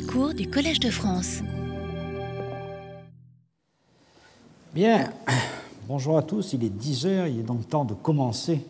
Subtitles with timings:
[0.00, 1.40] Cours du Collège de France.
[4.74, 5.12] Bien,
[5.86, 8.60] bonjour à tous, il est 10 heures, il est donc temps de commencer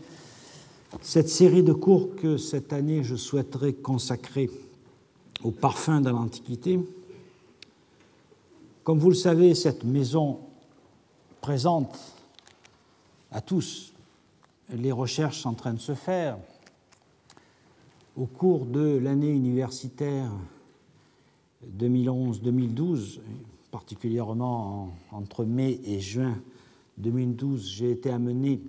[1.00, 4.50] cette série de cours que cette année je souhaiterais consacrer
[5.42, 6.78] au parfum de l'Antiquité.
[8.82, 10.40] Comme vous le savez, cette maison
[11.40, 11.96] présente
[13.32, 13.94] à tous
[14.70, 16.36] les recherches en train de se faire
[18.16, 20.30] au cours de l'année universitaire
[21.78, 23.20] 2011-2012,
[23.70, 26.36] particulièrement entre mai et juin
[26.98, 28.62] 2012, j'ai été amené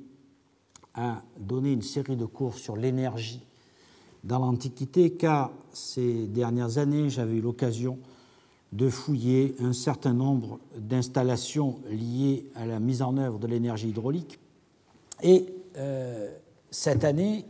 [0.94, 3.42] à donner une série de cours sur l'énergie
[4.24, 8.00] dans l'Antiquité, car ces dernières années, j'avais eu l'occasion
[8.72, 14.40] de fouiller un certain nombre d'installations liées à la mise en œuvre de l'énergie hydraulique.
[15.22, 15.46] Et
[15.78, 16.30] euh,
[16.72, 17.46] cette année,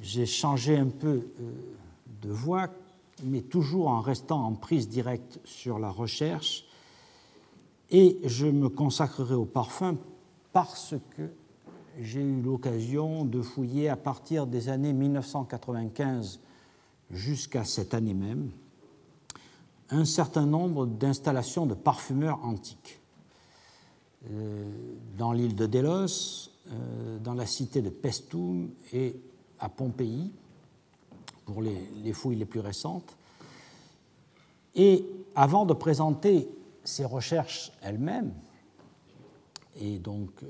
[0.00, 1.52] j'ai changé un peu euh,
[2.22, 2.68] de voie,
[3.24, 6.64] mais toujours en restant en prise directe sur la recherche.
[7.90, 9.96] Et je me consacrerai au parfum
[10.52, 11.30] parce que
[12.00, 16.40] j'ai eu l'occasion de fouiller à partir des années 1995
[17.10, 18.50] jusqu'à cette année même
[19.90, 23.00] un certain nombre d'installations de parfumeurs antiques.
[24.30, 24.70] Euh,
[25.16, 29.16] dans l'île de Délos, euh, dans la cité de Pestum et
[29.58, 30.30] à Pompéi,
[31.48, 33.16] pour les, fouilles les plus récentes.
[34.74, 36.46] Et avant de présenter
[36.84, 38.34] ces recherches elles-mêmes,
[39.80, 40.46] et donc euh,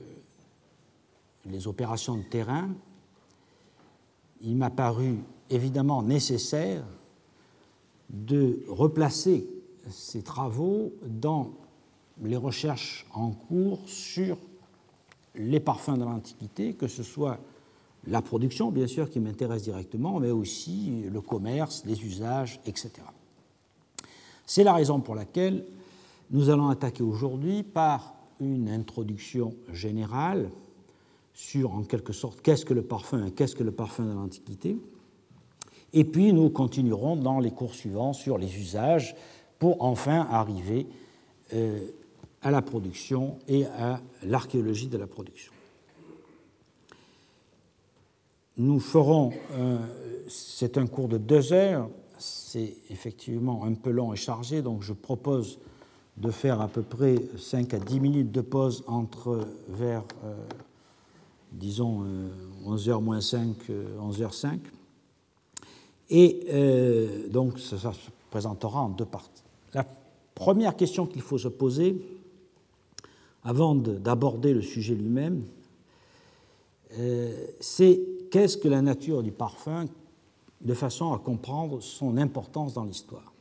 [1.46, 2.68] les opérations de terrain,
[4.40, 6.82] il m'a paru évidemment nécessaire
[8.10, 9.48] de replacer
[9.88, 11.52] ces travaux dans
[12.24, 14.36] les recherches en cours sur
[15.36, 17.38] les parfums de l'Antiquité, que ce soit
[18.06, 22.92] la production, bien sûr, qui m'intéresse directement, mais aussi le commerce, les usages, etc.
[24.46, 25.64] C'est la raison pour laquelle
[26.30, 30.50] nous allons attaquer aujourd'hui par une introduction générale
[31.34, 34.76] sur, en quelque sorte, qu'est-ce que le parfum et qu'est-ce que le parfum de l'Antiquité.
[35.92, 39.14] Et puis nous continuerons dans les cours suivants sur les usages
[39.58, 40.86] pour enfin arriver
[41.54, 41.88] euh,
[42.42, 45.52] à la production et à l'archéologie de la production.
[48.58, 49.78] Nous ferons, euh,
[50.28, 51.88] c'est un cours de deux heures,
[52.18, 55.60] c'est effectivement un peu long et chargé, donc je propose
[56.16, 60.34] de faire à peu près 5 à 10 minutes de pause entre vers, euh,
[61.52, 62.04] disons,
[62.66, 63.54] 11h euh, moins 5,
[64.00, 64.58] 11h05.
[66.10, 69.44] Et donc ça, se présentera en deux parties.
[69.72, 69.86] La
[70.34, 71.96] première question qu'il faut se poser,
[73.44, 75.44] avant d'aborder le sujet lui-même,
[76.98, 78.00] euh, c'est
[78.30, 79.86] qu'est-ce que la nature du parfum
[80.60, 83.32] de façon à comprendre son importance dans l'histoire.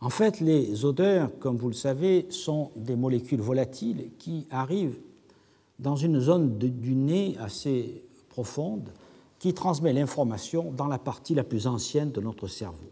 [0.00, 4.98] En fait, les odeurs, comme vous le savez, sont des molécules volatiles qui arrivent
[5.78, 8.90] dans une zone du nez assez profonde
[9.38, 12.90] qui transmet l'information dans la partie la plus ancienne de notre cerveau.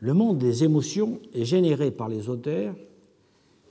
[0.00, 2.74] Le monde des émotions est généré par les odeurs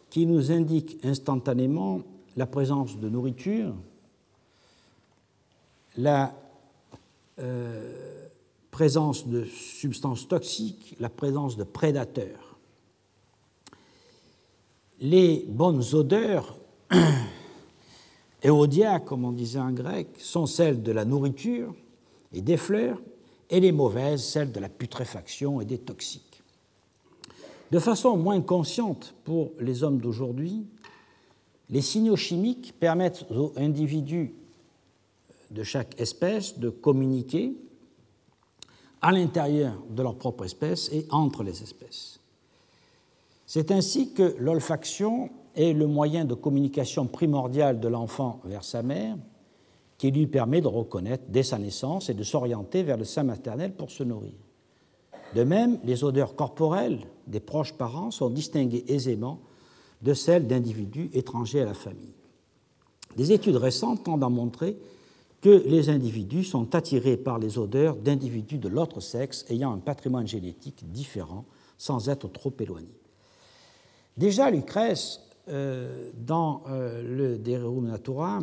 [0.09, 2.01] qui nous indique instantanément
[2.35, 3.73] la présence de nourriture,
[5.97, 6.33] la
[7.39, 8.27] euh,
[8.71, 12.57] présence de substances toxiques, la présence de prédateurs.
[14.99, 16.57] Les bonnes odeurs,
[18.43, 21.75] éodia, comme on disait en grec, sont celles de la nourriture
[22.33, 22.99] et des fleurs,
[23.49, 26.41] et les mauvaises, celles de la putréfaction et des toxiques.
[27.71, 30.65] De façon moins consciente pour les hommes d'aujourd'hui,
[31.69, 34.33] les signaux chimiques permettent aux individus
[35.53, 37.55] de chaque espèce de communiquer
[39.01, 42.19] à l'intérieur de leur propre espèce et entre les espèces.
[43.45, 49.15] C'est ainsi que l'olfaction est le moyen de communication primordial de l'enfant vers sa mère,
[49.97, 53.73] qui lui permet de reconnaître dès sa naissance et de s'orienter vers le sein maternel
[53.73, 54.33] pour se nourrir.
[55.35, 59.39] De même, les odeurs corporelles des proches parents sont distinguées aisément
[60.01, 62.15] de celles d'individus étrangers à la famille.
[63.15, 64.77] Des études récentes tendent à montrer
[65.43, 70.25] que les individus sont attirés par les odeurs d'individus de l'autre sexe ayant un patrimoine
[70.25, 71.43] génétique différent
[71.77, 72.97] sans être trop éloignés.
[74.15, 75.19] Déjà, Lucrèce,
[75.49, 78.39] euh, dans euh, le De Rerum Natura,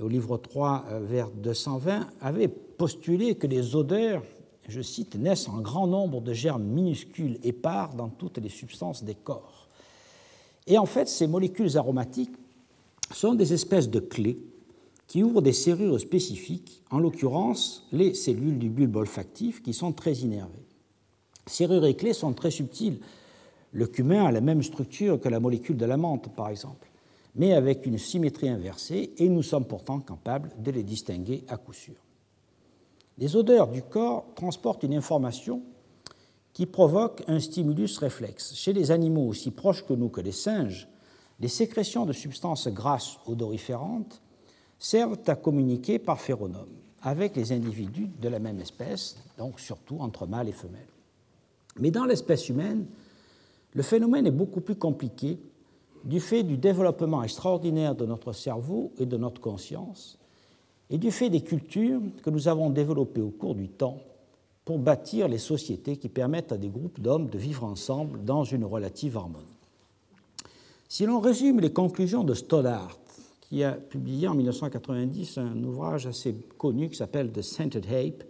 [0.00, 4.22] au livre 3, euh, vers 220, avait postulé que les odeurs
[4.68, 9.16] je cite, naissent un grand nombre de germes minuscules épars dans toutes les substances des
[9.16, 9.68] corps.
[10.66, 12.32] Et en fait, ces molécules aromatiques
[13.10, 14.38] sont des espèces de clés
[15.12, 20.14] qui ouvrent des serrures spécifiques, en l'occurrence les cellules du bulbe olfactif qui sont très
[20.14, 20.64] innervées.
[21.46, 22.98] Serrures et clés sont très subtiles.
[23.72, 26.88] Le cumin a la même structure que la molécule de la menthe, par exemple,
[27.34, 31.74] mais avec une symétrie inversée, et nous sommes pourtant capables de les distinguer à coup
[31.74, 32.06] sûr.
[33.18, 35.60] Les odeurs du corps transportent une information
[36.54, 38.54] qui provoque un stimulus réflexe.
[38.54, 40.88] Chez les animaux aussi proches que nous que les singes,
[41.38, 44.22] les sécrétions de substances grasses odoriférantes
[44.82, 46.68] servent à communiquer par phéronome
[47.02, 50.80] avec les individus de la même espèce, donc surtout entre mâles et femelles.
[51.78, 52.86] Mais dans l'espèce humaine,
[53.74, 55.38] le phénomène est beaucoup plus compliqué
[56.04, 60.18] du fait du développement extraordinaire de notre cerveau et de notre conscience,
[60.90, 63.98] et du fait des cultures que nous avons développées au cours du temps
[64.64, 68.64] pour bâtir les sociétés qui permettent à des groupes d'hommes de vivre ensemble dans une
[68.64, 69.46] relative harmonie.
[70.88, 72.98] Si l'on résume les conclusions de Stoddart,
[73.52, 78.24] qui a publié en 1990 un ouvrage assez connu qui s'appelle The Scented Ape,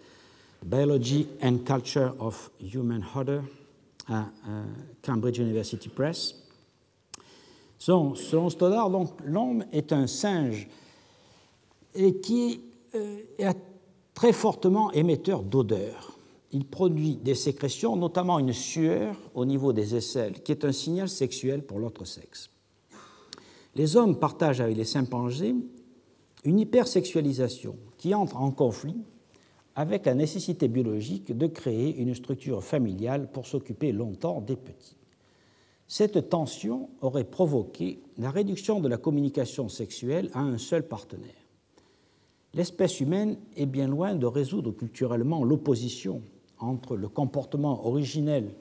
[0.64, 3.40] Biology and Culture of Human Hodder
[4.08, 4.26] à
[5.00, 6.34] Cambridge University Press.
[7.78, 8.16] Selon,
[8.50, 8.90] Stoddart,
[9.24, 10.66] l'homme est un singe
[11.94, 12.60] et qui
[12.96, 13.56] euh, est
[14.14, 16.18] très fortement émetteur d'odeurs.
[16.50, 21.08] Il produit des sécrétions, notamment une sueur au niveau des aisselles, qui est un signal
[21.08, 22.51] sexuel pour l'autre sexe.
[23.74, 25.54] Les hommes partagent avec les chimpanzés
[26.44, 28.96] une hypersexualisation qui entre en conflit
[29.74, 34.96] avec la nécessité biologique de créer une structure familiale pour s'occuper longtemps des petits.
[35.88, 41.42] Cette tension aurait provoqué la réduction de la communication sexuelle à un seul partenaire
[42.54, 46.22] l'espèce humaine est bien loin de résoudre culturellement l'opposition
[46.58, 48.54] entre le comportement originel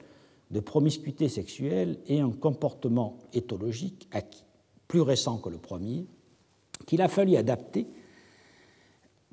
[0.50, 4.44] de promiscuité sexuelle et un comportement éthologique acquis,
[4.92, 6.04] plus récent que le premier,
[6.86, 7.86] qu'il a fallu adapter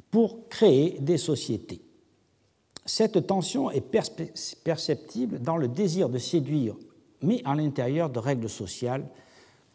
[0.09, 1.81] pour créer des sociétés.
[2.85, 3.83] Cette tension est
[4.63, 6.77] perceptible dans le désir de séduire,
[7.21, 9.05] mais à l'intérieur de règles sociales,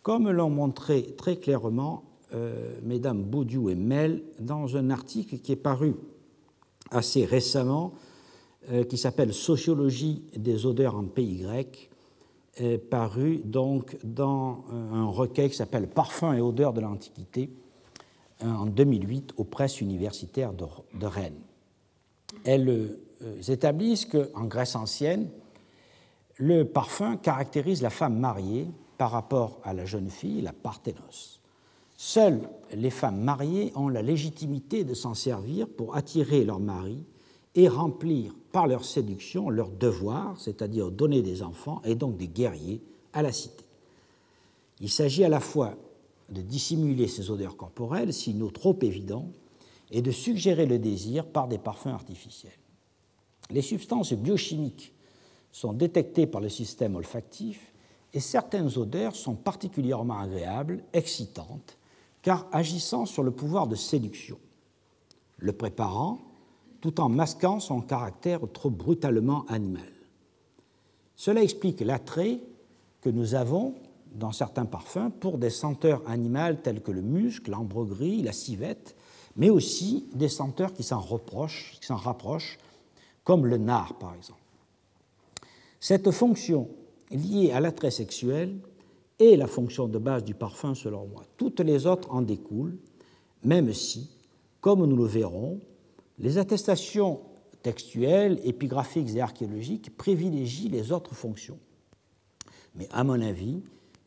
[0.00, 5.56] comme l'ont montré très clairement euh, mesdames Baudieu et Mel dans un article qui est
[5.56, 5.96] paru
[6.92, 7.92] assez récemment,
[8.70, 11.90] euh, qui s'appelle Sociologie des odeurs en pays grec,
[12.90, 17.50] paru donc dans un recueil qui s'appelle Parfums et odeurs de l'Antiquité
[18.40, 21.40] en 2008 aux presses universitaires de, de Rennes.
[22.44, 22.68] Elles
[23.22, 25.28] euh, établissent qu'en Grèce ancienne,
[26.36, 28.66] le parfum caractérise la femme mariée
[28.98, 31.40] par rapport à la jeune fille, la parthénos.
[31.96, 37.04] Seules les femmes mariées ont la légitimité de s'en servir pour attirer leur mari
[37.54, 42.82] et remplir par leur séduction leur devoir, c'est-à-dire donner des enfants et donc des guerriers
[43.12, 43.64] à la cité.
[44.80, 45.76] Il s'agit à la fois
[46.30, 49.28] de dissimuler ces odeurs corporelles, signaux trop évidents,
[49.90, 52.52] et de suggérer le désir par des parfums artificiels.
[53.50, 54.92] Les substances biochimiques
[55.52, 57.72] sont détectées par le système olfactif
[58.12, 61.76] et certaines odeurs sont particulièrement agréables, excitantes
[62.22, 64.38] car agissant sur le pouvoir de séduction,
[65.38, 66.18] le préparant
[66.84, 69.88] tout en masquant son caractère trop brutalement animal.
[71.16, 72.40] Cela explique l'attrait
[73.00, 73.72] que nous avons
[74.12, 78.96] dans certains parfums pour des senteurs animales telles que le musc, l'ambre gris, la civette,
[79.34, 82.58] mais aussi des senteurs qui s'en qui s'en rapprochent,
[83.24, 84.42] comme le nard par exemple.
[85.80, 86.68] Cette fonction
[87.10, 88.58] liée à l'attrait sexuel
[89.18, 91.22] est la fonction de base du parfum selon moi.
[91.38, 92.76] Toutes les autres en découlent,
[93.42, 94.10] même si,
[94.60, 95.60] comme nous le verrons,
[96.18, 97.20] les attestations
[97.62, 101.58] textuelles, épigraphiques et archéologiques privilégient les autres fonctions.
[102.74, 103.62] Mais à mon avis,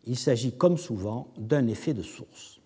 [0.06, 2.60] il s'agit comme souvent d'un effet de source.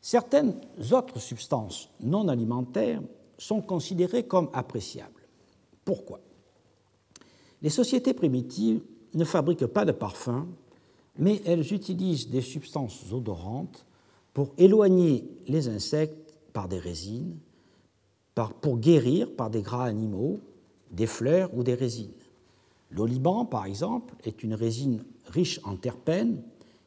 [0.00, 0.54] Certaines
[0.92, 3.02] autres substances non alimentaires
[3.38, 5.28] sont considérées comme appréciables.
[5.84, 6.20] Pourquoi?
[7.62, 8.82] Les sociétés primitives
[9.14, 10.46] ne fabriquent pas de parfums
[11.18, 13.86] mais elles utilisent des substances odorantes
[14.32, 17.38] pour éloigner les insectes par des résines,
[18.34, 20.40] pour guérir par des gras animaux,
[20.90, 22.10] des fleurs ou des résines.
[22.90, 26.42] L'oliban, par exemple, est une résine riche en terpènes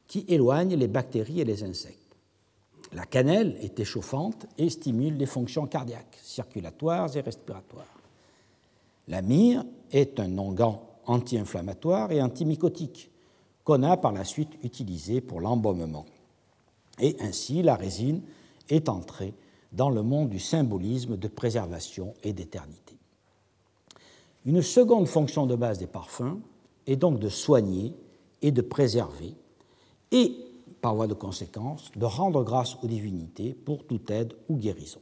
[0.08, 1.98] qui éloigne les bactéries et les insectes.
[2.94, 7.86] La cannelle est échauffante et stimule les fonctions cardiaques, circulatoires et respiratoires.
[9.10, 13.10] La myrrhe est un onguent anti-inflammatoire et antimycotique
[13.64, 16.06] qu'on a par la suite utilisé pour l'embaumement.
[17.00, 18.22] Et ainsi, la résine
[18.70, 19.34] est entrée
[19.72, 22.96] dans le monde du symbolisme de préservation et d'éternité.
[24.46, 26.40] Une seconde fonction de base des parfums
[26.86, 27.94] est donc de soigner
[28.42, 29.34] et de préserver,
[30.12, 30.38] et,
[30.82, 35.02] par voie de conséquence, de rendre grâce aux divinités pour toute aide ou guérison.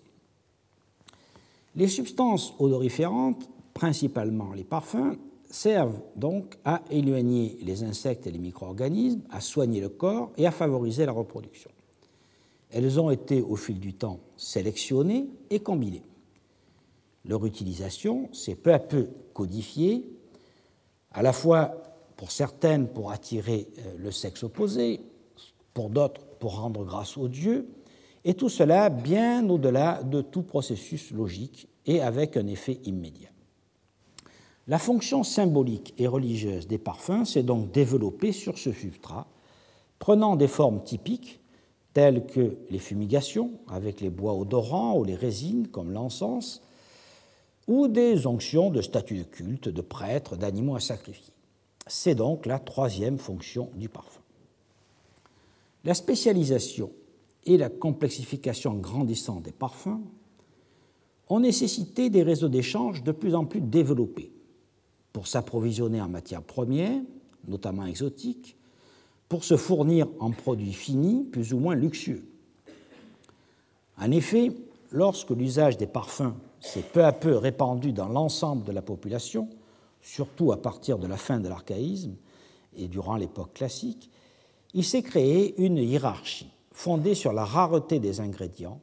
[1.75, 5.17] Les substances odoriférantes, principalement les parfums,
[5.50, 10.51] servent donc à éloigner les insectes et les micro-organismes, à soigner le corps et à
[10.51, 11.69] favoriser la reproduction.
[12.75, 16.03] Elles ont été au fil du temps sélectionnées et combinées.
[17.24, 20.05] Leur utilisation s'est peu à peu codifiée,
[21.13, 21.72] à la fois
[22.17, 25.00] pour certaines pour attirer euh, le sexe opposé,
[25.74, 27.65] pour d'autres pour rendre grâce aux dieux,
[28.25, 33.29] et tout cela bien au-delà de tout processus logique et avec un effet immédiat.
[34.67, 39.27] La fonction symbolique et religieuse des parfums s'est donc développée sur ce substrat,
[39.98, 41.39] prenant des formes typiques
[41.95, 46.61] telles que les fumigations avec les bois odorants ou les résines comme l'encens,
[47.67, 51.33] ou des onctions de statues de culte, de prêtres, d'animaux à sacrifier.
[51.87, 54.19] C'est donc la troisième fonction du parfum.
[55.85, 56.91] La spécialisation
[57.45, 60.01] et la complexification grandissante des parfums
[61.29, 64.33] ont nécessité des réseaux d'échange de plus en plus développés
[65.13, 67.01] pour s'approvisionner en matières premières,
[67.47, 68.57] notamment exotiques,
[69.29, 72.25] pour se fournir en produits finis plus ou moins luxueux.
[73.98, 74.51] En effet,
[74.91, 79.50] lorsque l'usage des parfums s'est peu à peu répandu dans l'ensemble de la population,
[80.01, 82.15] surtout à partir de la fin de l'archaïsme
[82.77, 84.10] et durant l'époque classique,
[84.74, 88.82] il s'est créé une hiérarchie fondée sur la rareté des ingrédients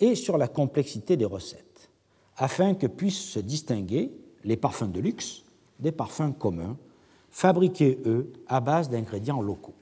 [0.00, 1.90] et sur la complexité des recettes,
[2.36, 4.10] afin que puissent se distinguer
[4.44, 5.42] les parfums de luxe
[5.78, 6.76] des parfums communs,
[7.36, 9.74] fabriqués, eux, à base d'ingrédients locaux.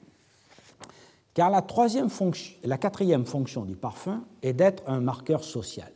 [1.33, 1.65] Car la,
[2.63, 5.93] la quatrième fonction du parfum est d'être un marqueur social,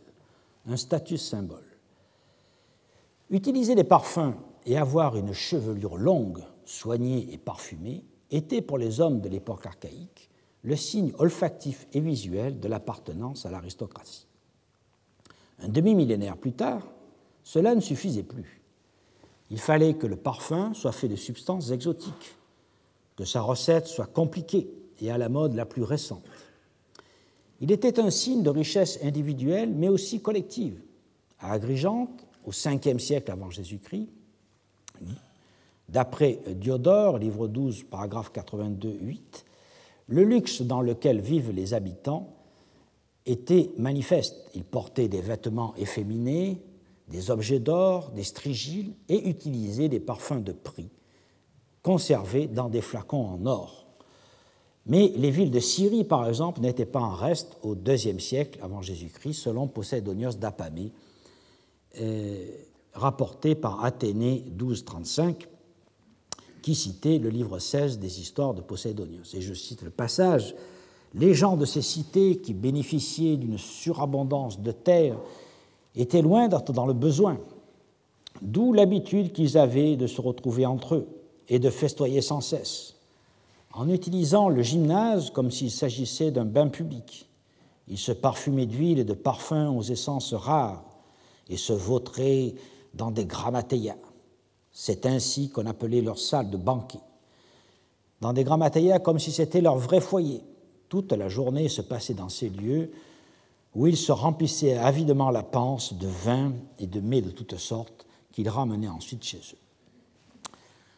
[0.65, 1.65] un statut symbole.
[3.29, 4.35] Utiliser des parfums
[4.65, 10.29] et avoir une chevelure longue, soignée et parfumée était pour les hommes de l'époque archaïque
[10.63, 14.27] le signe olfactif et visuel de l'appartenance à l'aristocratie.
[15.59, 16.87] Un demi-millénaire plus tard,
[17.43, 18.58] cela ne suffisait plus.
[19.51, 22.35] Il fallait que le parfum soit fait de substances exotiques,
[23.15, 24.69] que sa recette soit compliquée
[25.01, 26.23] et à la mode la plus récente.
[27.61, 30.79] Il était un signe de richesse individuelle, mais aussi collective.
[31.39, 34.07] À Agrigente, au 5e siècle avant Jésus-Christ,
[35.89, 39.45] D'après Diodore, livre 12, paragraphe 82, 8,
[40.07, 42.31] le luxe dans lequel vivent les habitants
[43.25, 44.35] était manifeste.
[44.53, 46.61] Ils portaient des vêtements efféminés,
[47.09, 50.89] des objets d'or, des strigiles et utilisaient des parfums de prix,
[51.81, 53.87] conservés dans des flacons en or.
[54.85, 58.81] Mais les villes de Syrie, par exemple, n'étaient pas en reste au IIe siècle avant
[58.81, 60.91] Jésus-Christ, selon Posédonios d'Apamée,
[61.99, 62.47] euh,
[62.93, 65.47] rapporté par Athénée 1235
[66.61, 69.33] qui citait le livre 16 des histoires de Poséidonios.
[69.33, 70.55] Et je cite le passage
[71.13, 75.17] Les gens de ces cités qui bénéficiaient d'une surabondance de terre
[76.01, 77.39] étaient loin d'être dans le besoin,
[78.41, 81.07] d'où l'habitude qu'ils avaient de se retrouver entre eux
[81.47, 82.95] et de festoyer sans cesse,
[83.73, 87.27] en utilisant le gymnase comme s'il s'agissait d'un bain public.
[87.87, 90.83] Ils se parfumaient d'huile et de parfums aux essences rares
[91.49, 92.53] et se vautraient
[92.93, 93.95] dans des grammatéas
[94.81, 97.01] c'est ainsi qu'on appelait leur salle de banquet.
[98.21, 100.41] Dans des grammateia comme si c'était leur vrai foyer.
[100.87, 102.91] Toute la journée se passait dans ces lieux
[103.75, 108.07] où ils se remplissaient avidement la panse de vin et de mets de toutes sortes
[108.31, 109.57] qu'ils ramenaient ensuite chez eux.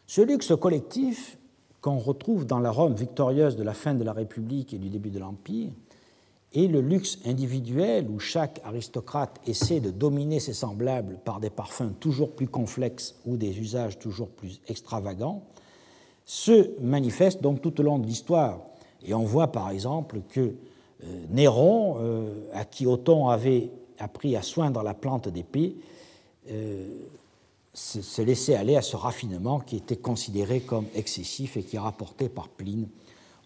[0.06, 1.38] Ce luxe collectif
[1.80, 5.10] qu'on retrouve dans la Rome victorieuse de la fin de la République et du début
[5.10, 5.72] de l'Empire
[6.54, 11.94] et le luxe individuel où chaque aristocrate essaie de dominer ses semblables par des parfums
[11.98, 15.44] toujours plus complexes ou des usages toujours plus extravagants,
[16.24, 18.60] se manifeste donc tout au long de l'histoire.
[19.04, 20.54] Et on voit par exemple que
[21.30, 25.76] Néron, euh, à qui Othon avait appris à soindre la plante d'épée,
[26.50, 26.88] euh,
[27.74, 32.28] se laissait aller à ce raffinement qui était considéré comme excessif et qui est rapporté
[32.28, 32.86] par Pline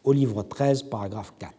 [0.02, 1.52] au livre 13, paragraphe 4.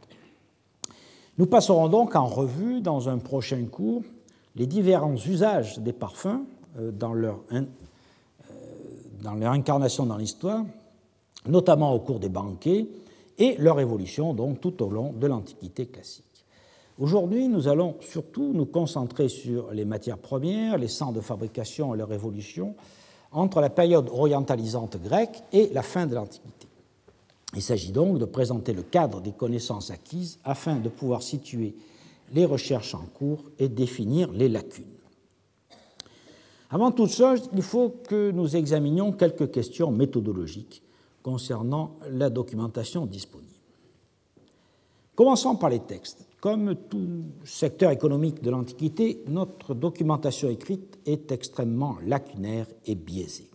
[1.38, 4.02] Nous passerons donc en revue dans un prochain cours
[4.56, 6.42] les différents usages des parfums
[6.80, 7.62] euh, dans leur, euh,
[9.22, 10.66] dans leur incarnation dans l'histoire,
[11.46, 12.88] notamment au cours des banquets,
[13.38, 16.24] et leur évolution donc tout au long de l'Antiquité classique.
[17.00, 21.98] Aujourd'hui, nous allons surtout nous concentrer sur les matières premières, les centres de fabrication et
[21.98, 22.76] leur évolution
[23.32, 26.68] entre la période orientalisante grecque et la fin de l'Antiquité.
[27.54, 31.76] Il s'agit donc de présenter le cadre des connaissances acquises afin de pouvoir situer
[32.34, 34.86] les recherches en cours et définir les lacunes.
[36.70, 40.82] Avant toute chose, il faut que nous examinions quelques questions méthodologiques
[41.24, 43.52] concernant la documentation disponible.
[45.16, 46.26] Commençons par les textes.
[46.40, 53.50] Comme tout secteur économique de l'Antiquité, notre documentation écrite est extrêmement lacunaire et biaisée.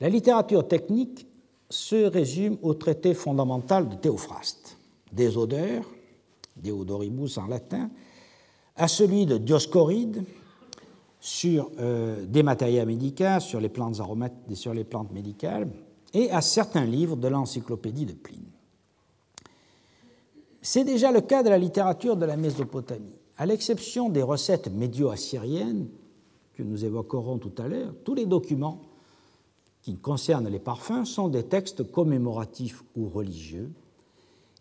[0.00, 1.26] La littérature technique
[1.68, 4.78] se résume au traité fondamental de Théophraste,
[5.12, 5.84] des odeurs,
[6.56, 7.90] Deodoribus en latin,
[8.76, 10.24] à celui de Dioscoride
[11.24, 15.70] sur euh, des matériaux médicaux, sur les plantes aromatiques, sur les plantes médicales,
[16.12, 18.44] et à certains livres de l'encyclopédie de Pline.
[20.60, 23.14] C'est déjà le cas de la littérature de la Mésopotamie.
[23.38, 25.88] À l'exception des recettes médio-assyriennes
[26.52, 28.82] que nous évoquerons tout à l'heure, tous les documents
[29.80, 33.70] qui concernent les parfums sont des textes commémoratifs ou religieux,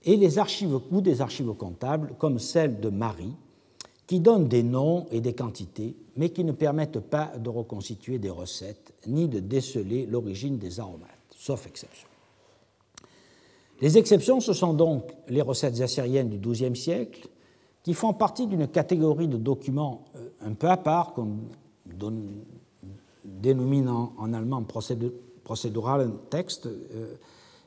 [0.06, 3.36] et les archives ou des archives comptables, comme celle de Marie,
[4.08, 8.30] qui donnent des noms et des quantités, mais qui ne permettent pas de reconstituer des
[8.30, 12.08] recettes ni de déceler l'origine des aromates, sauf exception.
[13.82, 17.28] Les exceptions, ce sont donc les recettes assyriennes du XIIe siècle,
[17.84, 21.40] qui font partie d'une catégorie de documents euh, un peu à part, qu'on
[23.26, 24.64] dénomine en, allemand
[25.44, 27.16] procédural texte, euh,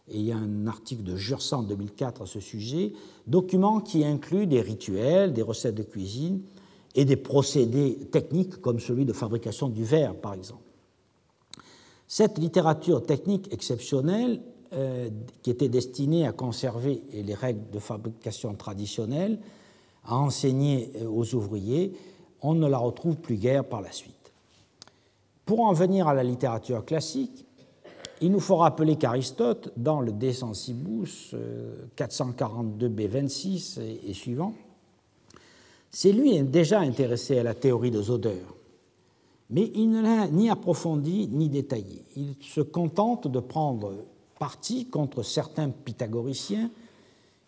[0.08, 2.92] et il y a un article de Jursan en 2004 à ce sujet,
[3.26, 6.42] document qui inclut des rituels, des recettes de cuisine
[6.94, 10.62] et des procédés techniques comme celui de fabrication du verre, par exemple.
[12.06, 14.40] Cette littérature technique exceptionnelle,
[14.72, 15.10] euh,
[15.42, 19.38] qui était destinée à conserver les règles de fabrication traditionnelles,
[20.04, 21.94] à enseigner euh, aux ouvriers,
[22.42, 24.14] on ne la retrouve plus guère par la suite.
[25.44, 27.45] Pour en venir à la littérature classique,
[28.20, 31.34] il nous faut rappeler qu'Aristote, dans le De Sensibus
[31.96, 34.54] 442b26 et, suivant,
[35.90, 38.56] c'est lui déjà intéressé à la théorie des odeurs,
[39.50, 42.02] mais il ne l'a ni approfondi ni détaillé.
[42.16, 43.92] Il se contente de prendre
[44.38, 46.70] parti contre certains pythagoriciens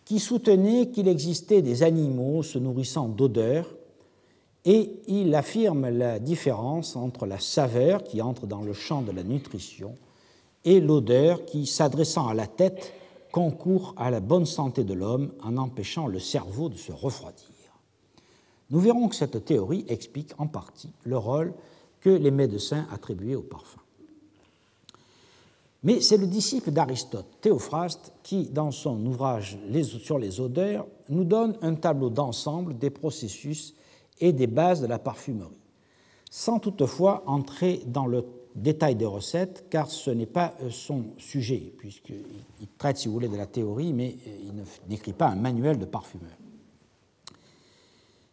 [0.04, 3.75] qui soutenaient qu'il existait des animaux se nourrissant d'odeurs
[4.64, 9.22] et il affirme la différence entre la saveur qui entre dans le champ de la
[9.22, 9.94] nutrition
[10.65, 12.92] et l'odeur qui, s'adressant à la tête,
[13.33, 17.47] concourt à la bonne santé de l'homme en empêchant le cerveau de se refroidir.
[18.71, 21.55] Nous verrons que cette théorie explique en partie le rôle
[22.01, 23.81] que les médecins attribuaient au parfum.
[25.85, 29.59] Mais c'est le disciple d'Aristote, Théophraste, qui, dans son ouvrage
[30.03, 33.75] sur les odeurs, nous donne un tableau d'ensemble des processus
[34.21, 35.62] et des bases de la parfumerie,
[36.31, 41.72] sans toutefois entrer dans le détail des recettes, car ce n'est pas euh, son sujet,
[41.78, 45.78] puisqu'il traite, si vous voulez, de la théorie, mais euh, il n'écrit pas un manuel
[45.78, 46.37] de parfumeur.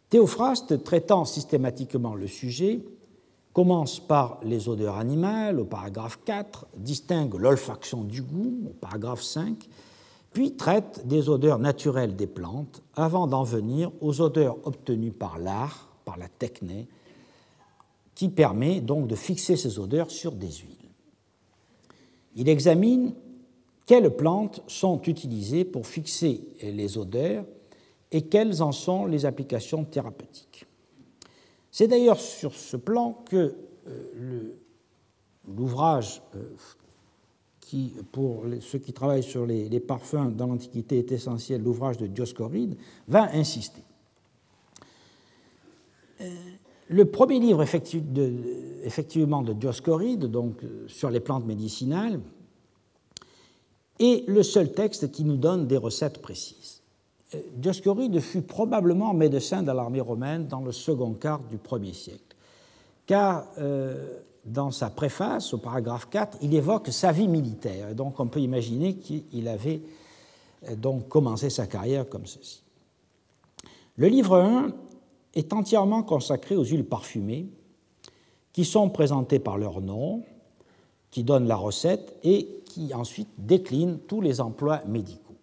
[0.10, 2.80] Théophraste, traitant systématiquement le sujet,
[3.54, 9.67] commence par les odeurs animales au paragraphe 4, distingue l'olfaction du goût au paragraphe 5,
[10.34, 15.88] puis traite des odeurs naturelles des plantes avant d'en venir aux odeurs obtenues par l'art,
[16.04, 16.89] par la techné,
[18.15, 20.71] qui permet donc de fixer ces odeurs sur des huiles.
[22.36, 23.13] Il examine
[23.86, 27.45] quelles plantes sont utilisées pour fixer les odeurs
[28.12, 30.65] et quelles en sont les applications thérapeutiques.
[31.71, 33.56] C'est d'ailleurs sur ce plan que
[33.88, 34.58] euh,
[35.47, 36.56] l'ouvrage euh,
[37.60, 42.78] qui, pour ceux qui travaillent sur les, parfums dans l'Antiquité, est essentiel, l'ouvrage de Dioscoride,
[43.08, 43.84] va insister.
[46.21, 46.34] Euh,
[46.88, 52.19] le premier livre effectivement de Dioscoride, donc euh, sur les plantes médicinales,
[54.00, 56.82] est le seul texte qui nous donne des recettes précises.
[57.34, 62.36] Euh, Dioscoride fut probablement médecin de l'armée romaine dans le second quart du premier siècle,
[63.08, 68.28] car euh, dans sa préface, au paragraphe 4, il évoque sa vie militaire, donc on
[68.28, 69.82] peut imaginer qu'il avait
[70.78, 72.62] donc commencé sa carrière comme ceci.
[73.98, 74.71] Le livre 1
[75.36, 77.48] est entièrement consacré aux huiles parfumées
[78.54, 80.24] qui sont présentées par leur nom,
[81.12, 85.36] qui donnent la recette et qui ensuite déclinent tous les emplois médicaux.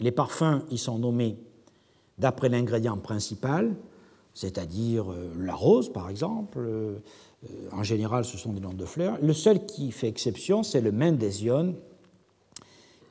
[0.00, 1.36] Les parfums y sont nommés
[2.18, 3.74] d'après l'ingrédient principal,
[4.34, 6.58] c'est-à-dire euh, la rose par exemple.
[6.58, 6.98] Euh,
[7.72, 9.18] en général, ce sont des noms de fleurs.
[9.22, 11.74] Le seul qui fait exception, c'est le Mendésione,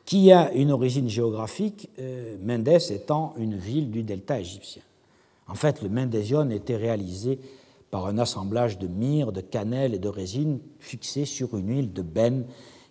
[0.05, 4.83] qui a une origine géographique, euh, Mendes étant une ville du delta égyptien.
[5.47, 7.39] En fait, le mendésione était réalisé
[7.91, 12.01] par un assemblage de myrrhe, de cannelle et de résine fixé sur une huile de
[12.01, 12.45] benne,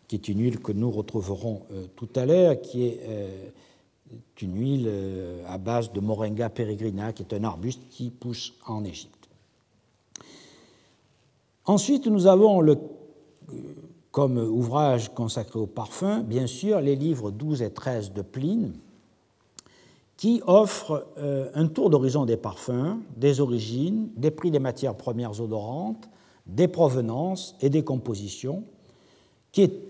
[0.08, 3.50] qui est une huile que nous retrouverons euh, tout à l'heure, qui est euh,
[4.40, 8.84] une huile euh, à base de Moringa peregrina, qui est un arbuste qui pousse en
[8.84, 9.28] Égypte.
[11.66, 12.62] Ensuite, nous avons
[14.10, 18.74] comme ouvrage consacré au parfum, bien sûr, les livres 12 et 13 de Pline,
[20.16, 25.40] qui offre euh, un tour d'horizon des parfums, des origines, des prix des matières premières
[25.40, 26.08] odorantes,
[26.46, 28.64] des provenances et des compositions,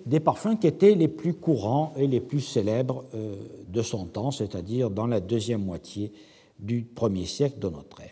[0.06, 3.34] des parfums qui étaient les plus courants et les plus célèbres euh,
[3.68, 6.12] de son temps, c'est-à-dire dans la deuxième moitié
[6.58, 8.10] du premier siècle de notre ère.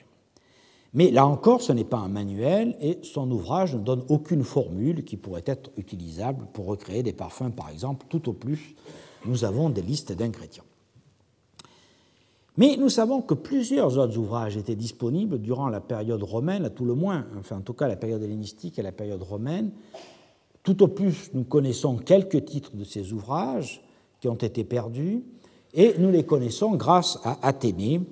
[0.94, 5.04] Mais là encore, ce n'est pas un manuel et son ouvrage ne donne aucune formule
[5.04, 8.06] qui pourrait être utilisable pour recréer des parfums, par exemple.
[8.08, 8.74] Tout au plus,
[9.24, 10.64] nous avons des listes d'ingrédients.
[12.56, 16.84] Mais nous savons que plusieurs autres ouvrages étaient disponibles durant la période romaine, à tout
[16.84, 19.70] le moins, enfin en tout cas la période hellénistique et la période romaine.
[20.62, 23.82] Tout au plus, nous connaissons quelques titres de ces ouvrages
[24.20, 25.22] qui ont été perdus,
[25.74, 28.02] et nous les connaissons grâce à Athénée,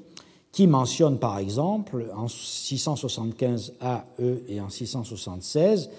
[0.50, 5.90] qui mentionne par exemple en 675 AE et en 676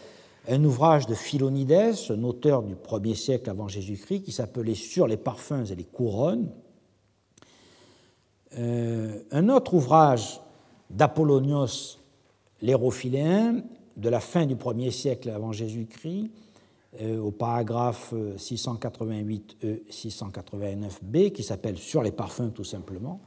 [0.50, 5.18] un ouvrage de Philonides, un auteur du 1er siècle avant Jésus-Christ, qui s'appelait Sur les
[5.18, 6.50] parfums et les couronnes.
[8.58, 10.42] Euh, un autre ouvrage
[10.90, 12.00] d'Apollonios
[12.62, 13.64] l'Hérophiléen
[13.98, 16.32] de la fin du 1er siècle avant Jésus-Christ,
[17.02, 23.22] euh, au paragraphe 688E, 689B, qui s'appelle Sur les parfums tout simplement,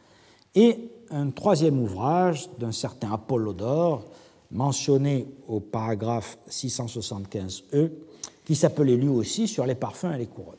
[0.54, 4.04] et un troisième ouvrage d'un certain Apollodore,
[4.50, 7.90] mentionné au paragraphe 675e,
[8.44, 10.54] qui s'appelait lui aussi Sur les parfums et les couronnes.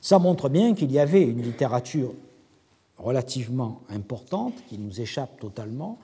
[0.00, 2.12] Ça montre bien qu'il y avait une littérature
[2.98, 5.98] relativement importante qui nous échappe totalement,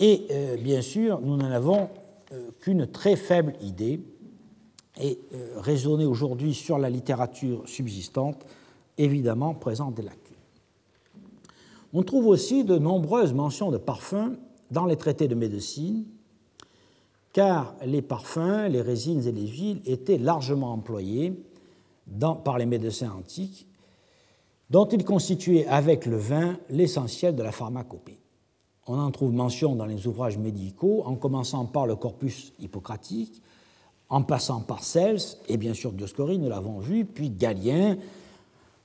[0.00, 1.88] et euh, bien sûr, nous n'en avons
[2.32, 4.00] euh, qu'une très faible idée,
[5.00, 8.46] et euh, raisonner aujourd'hui sur la littérature subsistante,
[8.96, 10.20] évidemment, présente des lacunes.
[11.92, 14.36] On trouve aussi de nombreuses mentions de parfums
[14.70, 16.04] dans les traités de médecine,
[17.32, 21.34] car les parfums, les résines et les huiles étaient largement employés
[22.44, 23.66] par les médecins antiques,
[24.70, 28.20] dont ils constituaient avec le vin l'essentiel de la pharmacopée.
[28.86, 33.42] On en trouve mention dans les ouvrages médicaux, en commençant par le corpus hippocratique,
[34.10, 37.96] en passant par Cels, et bien sûr Dioscoride, nous l'avons vu, puis Galien,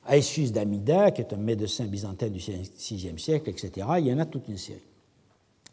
[0.07, 3.87] Aesius d'Amida, qui est un médecin byzantin du VIe siècle, etc.
[3.99, 4.79] Il y en a toute une série.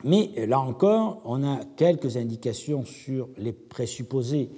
[0.05, 4.51] Mais là encore, on a quelques indications sur les présupposées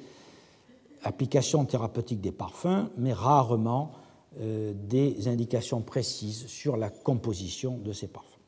[1.05, 3.93] applications thérapeutiques des parfums, mais rarement
[4.41, 8.39] euh, des indications précises sur la composition de ces parfums.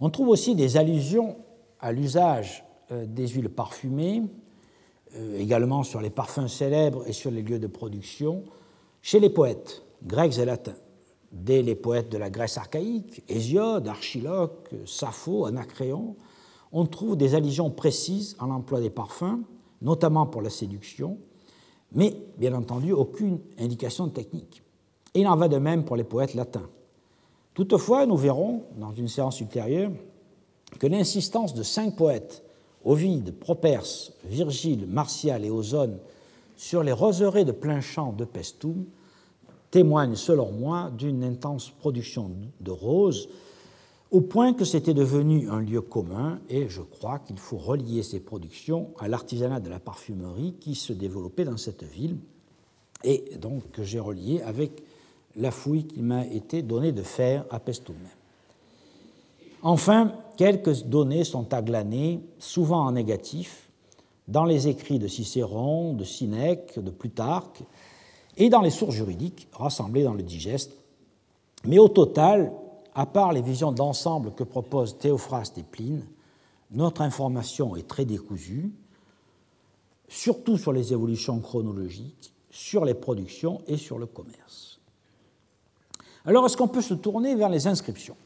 [0.00, 1.36] On trouve aussi des allusions
[1.80, 4.22] à l'usage euh, des huiles parfumées,
[5.16, 8.44] euh, également sur les parfums célèbres et sur les lieux de production,
[9.00, 10.76] chez les poètes, grecs et latins,
[11.32, 16.16] dès les poètes de la Grèce archaïque, Hésiode, Archiloque, Sappho, Anacréon,
[16.72, 19.40] on trouve des allusions précises à l'emploi des parfums,
[19.80, 21.18] notamment pour la séduction,
[21.94, 24.62] mais bien entendu aucune indication technique.
[25.14, 26.68] Et il en va de même pour les poètes latins.
[27.54, 29.90] Toutefois, nous verrons dans une séance ultérieure
[30.78, 32.42] que l'insistance de cinq poètes,
[32.84, 35.98] Ovide, Properce, Virgile, Martial et Ozone,
[36.56, 38.84] sur les roseraies de plein champ de Pestum
[39.70, 43.28] témoigne, selon moi, d'une intense production de roses,
[44.12, 48.20] au point que c'était devenu un lieu commun, et je crois qu'il faut relier ces
[48.20, 52.18] productions à l'artisanat de la parfumerie qui se développait dans cette ville,
[53.04, 54.82] et donc que j'ai relié avec
[55.34, 57.96] la fouille qui m'a été donnée de faire à Pestum.
[59.62, 63.70] Enfin, quelques données sont aglanées, souvent en négatif,
[64.28, 67.62] dans les écrits de Cicéron, de Sénèque, de Plutarque,
[68.36, 70.72] et dans les sources juridiques rassemblées dans le digeste.
[71.64, 72.52] Mais au total,
[72.94, 76.04] à part les visions d'ensemble que proposent Théophraste et Pline,
[76.70, 78.72] notre information est très décousue,
[80.08, 84.80] surtout sur les évolutions chronologiques, sur les productions et sur le commerce.
[86.24, 88.16] Alors, est-ce qu'on peut se tourner vers les inscriptions?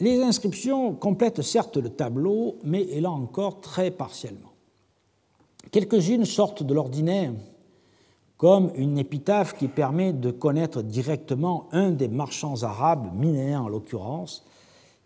[0.00, 4.52] Les inscriptions complètent certes le tableau, mais là encore très partiellement.
[5.70, 7.32] Quelques-unes sortent de l'ordinaire,
[8.42, 14.44] comme une épitaphe qui permet de connaître directement un des marchands arabes, minéens en l'occurrence,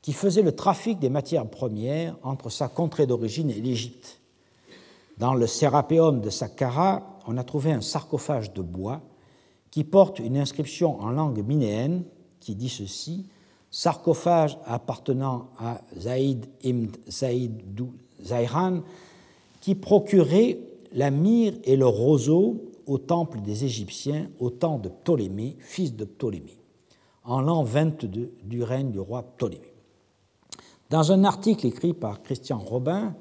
[0.00, 4.22] qui faisait le trafic des matières premières entre sa contrée d'origine et l'Égypte.
[5.18, 9.02] Dans le Sérapéum de Saqqara, on a trouvé un sarcophage de bois
[9.70, 12.04] qui porte une inscription en langue minéenne
[12.40, 13.26] qui dit ceci
[13.70, 17.60] sarcophage appartenant à Zaïd ibn Zaïd
[18.24, 18.80] Zayran,
[19.60, 20.58] qui procurait
[20.92, 26.04] la myrrhe et le roseau au temple des Égyptiens au temps de Ptolémée, fils de
[26.04, 26.58] Ptolémée,
[27.24, 29.74] en l'an 22 du règne du roi Ptolémée.
[30.90, 33.14] Dans un article écrit par Christian Robin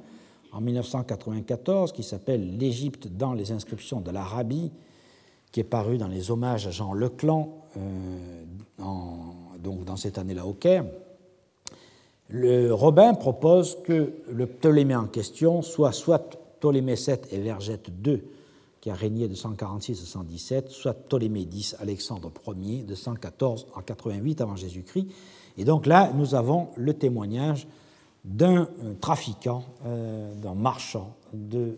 [0.51, 4.71] en 1994 qui s'appelle L'Égypte dans les inscriptions de l'Arabie,
[5.51, 8.45] qui est paru dans les hommages à Jean Leclan euh,
[9.59, 10.85] donc dans cette année-là au Caire,
[12.29, 18.21] le Robin propose que le Ptolémée en question soit soit Ptolémée VII et Vergette II,
[18.85, 23.81] qui a régné de 146 à 117, soit Ptolémée X, Alexandre Ier, de 114 à
[23.81, 25.07] 88 avant Jésus-Christ.
[25.57, 27.67] Et donc là, nous avons le témoignage
[28.23, 31.73] d'un euh, trafiquant, euh, d'un marchand euh,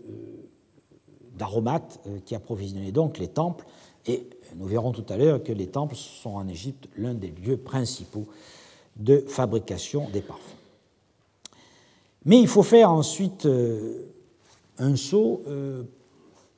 [1.37, 3.63] d'aromates qui approvisionnait donc les temples.
[4.05, 7.55] Et nous verrons tout à l'heure que les temples sont en Égypte l'un des lieux
[7.55, 8.27] principaux
[8.97, 10.57] de fabrication des parfums.
[12.25, 13.47] Mais il faut faire ensuite
[14.77, 15.43] un saut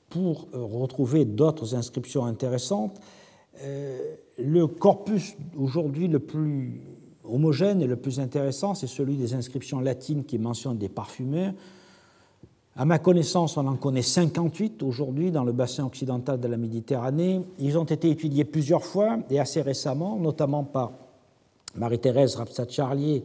[0.09, 2.99] pour retrouver d'autres inscriptions intéressantes.
[4.37, 6.81] Le corpus aujourd'hui le plus
[7.23, 11.53] homogène et le plus intéressant, c'est celui des inscriptions latines qui mentionnent des parfumeurs.
[12.75, 17.41] À ma connaissance, on en connaît 58 aujourd'hui dans le bassin occidental de la Méditerranée.
[17.59, 20.93] Ils ont été étudiés plusieurs fois et assez récemment, notamment par
[21.75, 23.23] Marie-Thérèse Rapsat-Charlier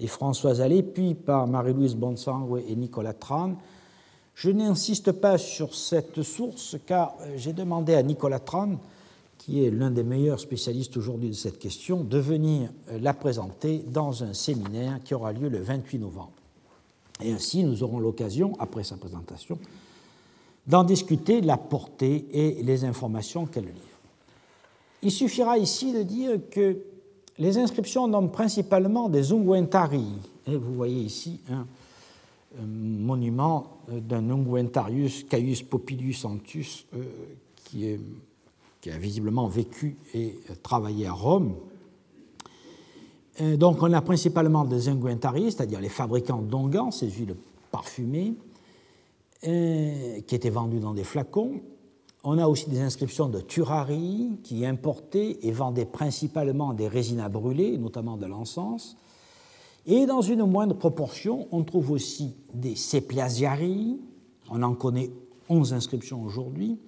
[0.00, 3.56] et Françoise Allais, puis par Marie-Louise Bonsangue et Nicolas Tran.
[4.36, 8.76] Je n'insiste pas sur cette source car j'ai demandé à Nicolas Tran
[9.38, 13.84] qui est l'un des meilleurs spécialistes aujourd'hui de cette question, de venir euh, la présenter
[13.86, 16.32] dans un séminaire qui aura lieu le 28 novembre.
[17.22, 19.58] Et ainsi, nous aurons l'occasion, après sa présentation,
[20.66, 24.00] d'en discuter la portée et les informations qu'elle livre.
[25.02, 26.78] Il suffira ici de dire que
[27.38, 30.06] les inscriptions nomment principalement des unguentari.
[30.46, 31.66] Et vous voyez ici un,
[32.64, 37.04] monument d'un unguentarius Caius Popilius Antus euh,
[37.64, 41.54] qui a visiblement vécu et travaillé à Rome.
[43.40, 47.36] Euh, donc on a principalement des unguentaries, c'est-à-dire les fabricants d'onguents, ces huiles
[47.70, 48.34] parfumées,
[49.46, 51.60] euh, qui étaient vendues dans des flacons.
[52.24, 57.28] On a aussi des inscriptions de turaries qui importaient et vendaient principalement des résines à
[57.28, 58.96] brûler, notamment de l'encens.
[59.86, 64.00] Et dans une moindre proportion, on trouve aussi des séplasiaries,
[64.50, 65.10] on en connaît
[65.48, 66.78] 11 inscriptions aujourd'hui,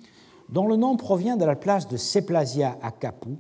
[0.49, 3.39] dont le nom provient de la place de Seplasia à Capoue,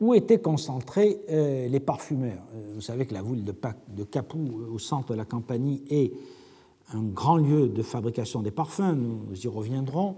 [0.00, 2.44] où étaient concentrés euh, les parfumeurs.
[2.54, 6.12] Euh, vous savez que la ville de, Capoue, au centre de la Campanie, est
[6.92, 10.16] un grand lieu de fabrication des parfums, nous y reviendrons.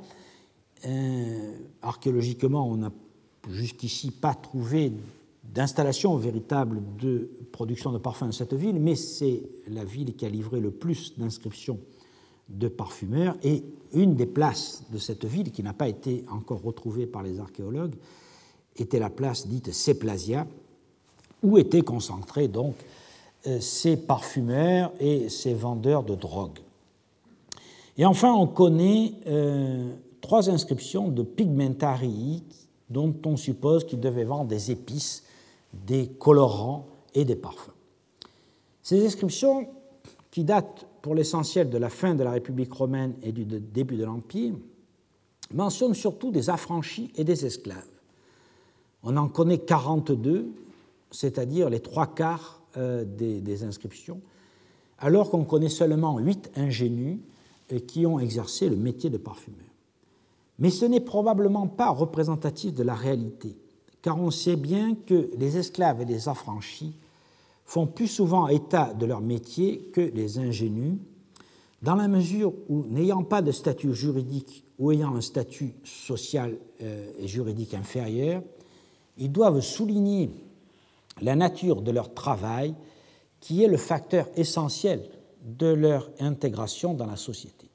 [0.85, 2.93] Euh, archéologiquement, on n'a
[3.49, 4.93] jusqu'ici pas trouvé
[5.45, 10.29] d'installation véritable de production de parfums dans cette ville, mais c'est la ville qui a
[10.29, 11.79] livré le plus d'inscriptions
[12.49, 17.07] de parfumeurs et une des places de cette ville, qui n'a pas été encore retrouvée
[17.07, 17.95] par les archéologues,
[18.77, 20.47] était la place dite Seplasia,
[21.43, 22.75] où étaient concentrés donc
[23.47, 26.59] euh, ces parfumeurs et ces vendeurs de drogue.
[27.99, 32.43] Et enfin, on connaît euh, trois inscriptions de pigmentarii
[32.91, 35.25] dont on suppose qu'ils devaient vendre des épices,
[35.73, 37.73] des colorants et des parfums.
[38.83, 39.67] Ces inscriptions,
[40.31, 44.05] qui datent pour l'essentiel de la fin de la République romaine et du début de
[44.05, 44.55] l'Empire,
[45.53, 47.89] mentionne surtout des affranchis et des esclaves.
[49.03, 50.53] On en connaît 42,
[51.11, 54.21] c'est-à-dire les trois quarts euh, des, inscriptions,
[54.99, 57.19] alors qu'on connaît seulement huit ingénus
[57.73, 59.61] euh, qui ont exercé le métier de parfumeur.
[60.59, 63.59] Mais ce n'est probablement pas représentatif de la réalité,
[64.03, 66.95] car on sait bien que les esclaves et les affranchis
[67.67, 70.99] font plus souvent état de leur métier que les ingénus,
[71.83, 77.11] dans la mesure où, n'ayant pas de statut juridique ou ayant un statut social euh,
[77.19, 78.43] et juridique inférieur,
[79.19, 80.31] ils doivent souligner
[81.21, 82.75] la nature de leur travail
[83.41, 85.09] qui est le facteur essentiel
[85.43, 87.69] de leur intégration dans la société.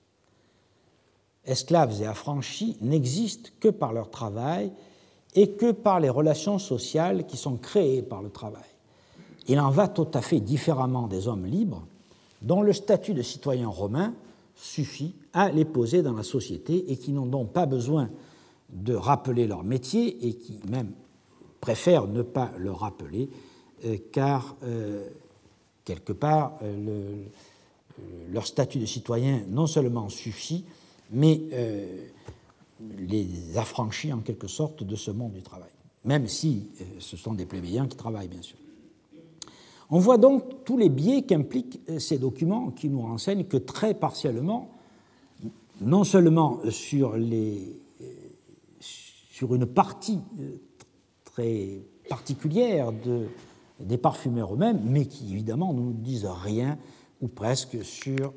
[1.45, 4.71] Esclaves et affranchis n'existent que par leur travail
[5.33, 8.70] et que par les relations sociales qui sont créées par le travail.
[9.47, 11.83] Il en va tout à fait différemment des hommes libres,
[12.41, 14.13] dont le statut de citoyen romain
[14.55, 18.09] suffit à les poser dans la société et qui n'ont donc pas besoin
[18.69, 20.91] de rappeler leur métier et qui même
[21.59, 23.29] préfèrent ne pas le rappeler,
[23.85, 25.07] euh, car euh,
[25.85, 27.23] quelque part euh,
[28.31, 30.65] leur statut de citoyen non seulement suffit,
[31.11, 31.41] mais
[32.97, 35.69] les affranchit en quelque sorte de ce monde du travail,
[36.05, 38.57] même si ce sont des plébéiens qui travaillent bien sûr.
[39.93, 43.93] On voit donc tous les biais qu'impliquent euh, ces documents qui nous renseignent que très
[43.93, 44.69] partiellement,
[45.81, 47.57] non seulement sur, euh,
[49.41, 50.55] une partie euh,
[51.25, 53.25] très particulière de,
[53.81, 56.77] des parfumeurs eux-mêmes, mais qui évidemment ne nous disent rien
[57.21, 58.33] ou presque sur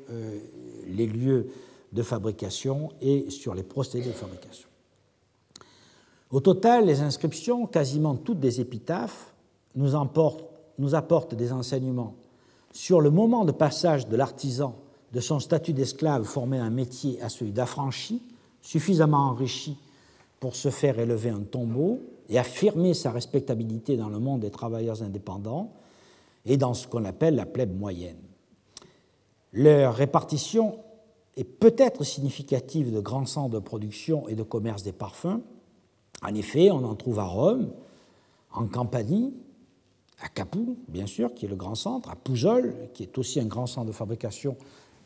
[0.87, 1.47] les lieux
[1.91, 4.69] de fabrication et sur les procédés de fabrication.
[6.29, 9.33] Au total, les inscriptions, quasiment toutes des épitaphes,
[9.75, 12.15] nous emportent nous apporte des enseignements
[12.71, 14.75] sur le moment de passage de l'artisan
[15.13, 18.21] de son statut d'esclave formé un métier à celui d'affranchi,
[18.61, 19.77] suffisamment enrichi
[20.41, 25.01] pour se faire élever un tombeau et affirmer sa respectabilité dans le monde des travailleurs
[25.03, 25.71] indépendants
[26.45, 28.17] et dans ce qu'on appelle la plèbe moyenne.
[29.53, 30.79] Leur répartition
[31.37, 35.41] est peut-être significative de grands centres de production et de commerce des parfums.
[36.21, 37.71] En effet, on en trouve à Rome,
[38.51, 39.33] en Campanie,
[40.21, 43.45] à Capoue, bien sûr, qui est le grand centre, à Pouzol, qui est aussi un
[43.45, 44.55] grand centre de fabrication,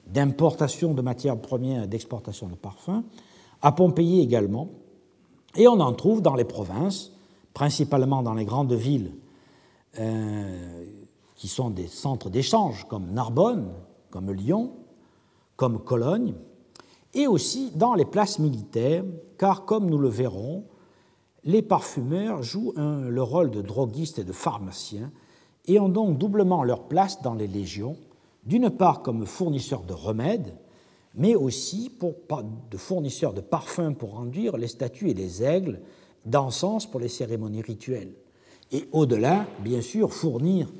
[0.07, 3.03] d'importation de matières premières et d'exportation de parfums,
[3.61, 4.69] à Pompéi également,
[5.55, 7.11] et on en trouve dans les provinces,
[7.53, 9.13] principalement dans les grandes villes
[9.99, 10.85] euh,
[11.35, 13.71] qui sont des centres d'échange, comme Narbonne,
[14.11, 14.73] comme Lyon,
[15.55, 16.35] comme Cologne,
[17.13, 19.03] et aussi dans les places militaires,
[19.37, 20.63] car comme nous le verrons,
[21.43, 25.11] les parfumeurs jouent le rôle de droguistes et de pharmaciens
[25.67, 27.97] et ont donc doublement leur place dans les légions,
[28.45, 30.55] d'une part comme fournisseurs de remèdes,
[31.15, 31.91] mais aussi
[32.71, 35.81] de fournisseurs de parfums pour enduire les statues et les aigles,
[36.25, 38.13] d'encens pour les cérémonies rituelles.
[38.71, 40.71] Et au-delà, bien sûr, fournir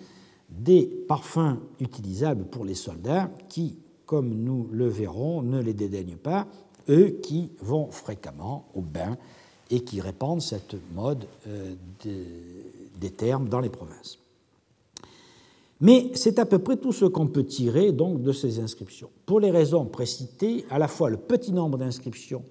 [0.49, 6.47] des parfums utilisables pour les soldats qui, comme nous le verrons, ne les dédaignent pas,
[6.89, 9.17] eux qui vont fréquemment au bain
[9.69, 11.75] et qui répandent cette mode euh,
[12.99, 14.19] des termes dans les provinces.
[15.81, 19.09] Mais c'est à peu près tout ce qu'on peut tirer donc de ces inscriptions.
[19.25, 22.43] Pour les raisons précitées, à la fois le petit nombre d'inscriptions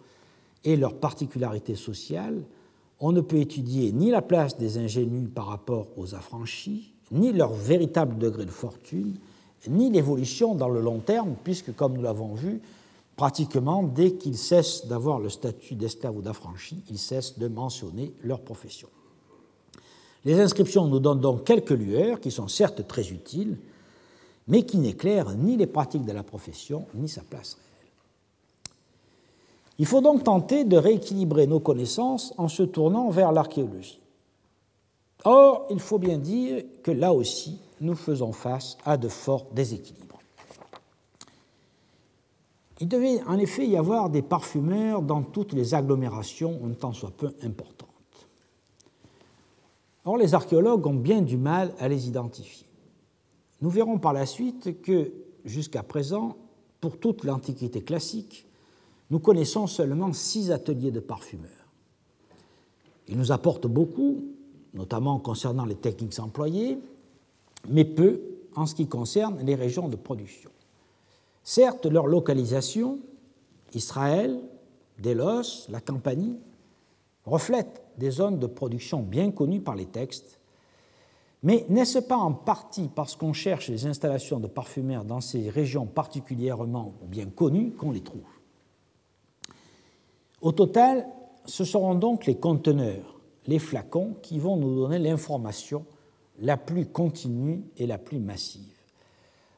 [0.65, 2.43] et leur particularité sociale,
[3.01, 7.53] on ne peut étudier ni la place des ingénus par rapport aux affranchis, ni leur
[7.53, 9.15] véritable degré de fortune,
[9.69, 12.61] ni l'évolution dans le long terme, puisque, comme nous l'avons vu,
[13.19, 18.41] pratiquement dès qu'ils cessent d'avoir le statut d'esclave ou d'affranchi, ils cessent de mentionner leur
[18.41, 18.89] profession.
[20.25, 23.59] Les inscriptions nous donnent donc quelques lueurs qui sont certes très utiles,
[24.47, 27.93] mais qui n'éclairent ni les pratiques de la profession, ni sa place réelle.
[29.81, 34.01] Il faut donc tenter de rééquilibrer nos connaissances en se tournant vers l'archéologie.
[35.25, 40.08] Or, il faut bien dire que là aussi, nous faisons face à de forts déséquilibres.
[42.81, 47.11] Il devait en effet y avoir des parfumeurs dans toutes les agglomérations, un tant soit
[47.11, 47.89] peu importantes.
[50.05, 52.67] Or, les archéologues ont bien du mal à les identifier.
[53.61, 55.13] Nous verrons par la suite que,
[55.45, 56.37] jusqu'à présent,
[56.81, 58.47] pour toute l'Antiquité classique,
[59.11, 61.51] nous connaissons seulement six ateliers de parfumeurs.
[63.09, 64.23] Ils nous apportent beaucoup,
[64.75, 66.79] notamment concernant les techniques employées,
[67.69, 68.21] mais peu
[68.55, 70.51] en ce qui concerne les régions de production.
[71.51, 72.99] Certes, leur localisation,
[73.73, 74.39] Israël,
[74.99, 76.39] Délos, la Campanie,
[77.25, 80.41] reflètent des zones de production bien connues par les textes,
[81.43, 85.87] mais n'est-ce pas en partie parce qu'on cherche les installations de parfumeurs dans ces régions
[85.87, 88.29] particulièrement bien connues qu'on les trouve?
[90.43, 91.07] Au total,
[91.47, 95.87] ce seront donc les conteneurs, les flacons, qui vont nous donner l'information
[96.41, 98.75] la plus continue et la plus massive.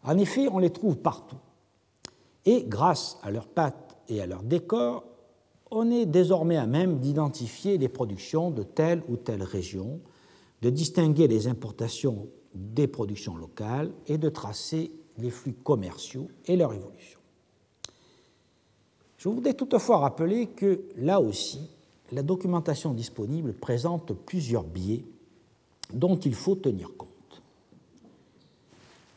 [0.04, 1.34] En effet, on les trouve partout
[2.46, 5.04] et grâce à leurs pattes et à leur décor,
[5.70, 10.00] on est désormais à même d'identifier les productions de telle ou telle région,
[10.62, 16.72] de distinguer les importations des productions locales et de tracer les flux commerciaux et leur
[16.72, 17.20] évolution.
[19.18, 21.60] Je voudrais toutefois rappeler que là aussi,
[22.10, 25.04] la documentation disponible présente plusieurs biais
[25.92, 27.08] dont il faut tenir compte.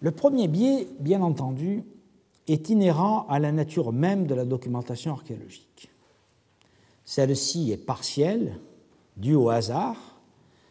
[0.02, 1.84] Le premier biais, bien entendu,
[2.48, 5.90] est inhérent à la nature même de la documentation archéologique.
[7.06, 8.60] Celle-ci est partielle,
[9.18, 9.98] due au hasard,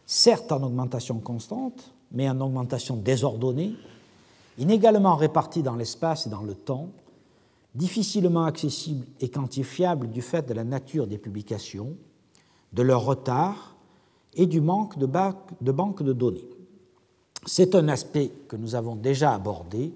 [0.05, 3.73] certes en augmentation constante, mais en augmentation désordonnée,
[4.57, 6.89] inégalement répartie dans l'espace et dans le temps,
[7.75, 11.95] difficilement accessible et quantifiable du fait de la nature des publications,
[12.71, 13.75] de leur retard
[14.35, 15.05] et du manque de,
[15.71, 16.49] banques de données.
[17.45, 19.93] C'est un aspect que nous avons déjà abordé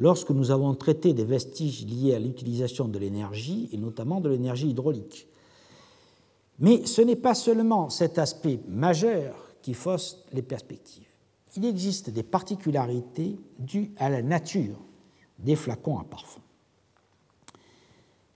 [0.00, 4.70] lorsque nous avons traité des vestiges liés à l'utilisation de l'énergie, et notamment de l'énergie
[4.70, 5.28] hydraulique.
[6.58, 11.06] Mais ce n'est pas seulement cet aspect majeur qui fausse les perspectives.
[11.56, 14.78] Il existe des particularités dues à la nature
[15.38, 16.40] des flacons à parfum.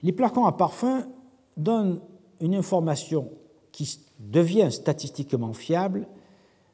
[0.03, 1.07] Les flacons à parfum
[1.57, 2.01] donnent
[2.41, 3.31] une information
[3.73, 6.07] qui devient statistiquement fiable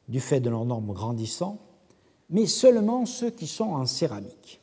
[0.09, 1.59] du fait de leur norme grandissant,
[2.29, 4.60] mais seulement ceux qui sont en céramique.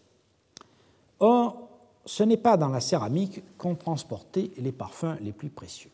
[1.20, 1.70] Or,
[2.05, 5.91] ce n'est pas dans la céramique qu'ont transporté les parfums les plus précieux.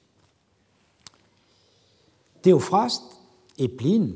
[2.41, 3.19] Théophraste
[3.57, 4.15] et Pline,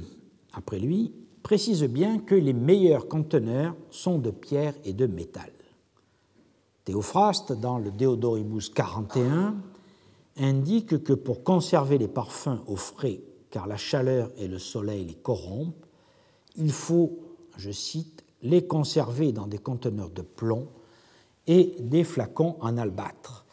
[0.53, 5.51] après lui, précisent bien que les meilleurs conteneurs sont de pierre et de métal.
[6.83, 9.55] Théophraste, dans le Deodoribus 41,
[10.37, 15.15] indique que pour conserver les parfums au frais, car la chaleur et le soleil les
[15.15, 15.85] corrompent,
[16.57, 17.17] il faut,
[17.57, 20.67] je cite, les conserver dans des conteneurs de plomb
[21.47, 23.45] et des flacons en albâtre.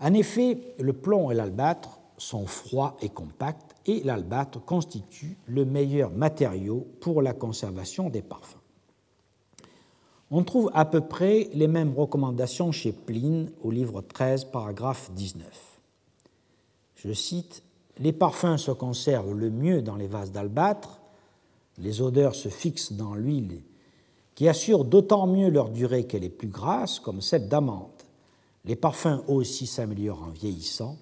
[0.00, 6.10] En effet, le plomb et l'albâtre sont froids et compacts et l'albâtre constitue le meilleur
[6.10, 8.58] matériau pour la conservation des parfums.
[10.30, 15.46] On trouve à peu près les mêmes recommandations chez Pline au livre 13, paragraphe 19.
[16.96, 17.62] Je cite
[17.98, 21.00] Les parfums se conservent le mieux dans les vases d'albâtre,
[21.78, 23.62] les odeurs se fixent dans l'huile
[24.34, 27.90] qui assure d'autant mieux leur durée qu'elle est plus grasse, comme celle d'amande.
[28.64, 30.96] Les parfums aussi s'améliorent en vieillissant,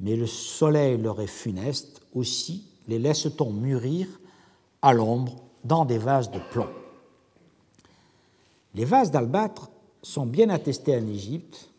[0.00, 4.08] mais le soleil leur est funeste, aussi les laisse-t-on mûrir
[4.82, 6.68] à l'ombre dans des vases de plomb.
[8.74, 9.70] Les vases d'albâtre
[10.02, 11.70] sont bien attestés en Égypte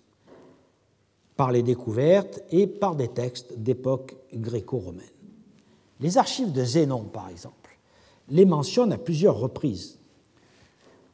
[1.35, 5.03] par les découvertes et par des textes d'époque gréco-romaine.
[5.99, 7.77] Les archives de Zénon, par exemple,
[8.29, 9.99] les mentionnent à plusieurs reprises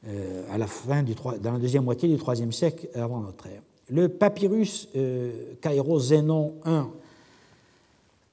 [0.05, 3.61] à la fin du, dans la deuxième moitié du IIIe siècle avant notre ère.
[3.89, 6.89] Le papyrus euh, Cairo Zénon 1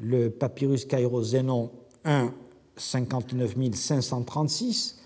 [0.00, 1.70] Le papyrus Cairo Zénon
[2.04, 2.34] 1
[2.76, 4.99] 59536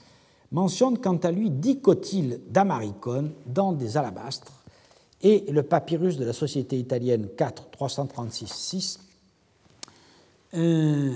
[0.55, 4.53] mentionne quant à lui dix cotyles d'amaricone dans des alabastres,
[5.21, 9.01] et le papyrus de la Société italienne 4 336 6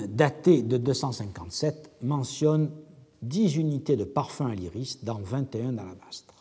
[0.08, 2.70] daté de 257, mentionne
[3.22, 6.34] 10 unités de parfum à l'iris dans 21 alabastres.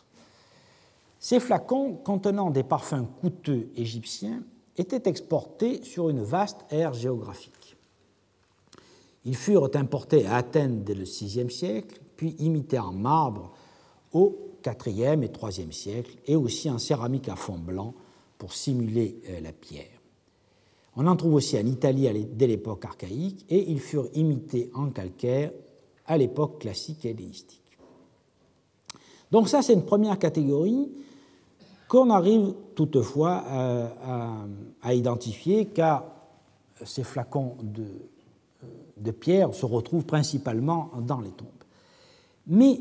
[1.20, 4.42] Ces flacons contenant des parfums coûteux égyptiens
[4.76, 7.76] étaient exportés sur une vaste aire géographique.
[9.24, 13.52] Ils furent importés à Athènes dès le VIe siècle, puis imités en marbre
[14.12, 17.94] au IVe et IIIe siècle, et aussi en céramique à fond blanc
[18.36, 19.86] pour simuler euh, la pierre.
[20.96, 25.52] On en trouve aussi en Italie dès l'époque archaïque, et ils furent imités en calcaire
[26.06, 27.62] à l'époque classique et hellénistique.
[29.30, 30.90] Donc ça, c'est une première catégorie
[31.86, 33.44] qu'on arrive toutefois
[34.82, 36.04] à, identifier, car
[36.84, 37.56] ces flacons
[38.96, 41.57] de pierre se retrouvent principalement dans les tombes.
[42.48, 42.80] Mais,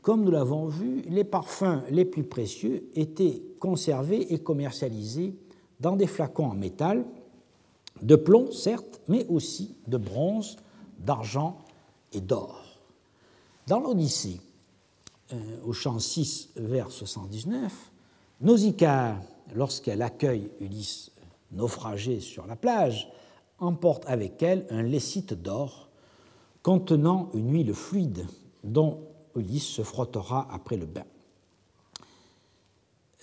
[0.00, 5.34] comme nous l'avons vu, les parfums les plus précieux étaient conservés et commercialisés
[5.80, 7.04] dans des flacons en métal,
[8.00, 10.56] de plomb certes, mais aussi de bronze,
[10.98, 11.58] d'argent
[12.12, 12.64] et d'or.
[13.66, 14.40] Dans l'Odyssée,
[15.32, 17.90] euh, au chant 6, vers 79,
[18.40, 19.20] Nausicaa,
[19.54, 21.10] lorsqu'elle accueille Ulysse
[21.52, 23.10] naufragé sur la plage,
[23.58, 25.88] emporte avec elle un lécite d'or
[26.62, 28.26] contenant une huile fluide
[28.72, 29.00] dont
[29.36, 31.04] Ulysse se frottera après le bain.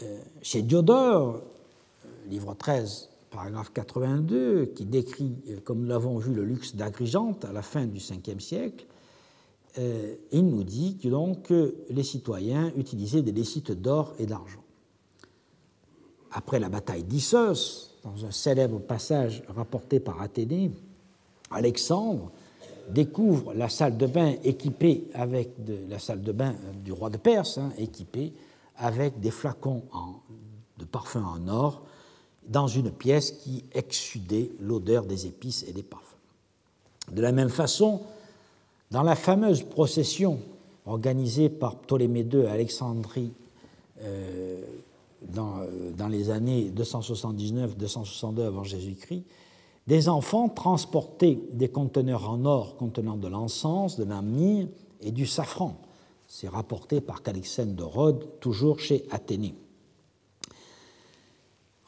[0.04, 6.44] Euh, chez Diodore, euh, livre 13, paragraphe 82, qui décrit, comme nous l'avons vu, le
[6.44, 8.86] luxe d'Agrigente à la fin du 5e siècle,
[9.78, 11.50] euh, il nous dit que donc
[11.90, 14.64] les citoyens utilisaient des lécites d'or et d'argent.
[16.32, 20.72] Après la bataille d'Issos, dans un célèbre passage rapporté par Athénée,
[21.52, 22.32] Alexandre
[22.90, 25.52] découvre la salle de bain équipée avec
[25.90, 28.34] la salle de bain du roi de Perse, hein, équipée
[28.78, 29.84] avec des flacons
[30.78, 31.84] de parfum en or
[32.48, 36.16] dans une pièce qui exsudait l'odeur des épices et des parfums.
[37.12, 38.02] De la même façon,
[38.92, 40.40] dans la fameuse procession
[40.86, 43.32] organisée par Ptolémée II à Alexandrie
[44.02, 44.62] euh,
[45.22, 49.24] dans, euh, dans, les années 279-262 avant Jésus-Christ,
[49.88, 54.68] des enfants transportaient des conteneurs en or contenant de l'encens, de la myrrhe
[55.02, 55.76] et du safran.
[56.28, 59.56] C'est rapporté par Calixène de Rhodes, toujours chez Athénée.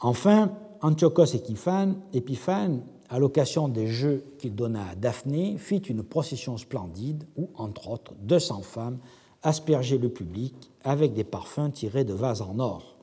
[0.00, 7.24] Enfin, Antiochos Épiphane à l'occasion des jeux qu'il donna à Daphné, fit une procession splendide
[7.36, 8.98] où, entre autres, 200 femmes
[9.42, 12.96] aspergeaient le public avec des parfums tirés de vases en or.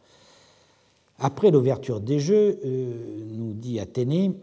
[1.18, 4.34] Après l'ouverture des jeux, euh, nous dit Athénée,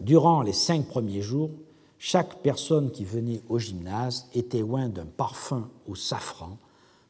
[0.00, 1.50] durant les cinq premiers jours,
[1.98, 6.58] chaque personne qui venait au gymnase était loin d'un parfum au safran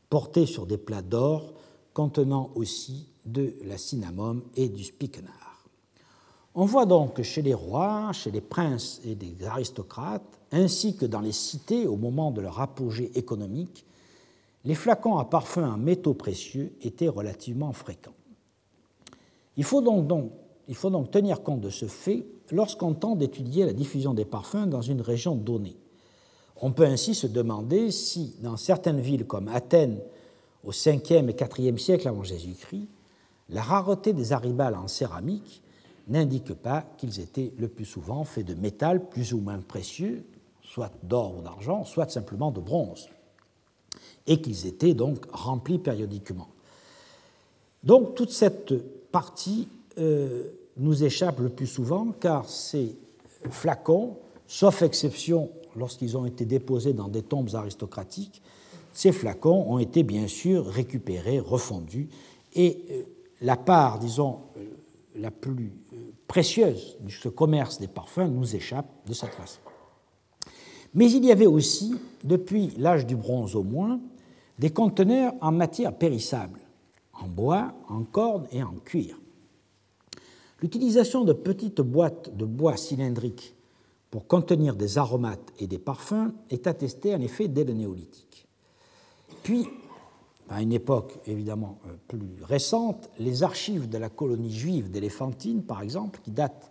[0.08, 1.54] porté sur des plats d'or
[1.94, 5.68] contenant aussi de la cinnamome et du spikenard.
[6.54, 11.06] On voit donc que chez les rois, chez les princes et les aristocrates, ainsi que
[11.06, 13.84] dans les cités au moment de leur apogée économique,
[14.64, 18.14] les flacons à parfum en métaux précieux étaient relativement fréquents.
[19.56, 20.32] Il faut donc,
[20.66, 24.66] il faut donc tenir compte de ce fait lorsqu'on tente d'étudier la diffusion des parfums
[24.66, 25.76] dans une région donnée.
[26.60, 30.00] On peut ainsi se demander si, dans certaines villes comme Athènes
[30.64, 32.88] au 5e et 4e siècle avant Jésus-Christ,
[33.48, 35.62] la rareté des aribales en céramique
[36.08, 40.24] n'indique pas qu'ils étaient le plus souvent faits de métal plus ou moins précieux,
[40.62, 43.08] soit d'or ou d'argent, soit simplement de bronze,
[44.26, 46.48] et qu'ils étaient donc remplis périodiquement.
[47.82, 48.74] Donc toute cette
[49.10, 52.96] partie euh, nous échappe le plus souvent car ces
[53.50, 54.16] flacons,
[54.46, 58.42] sauf exception lorsqu'ils ont été déposés dans des tombes aristocratiques,
[58.92, 62.08] ces flacons ont été bien sûr récupérés, refondus,
[62.54, 63.02] et euh,
[63.40, 64.64] la part, disons, euh,
[65.16, 65.72] la plus
[66.26, 69.60] précieuse de ce commerce des parfums nous échappe de cette façon.
[70.94, 71.94] Mais il y avait aussi,
[72.24, 74.00] depuis l'âge du bronze au moins,
[74.58, 76.60] des conteneurs en matière périssable,
[77.14, 79.18] en bois, en corne et en cuir.
[80.62, 83.54] L'utilisation de petites boîtes de bois cylindriques
[84.10, 88.46] pour contenir des aromates et des parfums est attestée en effet dès le néolithique.
[89.42, 89.68] Puis,
[90.48, 95.80] à une époque évidemment euh, plus récente, les archives de la colonie juive d'Éléphantine, par
[95.80, 96.70] exemple, qui datent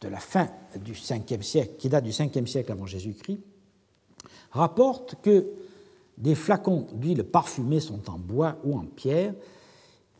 [0.00, 0.48] de la fin
[0.84, 3.40] du 5e siècle, qui date du 5e siècle avant Jésus-Christ,
[4.50, 5.46] rapportent que
[6.18, 9.34] des flacons d'huile parfumée sont en bois ou en pierre,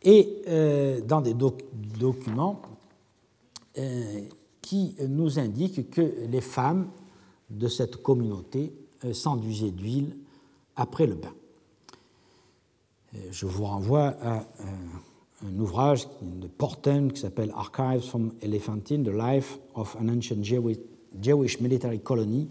[0.03, 2.61] et euh, dans des documents
[4.61, 6.89] qui nous indiquent que les femmes
[7.49, 8.73] de cette communauté
[9.13, 10.17] s'enduisaient d'huile
[10.75, 11.33] après le bain.
[13.31, 14.45] Je vous renvoie à
[15.45, 21.59] un ouvrage de Porten qui s'appelle Archives from Elephantine, The Life of an Ancient Jewish
[21.59, 22.49] Military Colony,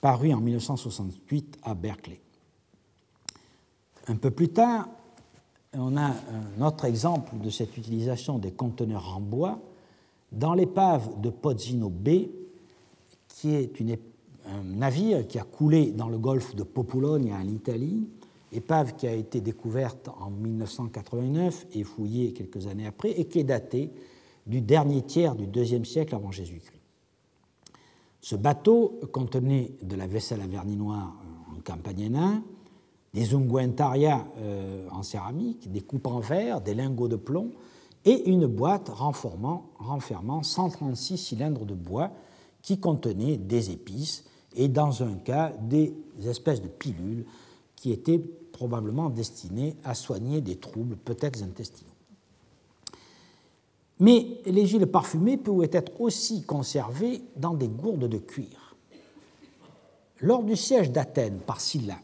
[0.00, 2.20] paru en 1968 à Berkeley.
[4.08, 4.88] Un peu plus tard,
[5.72, 9.60] on a un autre exemple de cette utilisation des conteneurs en bois
[10.32, 12.28] dans l'épave de Pozzino B,
[13.28, 13.72] qui est
[14.46, 18.06] un navire qui a coulé dans le golfe de Populonia en Italie
[18.52, 23.44] épave qui a été découverte en 1989 et fouillée quelques années après, et qui est
[23.44, 23.90] datée
[24.46, 26.80] du dernier tiers du deuxième siècle avant Jésus-Christ.
[28.20, 31.16] Ce bateau contenait de la vaisselle à vernis noir
[31.54, 32.42] en campagnena,
[33.14, 37.52] des unguentaria euh, en céramique, des coupes en verre, des lingots de plomb
[38.06, 42.12] et une boîte renfermant, renfermant 136 cylindres de bois
[42.62, 45.92] qui contenaient des épices et, dans un cas, des
[46.24, 47.26] espèces de pilules
[47.74, 51.90] qui était probablement destiné à soigner des troubles, peut-être intestinaux.
[53.98, 58.76] Mais les huiles parfumées pouvaient être aussi conservées dans des gourdes de cuir.
[60.20, 61.98] Lors du siège d'Athènes par Sylla,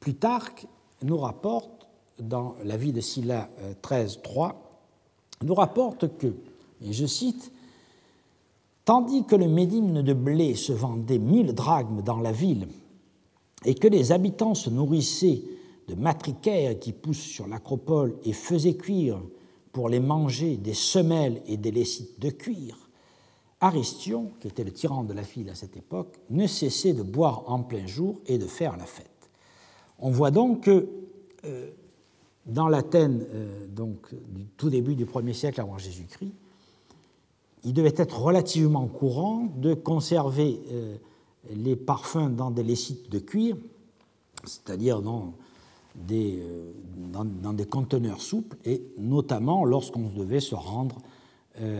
[0.00, 0.66] Plutarque
[1.02, 1.86] nous rapporte,
[2.18, 3.48] dans la vie de Sylla
[3.82, 4.52] 13.3, euh,
[5.42, 6.28] nous rapporte que,
[6.82, 7.52] et je cite,
[8.88, 12.68] Tandis que le médimne de blé se vendait mille drachmes dans la ville
[13.66, 15.42] et que les habitants se nourrissaient
[15.88, 19.20] de matricaires qui poussent sur l'acropole et faisaient cuire
[19.72, 22.88] pour les manger des semelles et des lécites de cuir,
[23.60, 27.42] Aristion, qui était le tyran de la file à cette époque, ne cessait de boire
[27.46, 29.28] en plein jour et de faire la fête.
[29.98, 30.88] On voit donc que
[31.44, 31.70] euh,
[32.48, 36.32] dans l'Athènes euh, donc, du tout début du 1er siècle avant Jésus-Christ,
[37.64, 40.96] il devait être relativement courant de conserver euh,
[41.54, 43.56] les parfums dans des lécites de cuir,
[44.44, 45.34] c'est-à-dire dans
[45.94, 46.72] des, euh,
[47.12, 50.98] dans, des conteneurs souples, et notamment lorsqu'on devait se rendre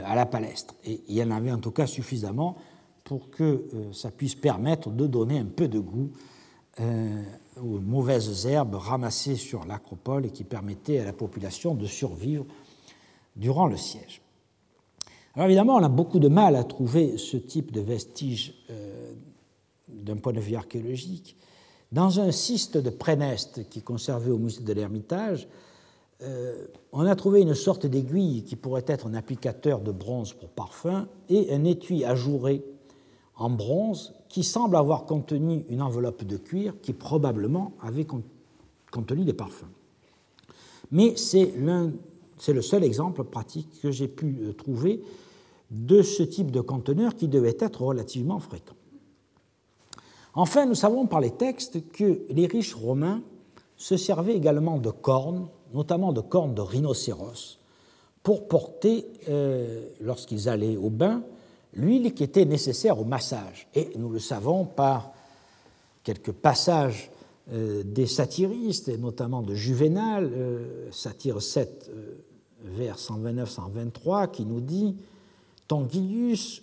[0.04, 0.74] à la palestre.
[0.84, 2.56] Et il y en avait en tout cas suffisamment
[3.04, 6.10] pour que ça puisse permettre de donner un peu de goût
[7.62, 12.46] aux mauvaises herbes ramassées sur l'acropole et qui permettaient à la population de survivre
[13.36, 14.20] durant le siège.
[15.34, 18.54] Alors évidemment, on a beaucoup de mal à trouver ce type de vestiges
[19.88, 21.36] d'un point de vue archéologique,
[21.92, 25.48] dans un cyste de Préneste qui est conservé au musée de l'Ermitage,
[26.22, 30.50] euh, on a trouvé une sorte d'aiguille qui pourrait être un applicateur de bronze pour
[30.50, 32.64] parfum et un étui ajouré
[33.36, 38.06] en bronze qui semble avoir contenu une enveloppe de cuir qui probablement avait
[38.90, 39.70] contenu des parfums.
[40.90, 45.02] Mais c'est le seul exemple pratique que j'ai pu euh, trouver
[45.70, 48.74] de ce type de conteneur qui devait être relativement fréquent.
[50.34, 53.22] Enfin, nous savons par les textes que les riches romains
[53.76, 57.58] se servaient également de cornes, notamment de cornes de rhinocéros,
[58.22, 61.22] pour porter, euh, lorsqu'ils allaient au bain,
[61.78, 63.68] l'huile qui était nécessaire au massage.
[63.74, 65.12] Et nous le savons par
[66.02, 67.10] quelques passages
[67.52, 71.90] euh, des satiristes, et notamment de Juvénal, euh, satire 7,
[72.64, 74.96] vers 129-123 qui nous dit
[75.68, 76.62] Tonguilius,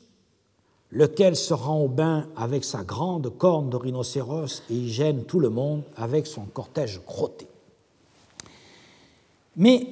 [0.91, 5.39] lequel se rend au bain avec sa grande corne de rhinocéros et y gêne tout
[5.39, 7.47] le monde avec son cortège crotté.
[9.57, 9.87] Mais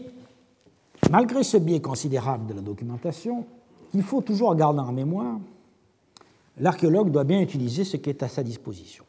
[1.10, 3.46] malgré ce biais considérable de la documentation,
[3.94, 5.40] il faut toujours garder en mémoire,
[6.58, 9.06] l'archéologue doit bien utiliser ce qui est à sa disposition.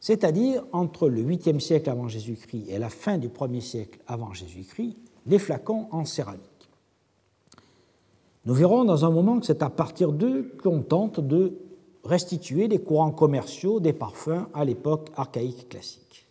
[0.00, 4.96] C'est-à-dire, entre le 8e siècle avant Jésus-Christ et la fin du 1er siècle avant Jésus-Christ,
[5.26, 6.42] les flacons en céramique.
[8.44, 11.56] Nous verrons dans un moment que c'est à partir d'eux qu'on tente de
[12.02, 16.26] restituer les courants commerciaux des parfums à l'époque archaïque classique.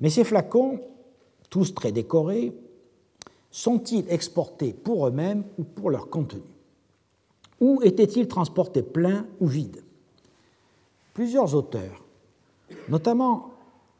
[0.00, 0.80] Mais ces flacons,
[1.48, 2.52] tous très décorés,
[3.56, 6.42] sont-ils exportés pour eux-mêmes ou pour leur contenu
[7.58, 9.82] Ou étaient-ils transportés pleins ou vides
[11.14, 12.04] Plusieurs auteurs,
[12.90, 13.52] notamment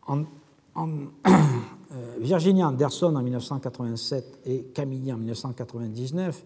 [0.07, 0.25] en,
[2.19, 6.45] Virginia Anderson en 1987 et Camille en 1999,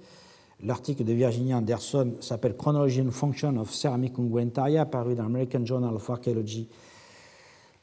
[0.63, 5.97] l'article de Virginia Anderson s'appelle Chronology and Function of Ceramic Unguentaria, paru dans l'American Journal
[5.97, 6.69] of Archaeology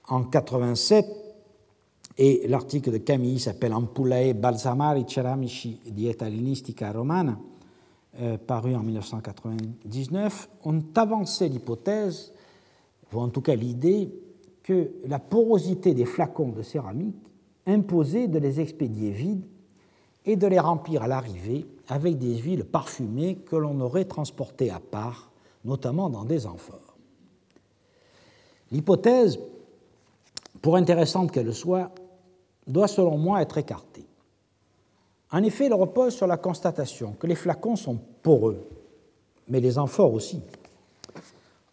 [0.07, 1.26] en 1987
[2.17, 7.37] et l'article de Camille s'appelle Ampullae balsamari ceramici dieta hellenistica romana,
[8.19, 12.33] euh, paru en 1999, ont avancé l'hypothèse,
[13.13, 14.09] ou en tout cas l'idée,
[14.63, 17.15] que la porosité des flacons de céramique
[17.67, 19.45] imposait de les expédier vides
[20.25, 24.79] et de les remplir à l'arrivée avec des huiles parfumées que l'on aurait transportées à
[24.79, 25.31] part,
[25.63, 26.97] notamment dans des amphores.
[28.71, 29.39] L'hypothèse,
[30.61, 31.91] pour intéressante qu'elle soit,
[32.67, 34.05] doit selon moi être écarté.
[35.31, 38.67] En effet, il repose sur la constatation que les flacons sont poreux,
[39.47, 40.41] mais les amphores aussi.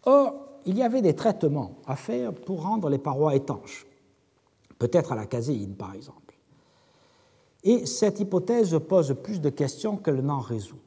[0.04, 0.34] Or,
[0.66, 3.86] il y avait des traitements à faire pour rendre les parois étanches,
[4.78, 6.34] peut-être à la caséine par exemple.
[7.62, 10.78] Et cette hypothèse pose plus de questions qu'elle n'en résout.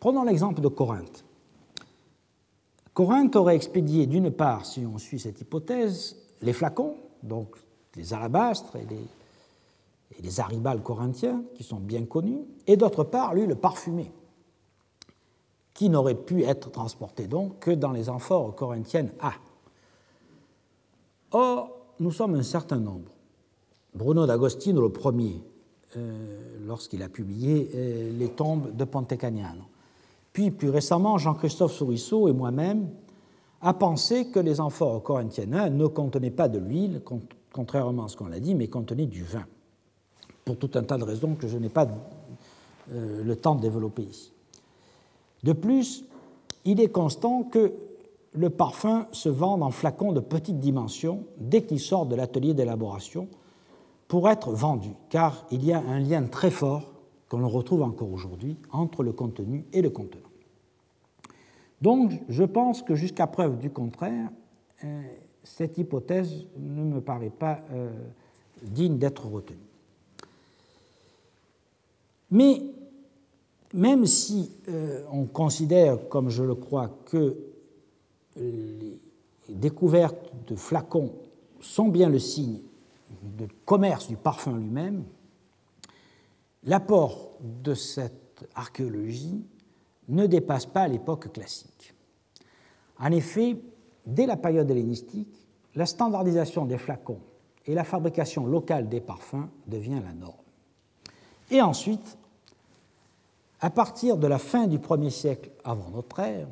[0.00, 1.24] Prenons l'exemple de Corinthe.
[2.94, 7.56] Corinthe aurait expédié d'une part, si on suit cette hypothèse, les flacons, donc
[7.96, 13.54] les alabastres et les, et corinthiens, qui sont bien connus, et d'autre part, lui, le
[13.54, 14.12] parfumé,
[15.74, 19.32] qui n'aurait pu être transporté donc que dans les amphores corinthiennes A.
[21.32, 23.10] Or, nous sommes un certain nombre.
[23.94, 25.42] Bruno d'Agostino, le premier,
[25.96, 29.62] euh, lorsqu'il a publié euh, Les tombes de Pontecagnano.
[30.32, 32.88] Puis, plus récemment, Jean-Christophe Sourisseau et moi-même
[33.60, 37.02] a pensé que les amphores corinthiennes A ne contenaient pas de l'huile,
[37.52, 39.44] contrairement à ce qu'on l'a dit, mais contenait du vin,
[40.44, 41.86] pour tout un tas de raisons que je n'ai pas
[42.92, 44.32] euh, le temps de développer ici.
[45.42, 46.04] De plus,
[46.64, 47.72] il est constant que
[48.34, 53.28] le parfum se vend en flacons de petite dimension dès qu'il sort de l'atelier d'élaboration
[54.08, 56.92] pour être vendu, car il y a un lien très fort,
[57.28, 60.28] qu'on retrouve encore aujourd'hui, entre le contenu et le contenant.
[61.80, 64.28] Donc, je pense que jusqu'à preuve du contraire,
[64.84, 65.02] euh,
[65.44, 67.90] cette hypothèse ne me paraît pas euh,
[68.62, 69.58] digne d'être retenue.
[72.30, 72.62] Mais
[73.74, 77.36] même si euh, on considère, comme je le crois, que
[78.36, 78.98] les
[79.50, 81.12] découvertes de flacons
[81.60, 82.60] sont bien le signe
[83.22, 85.04] de commerce du parfum lui-même,
[86.64, 89.44] l'apport de cette archéologie
[90.08, 91.94] ne dépasse pas l'époque classique.
[92.98, 93.56] En effet,
[94.06, 97.20] dès la période hellénistique, la standardisation des flacons
[97.66, 100.34] et la fabrication locale des parfums devient la norme.
[101.50, 102.18] Et ensuite,
[103.60, 106.48] à partir de la fin du 1er siècle avant notre ère,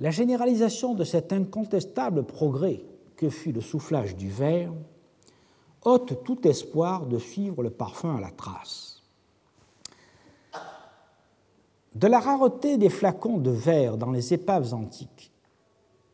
[0.00, 2.80] la généralisation de cet incontestable progrès
[3.16, 4.72] que fut le soufflage du verre
[5.84, 9.02] ôte tout espoir de suivre le parfum à la trace.
[11.94, 15.32] De la rareté des flacons de verre dans les épaves antiques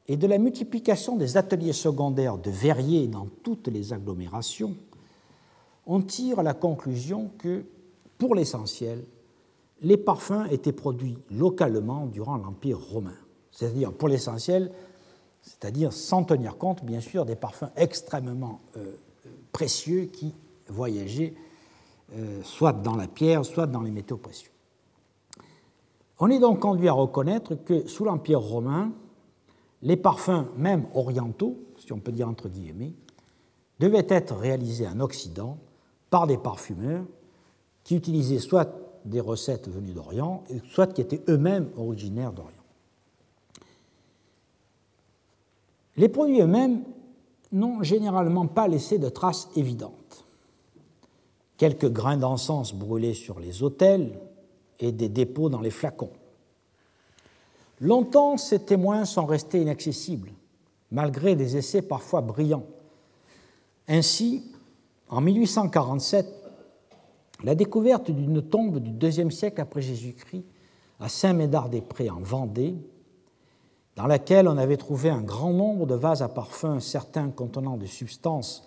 [0.06, 4.74] et de la multiplication des ateliers secondaires de verriers dans toutes les agglomérations,
[5.86, 7.64] on tire la conclusion que,
[8.18, 9.04] pour l'essentiel,
[9.80, 13.16] les parfums étaient produits localement durant l'Empire romain.
[13.50, 14.70] C'est-à-dire, pour l'essentiel,
[15.42, 18.96] c'est-à-dire sans tenir compte, bien sûr, des parfums extrêmement euh,
[19.52, 20.34] précieux qui
[20.68, 21.34] voyageaient
[22.14, 24.50] euh, soit dans la pierre, soit dans les métaux précieux.
[26.18, 28.92] On est donc conduit à reconnaître que sous l'Empire romain,
[29.84, 32.94] les parfums, même orientaux, si on peut dire entre guillemets,
[33.78, 35.58] devaient être réalisés en Occident
[36.10, 37.04] par des parfumeurs
[37.84, 38.70] qui utilisaient soit
[39.04, 42.50] des recettes venues d'Orient, soit qui étaient eux-mêmes originaires d'Orient.
[45.96, 46.82] Les produits eux-mêmes
[47.52, 50.24] n'ont généralement pas laissé de traces évidentes.
[51.56, 54.18] quelques grains d'encens brûlés sur les autels
[54.80, 56.10] et des dépôts dans les flacons.
[57.84, 60.32] Longtemps, ces témoins sont restés inaccessibles,
[60.90, 62.64] malgré des essais parfois brillants.
[63.88, 64.42] Ainsi,
[65.10, 66.26] en 1847,
[67.42, 70.46] la découverte d'une tombe du deuxième siècle après Jésus-Christ
[70.98, 72.74] à Saint-Médard-des-Prés en Vendée,
[73.96, 77.86] dans laquelle on avait trouvé un grand nombre de vases à parfum, certains contenant des
[77.86, 78.66] substances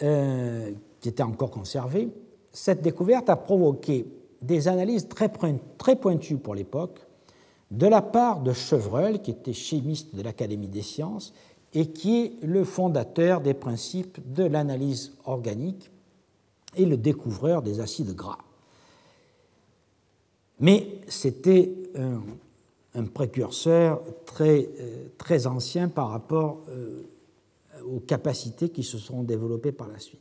[0.00, 0.70] euh,
[1.00, 2.08] qui étaient encore conservées,
[2.52, 4.06] cette découverte a provoqué
[4.42, 7.00] des analyses très pointues pour l'époque
[7.72, 11.32] de la part de Chevreul, qui était chimiste de l'Académie des sciences
[11.72, 15.90] et qui est le fondateur des principes de l'analyse organique
[16.76, 18.38] et le découvreur des acides gras.
[20.60, 21.72] Mais c'était
[22.94, 27.02] un, précurseur très, euh, très ancien par rapport euh,
[27.86, 30.20] aux capacités qui se sont développées par la suite.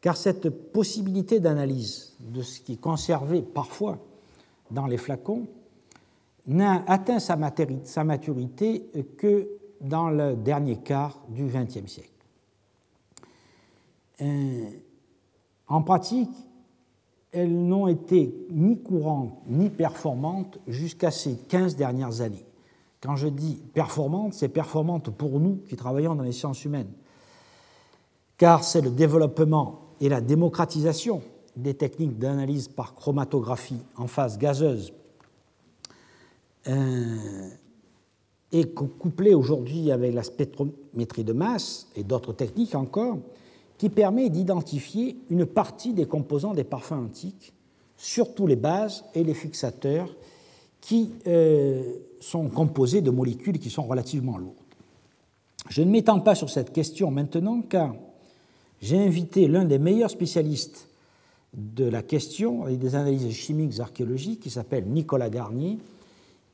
[0.00, 3.98] Car cette possibilité d'analyse de ce qui est conservé parfois
[4.72, 5.46] dans les flacons
[6.50, 9.48] n'a atteint sa maturité que
[9.80, 12.10] dans le dernier quart du XXe siècle.
[14.20, 14.64] Euh,
[15.68, 16.30] en pratique,
[17.32, 22.44] elles n'ont été ni courantes ni performantes jusqu'à ces 15 dernières années.
[23.00, 26.90] Quand je dis performantes, c'est performante pour nous qui travaillons dans les sciences humaines,
[28.36, 31.22] car c'est le développement et la démocratisation
[31.56, 34.92] des techniques d'analyse par chromatographie en phase gazeuse
[36.66, 43.18] et couplé aujourd'hui avec la spectrométrie de masse et d'autres techniques encore,
[43.78, 47.54] qui permet d'identifier une partie des composants des parfums antiques,
[47.96, 50.14] surtout les bases et les fixateurs,
[50.80, 51.82] qui euh,
[52.20, 54.54] sont composés de molécules qui sont relativement lourdes.
[55.68, 57.94] Je ne m'étends pas sur cette question maintenant car
[58.80, 60.88] j'ai invité l'un des meilleurs spécialistes
[61.54, 65.78] de la question et des analyses chimiques archéologiques qui s'appelle Nicolas Garnier,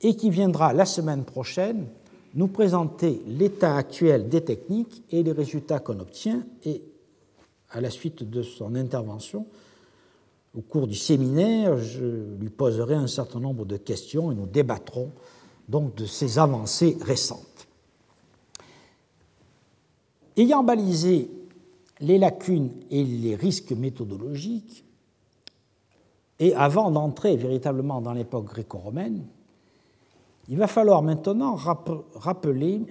[0.03, 1.87] et qui viendra la semaine prochaine
[2.35, 6.45] nous présenter l'état actuel des techniques et les résultats qu'on obtient.
[6.65, 6.83] Et
[7.71, 9.47] à la suite de son intervention,
[10.55, 15.13] au cours du séminaire, je lui poserai un certain nombre de questions et nous débattrons
[15.69, 17.67] donc de ces avancées récentes.
[20.37, 21.31] Ayant balisé
[22.01, 24.85] les lacunes et les risques méthodologiques,
[26.39, 29.25] et avant d'entrer véritablement dans l'époque gréco-romaine,
[30.49, 31.57] il va falloir maintenant
[32.15, 32.83] rappeler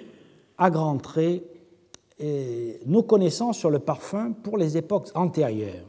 [0.57, 1.43] à grands traits
[2.19, 5.85] eh, nos connaissances sur le parfum pour les époques antérieures,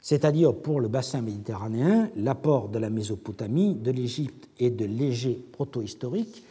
[0.00, 6.42] c'est-à-dire pour le bassin méditerranéen, l'apport de la Mésopotamie, de l'Égypte et de l'Égée protohistorique,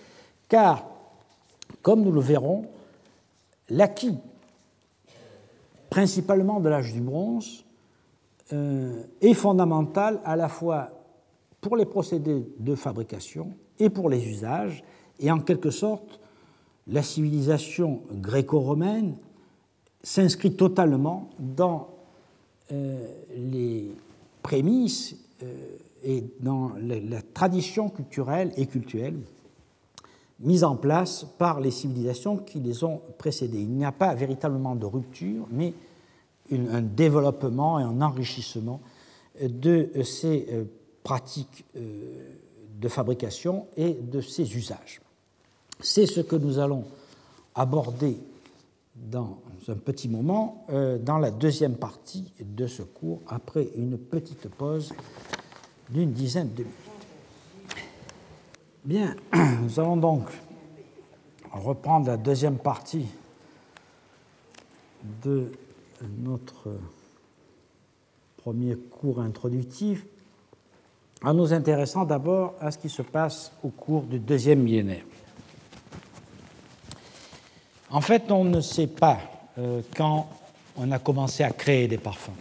[0.50, 0.86] car,
[1.82, 2.66] comme nous le verrons,
[3.70, 4.18] l'acquis
[5.90, 7.64] principalement de l'âge du bronze
[8.54, 10.90] euh, est fondamental à la fois
[11.62, 14.84] pour les procédés de fabrication et pour les usages,
[15.20, 16.20] et en quelque sorte,
[16.88, 19.16] la civilisation gréco-romaine
[20.04, 21.90] s'inscrit totalement dans
[22.72, 23.06] euh,
[23.36, 23.92] les
[24.42, 29.20] prémices euh, et dans la, tradition culturelle et culturelle
[30.40, 33.60] mise en place par les civilisations qui les ont précédées.
[33.60, 35.74] Il n'y a pas véritablement de rupture, mais
[36.52, 38.80] un développement et un enrichissement
[39.42, 40.64] de ces euh,
[41.04, 41.66] pratiques
[42.78, 45.02] de fabrication et de ses usages.
[45.80, 46.86] C'est ce que nous allons
[47.56, 48.18] aborder
[48.96, 54.48] dans un petit moment, euh, dans la deuxième partie de ce cours, après une petite
[54.50, 54.94] pause
[55.90, 56.78] d'une dizaine de minutes.
[58.86, 59.16] Bien,
[59.62, 60.28] nous allons donc
[61.52, 63.08] reprendre la deuxième partie
[65.24, 65.52] de
[66.20, 66.70] notre
[68.38, 70.06] premier cours introductif
[71.24, 75.04] en nous intéressant d'abord à ce qui se passe au cours du deuxième millénaire.
[77.90, 79.20] En fait, on ne sait pas
[79.58, 80.30] euh, quand
[80.76, 82.32] on a commencé à créer des parfums.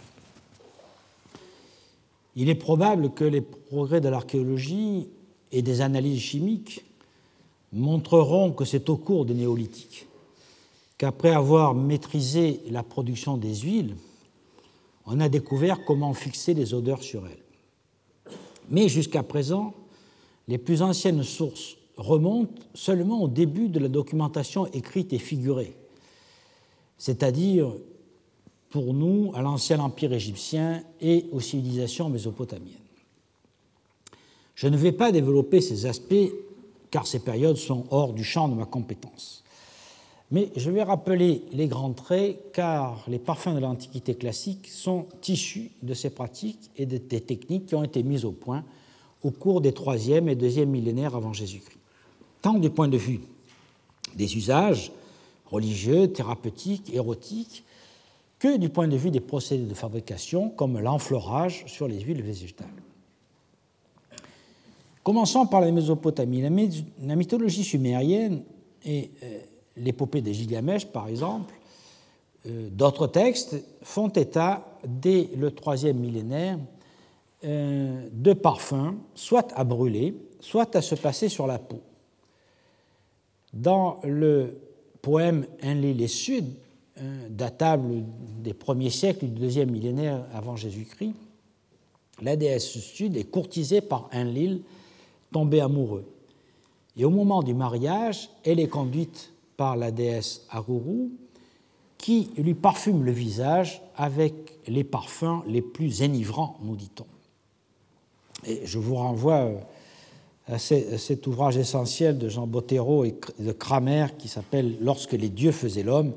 [2.35, 5.09] Il est probable que les progrès de l'archéologie
[5.51, 6.85] et des analyses chimiques
[7.73, 10.07] montreront que c'est au cours du néolithique
[10.97, 13.95] qu'après avoir maîtrisé la production des huiles,
[15.05, 17.46] on a découvert comment fixer les odeurs sur elles.
[18.69, 19.73] Mais jusqu'à présent,
[20.47, 25.75] les plus anciennes sources remontent seulement au début de la documentation écrite et figurée,
[26.97, 27.73] c'est-à-dire
[28.69, 32.73] pour nous à l'ancien empire égyptien et aux civilisations mésopotamiennes.
[34.55, 36.31] Je ne vais pas développer ces aspects
[36.91, 39.43] car ces périodes sont hors du champ de ma compétence.
[40.29, 45.71] Mais je vais rappeler les grands traits car les parfums de l'Antiquité classique sont issus
[45.83, 48.63] de ces pratiques et des techniques qui ont été mises au point
[49.23, 51.79] au cours des 3e et 2e millénaires avant Jésus-Christ.
[52.41, 53.21] Tant du point de vue
[54.15, 54.91] des usages
[55.47, 57.63] religieux, thérapeutiques, érotiques,
[58.39, 62.67] que du point de vue des procédés de fabrication comme l'enfleurage sur les huiles végétales.
[65.03, 66.41] Commençons par la Mésopotamie.
[66.41, 68.43] La, mythologie sumérienne
[68.85, 69.39] et euh,
[69.77, 71.53] l'épopée de Gilgamesh, par exemple,
[72.45, 76.57] euh, d'autres textes font état, dès le troisième millénaire,
[77.43, 81.81] euh, de parfums, soit à brûler, soit à se passer sur la peau.
[83.53, 84.59] Dans le
[85.01, 86.45] poème Enlil et Sud,
[87.29, 88.03] datable
[88.41, 91.13] des premiers siècles du deuxième millénaire avant Jésus-Christ,
[92.21, 94.61] la déesse Sud est courtisée par Enlil,
[95.31, 96.05] tombé amoureux.
[96.95, 101.09] Et au moment du mariage, elle est conduite par la déesse Aruru,
[101.97, 107.07] qui lui parfume le visage avec les parfums les plus enivrants, nous dit-on.
[108.45, 109.59] Et je vous renvoie euh,
[110.47, 115.51] à cet ouvrage essentiel de Jean Bottero et de Kramer qui s'appelle Lorsque les dieux
[115.51, 116.13] faisaient l'homme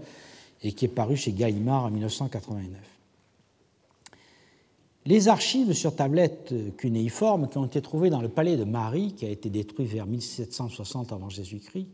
[0.63, 2.79] et qui est paru chez Gallimard en 1989.
[5.07, 9.25] Les archives sur tablettes cunéiformes qui ont été trouvées dans le palais de Marie, qui
[9.25, 11.89] a été détruit vers 1760 avant Jésus-Christ,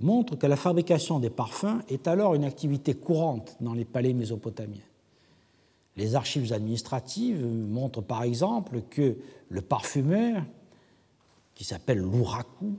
[0.00, 4.80] montrent que la fabrication des parfums est alors une activité courante dans les palais mésopotamiens.
[5.96, 9.16] Les archives administratives montrent par exemple que
[9.48, 10.42] le parfumeur,
[11.54, 12.72] qui s'appelle l'ouraku,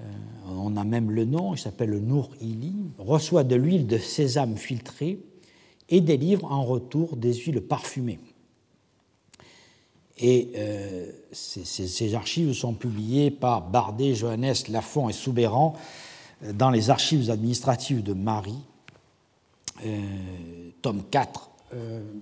[0.00, 0.04] euh,
[0.48, 5.20] on a même le nom, il s'appelle le Nour-Ili, reçoit de l'huile de sésame filtrée
[5.88, 8.18] et délivre en retour des huiles parfumées.
[10.18, 15.74] Et euh, ces, archives sont publiées par Bardet, Johannes, Lafont et Soubéran
[16.54, 18.58] dans les archives administratives de Marie,
[20.82, 21.50] tome 4,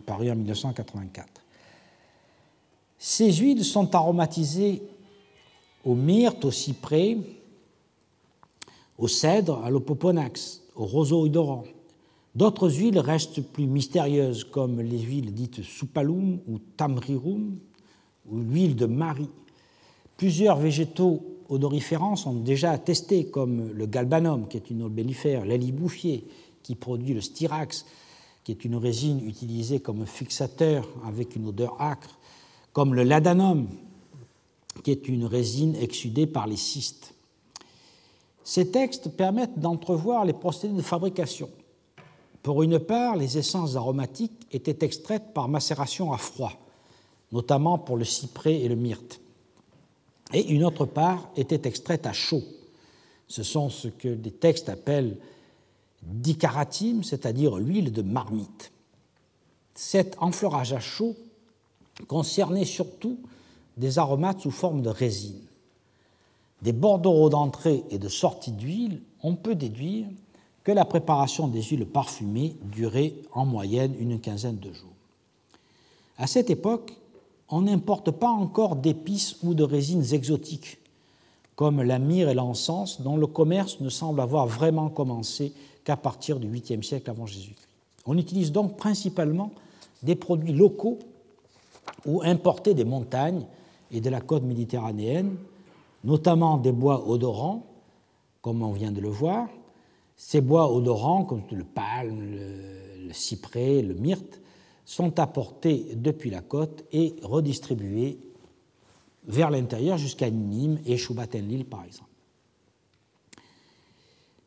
[0.07, 1.29] paru en 1984.
[2.99, 4.83] Ces huiles sont aromatisées
[5.85, 7.17] au myrte, au cyprès,
[8.99, 11.65] au cèdre, à l'opoponax, au roseau odorant.
[12.35, 17.59] D'autres huiles restent plus mystérieuses, comme les huiles dites soupalum ou tamrirum,
[18.31, 19.31] ou l'huile de Marie.
[20.19, 26.27] Plusieurs végétaux odoriférants sont déjà attestés, comme le galbanum, qui est une olbellifère, l'alibouffier,
[26.63, 27.85] qui produit le styrax,
[28.45, 32.19] qui est une résine utilisée comme fixateur avec une odeur âcre,
[32.73, 33.69] comme le ladanum,
[34.85, 37.15] qui est une résine exsudée par les cystes.
[38.45, 41.51] Ces textes permettent d'entrevoir les procédés de fabrication.
[42.43, 46.53] Pour une part, les essences aromatiques étaient extraites par macération à froid,
[47.33, 49.21] notamment pour le cyprès et le myrte.
[50.33, 52.43] Et une autre part était extraite à chaud.
[53.29, 55.17] Ce sont ce que des textes appellent
[56.03, 58.73] dicaratim, c'est-à-dire l'huile de marmite.
[59.75, 61.17] Cet enfleurage à chaud
[62.09, 63.19] concernait surtout
[63.77, 65.41] des aromates sous forme de résine
[66.63, 70.07] des bordereaux d'entrée et de sortie d'huile, on peut déduire
[70.63, 74.91] que la préparation des huiles parfumées durait en moyenne une quinzaine de jours.
[76.19, 76.93] À cette époque,
[77.51, 80.79] on n'importe pas encore d'épices ou de résines exotiques,
[81.57, 85.53] comme la myrrhe et l'encens, dont le commerce ne semble avoir vraiment commencé
[85.85, 87.69] qu'à partir du 8e siècle avant Jésus-Christ.
[88.07, 89.51] On utilise donc principalement
[90.03, 90.99] des produits locaux
[92.07, 93.45] ou importés des montagnes
[93.91, 95.37] et de la côte méditerranéenne,
[96.05, 97.67] notamment des bois odorants,
[98.43, 99.49] comme on vient de le voir.
[100.17, 104.41] Ces bois odorants, comme le palme, le, cyprès, le myrte,
[104.91, 108.19] sont apportés depuis la côte et redistribués
[109.25, 112.11] vers l'intérieur jusqu'à Nîmes et Choubaten-Lille, par exemple.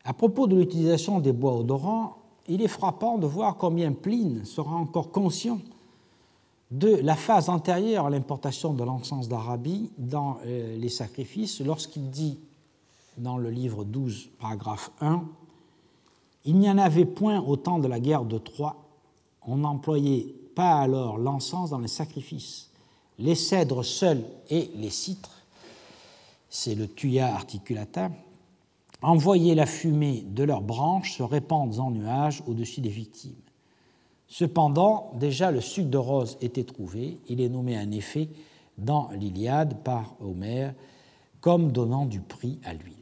[0.03, 2.17] À propos de l'utilisation des bois odorants,
[2.49, 5.59] il est frappant de voir combien Pline sera encore conscient
[6.71, 12.37] de la phase antérieure à l'importation de l'encens d'Arabie dans euh, les sacrifices, lorsqu'il dit
[13.17, 15.23] dans le livre 12, paragraphe 1,
[16.43, 18.82] Il n'y en avait point au temps de la guerre de Troie,
[19.47, 22.69] on n'employait pas alors l'encens dans les sacrifices.
[23.19, 25.43] Les cèdres seuls et les citres,
[26.49, 28.11] c'est le tuya articulata,
[29.01, 33.33] envoyaient la fumée de leurs branches se répandre en nuages au-dessus des victimes.
[34.27, 37.19] Cependant, déjà le sucre de rose était trouvé.
[37.27, 38.29] Il est nommé en effet
[38.77, 40.73] dans l'Iliade par Homère
[41.41, 42.95] comme donnant du prix à l'huile.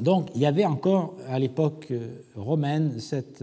[0.00, 3.42] Donc il y avait encore à l'époque euh, romaine cette,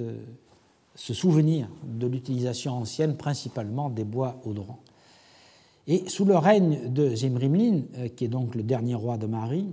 [0.95, 4.79] ce souvenir de l'utilisation ancienne principalement des bois odorants.
[5.87, 9.67] Et sous le règne de Zimrimlin, euh, qui est donc le dernier roi de Marie,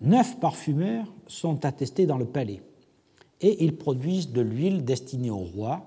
[0.00, 2.62] neuf parfumeurs sont attestés dans le palais
[3.40, 5.86] et ils produisent de l'huile destinée au roi,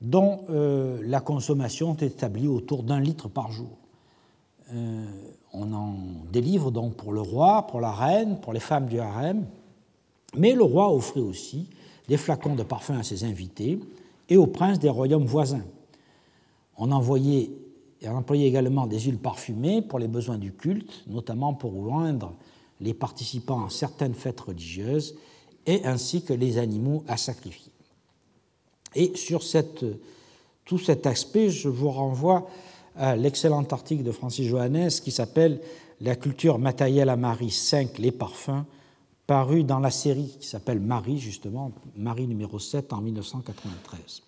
[0.00, 3.76] dont euh, la consommation est établie autour d'un litre par jour.
[4.72, 5.06] Euh,
[5.52, 5.94] on en
[6.30, 9.46] délivre donc pour le roi, pour la reine, pour les femmes du harem,
[10.36, 11.68] mais le roi offrait aussi
[12.08, 13.78] des flacons de parfum à ses invités
[14.28, 15.64] et aux princes des royaumes voisins.
[16.76, 17.50] On envoyait
[18.04, 22.32] on employait également des huiles parfumées pour les besoins du culte, notamment pour oindre
[22.80, 25.16] les participants à certaines fêtes religieuses
[25.66, 27.72] et ainsi que les animaux à sacrifier.
[28.94, 29.42] Et sur
[30.64, 32.48] tout cet aspect, je vous renvoie
[32.94, 35.60] à l'excellent article de Francis Johannes qui s'appelle
[36.00, 38.64] La culture matérielle à Marie 5, les parfums,
[39.28, 44.22] paru dans la série qui s'appelle Marie, justement, Marie numéro 7 en 1993.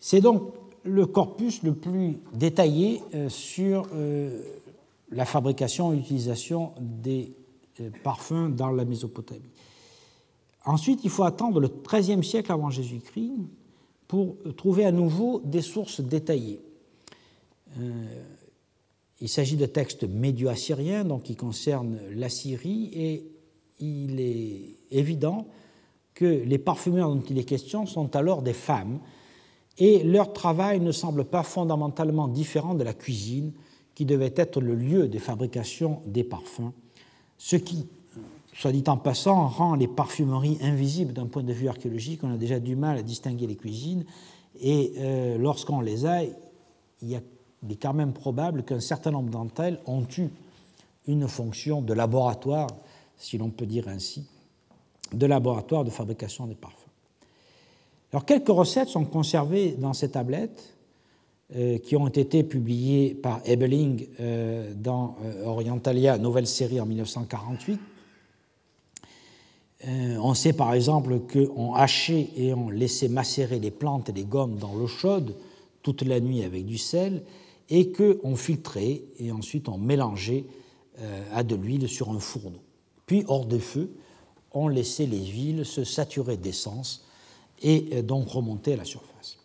[0.00, 0.52] C'est donc
[0.82, 4.42] le corpus le plus détaillé euh, sur euh,
[5.12, 7.32] la fabrication et l'utilisation des
[7.80, 9.52] euh, parfums dans la Mésopotamie.
[10.64, 13.30] Ensuite, il faut attendre le XIIIe siècle avant Jésus-Christ
[14.08, 16.60] pour trouver à nouveau des sources détaillées.
[19.22, 23.24] Il s'agit de textes médio-assyriens, donc qui concernent l'Assyrie, et
[23.78, 25.46] il est évident
[26.14, 28.98] que les parfumeurs dont il est question sont alors des femmes,
[29.78, 33.52] et leur travail ne semble pas fondamentalement différent de la cuisine,
[33.94, 36.72] qui devait être le lieu de fabrication des parfums,
[37.38, 37.86] ce qui,
[38.52, 42.24] soit dit en passant, rend les parfumeries invisibles d'un point de vue archéologique.
[42.24, 44.04] On a déjà du mal à distinguer les cuisines,
[44.60, 46.24] et euh, lorsqu'on les a,
[47.02, 47.22] il,
[47.70, 50.28] est quand même probable qu'un certain nombre d'entre elles ont eu
[51.06, 52.68] une fonction de laboratoire,
[53.16, 54.24] si l'on peut dire ainsi,
[55.12, 56.76] de laboratoire de fabrication des parfums.
[58.12, 60.74] Alors, quelques recettes sont conservées dans ces tablettes
[61.54, 67.80] euh, qui ont été publiées par Ebeling euh, dans euh, Orientalia, nouvelle série en 1948.
[70.18, 74.56] on sait par exemple qu'on hachait et on laissait macérer les plantes et les gommes
[74.56, 75.34] dans l'eau chaude
[75.82, 77.22] toute la nuit avec du sel
[77.74, 80.44] et qu'on filtrait et ensuite on mélangeait
[81.32, 82.60] à de l'huile sur un fourneau.
[83.06, 83.90] Puis, hors de feu,
[84.52, 87.04] on laissait les huiles se saturer d'essence
[87.62, 89.38] et euh, donc remonter à la surface.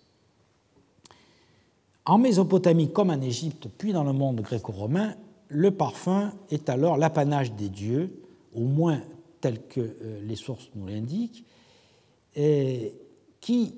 [2.06, 5.16] En Mésopotamie comme en Égypte, puis dans le monde gréco-romain,
[5.50, 8.22] le parfum est alors l'apanage des dieux,
[8.56, 9.02] au moins
[9.42, 11.44] tel que euh, les sources nous l'indiquent,
[13.42, 13.74] qui,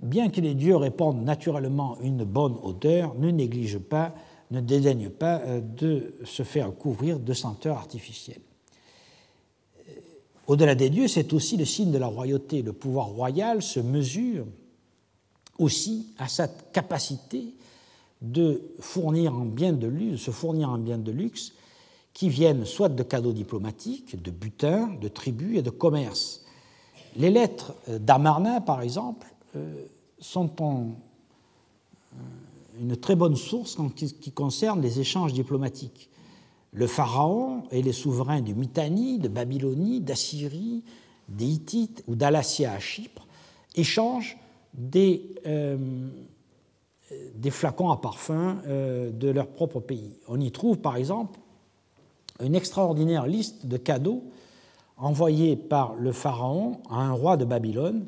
[0.00, 4.14] bien que les dieux répandent naturellement une bonne odeur, ne négligent pas,
[4.50, 8.40] ne dédaignent pas euh, de se faire couvrir de senteurs artificielles.
[10.46, 12.62] Au-delà des dieux, c'est aussi le signe de la royauté.
[12.62, 14.46] Le pouvoir royal se mesure
[15.58, 17.54] aussi à sa capacité
[18.22, 21.52] de fournir en biens de luxe, se fournir en biens de luxe
[22.12, 26.44] qui viennent soit de cadeaux diplomatiques, de butins, de tribus et de commerce.
[27.16, 29.35] Les lettres d'Amarna, par exemple, euh,
[30.18, 32.16] sont euh,
[32.80, 36.10] une très bonne source qui concerne les échanges diplomatiques
[36.76, 40.84] le pharaon et les souverains du Mitanni, de Babylonie, d'Assyrie,
[41.28, 43.26] des Hittites ou d'Alassia à Chypre
[43.74, 44.36] échangent
[44.74, 45.78] des, euh,
[47.50, 50.18] flacons à parfum euh, de leur propre pays.
[50.28, 51.40] On y trouve par exemple
[52.44, 54.22] une extraordinaire liste de cadeaux
[54.98, 58.06] envoyés par le pharaon à un roi de Babylone.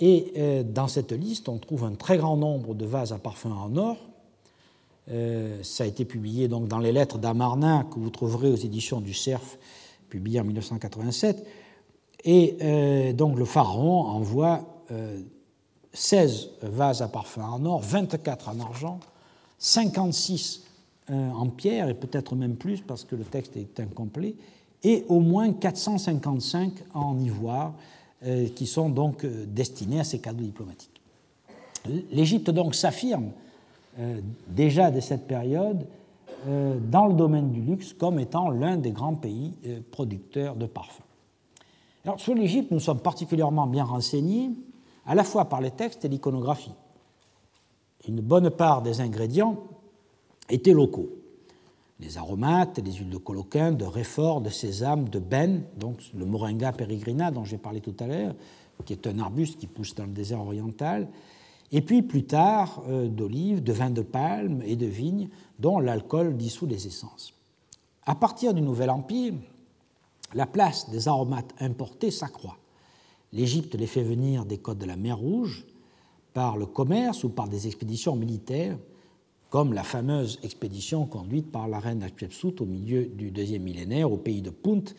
[0.00, 3.52] Et euh, dans cette liste, on trouve un très grand nombre de vases à parfum
[3.52, 3.96] en or,
[5.10, 9.00] euh, ça a été publié donc dans les lettres d'Amarna que vous trouverez aux éditions
[9.00, 9.58] du Cerf,
[10.08, 11.44] publiées en 1987.
[12.24, 14.60] Et euh, donc le pharaon envoie
[15.92, 19.00] 16 euh, vases à parfum en or, 24 en argent,
[19.58, 20.64] 56
[21.12, 24.36] en pierre, et peut-être même plus parce que le texte est incomplet,
[24.84, 27.74] et au moins 455 en ivoire,
[28.54, 31.00] qui sont donc destinés à ces cadeaux diplomatiques.
[32.10, 33.30] L'Égypte donc s'affirme
[33.98, 35.86] euh, déjà de cette période
[36.46, 40.66] euh, dans le domaine du luxe comme étant l'un des grands pays euh, producteurs de
[40.66, 41.02] parfums.
[42.04, 44.50] Alors, sur l'Égypte, nous sommes particulièrement bien renseignés,
[45.06, 46.72] à la fois par les textes et l'iconographie.
[48.08, 49.56] Une bonne part des ingrédients
[50.48, 51.10] étaient locaux.
[52.00, 56.72] Les aromates, les huiles de coloquin, de réfort, de sésame, de benne, donc le moringa
[56.72, 58.34] peregrina dont j'ai parlé tout à l'heure,
[58.84, 61.08] qui est un arbuste qui pousse dans le désert oriental,
[61.72, 65.28] et puis plus tard euh, d'olives, de vin de palme et de vigne,
[65.58, 67.34] dont l'alcool dissout les essences.
[68.06, 69.34] À partir du Nouvel Empire,
[70.34, 72.58] la place des aromates importés s'accroît.
[73.32, 75.66] L'Égypte les fait venir des côtes de la mer Rouge
[76.32, 78.76] par le commerce ou par des expéditions militaires,
[79.50, 84.16] comme la fameuse expédition conduite par la reine Hatshepsut au milieu du deuxième millénaire au
[84.16, 84.94] pays de Punt,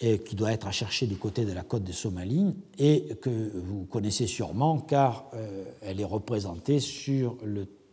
[0.00, 3.84] qui doit être à chercher du côté de la côte de Somalie et que vous
[3.84, 7.36] connaissez sûrement car euh, elle est représentée sur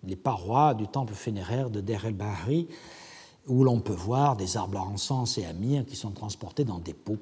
[0.04, 2.68] les parois du temple funéraire de Der el-Bahri
[3.48, 6.80] où l'on peut voir des arbres à encens et à myrrhe qui sont transportés dans
[6.80, 7.20] des pots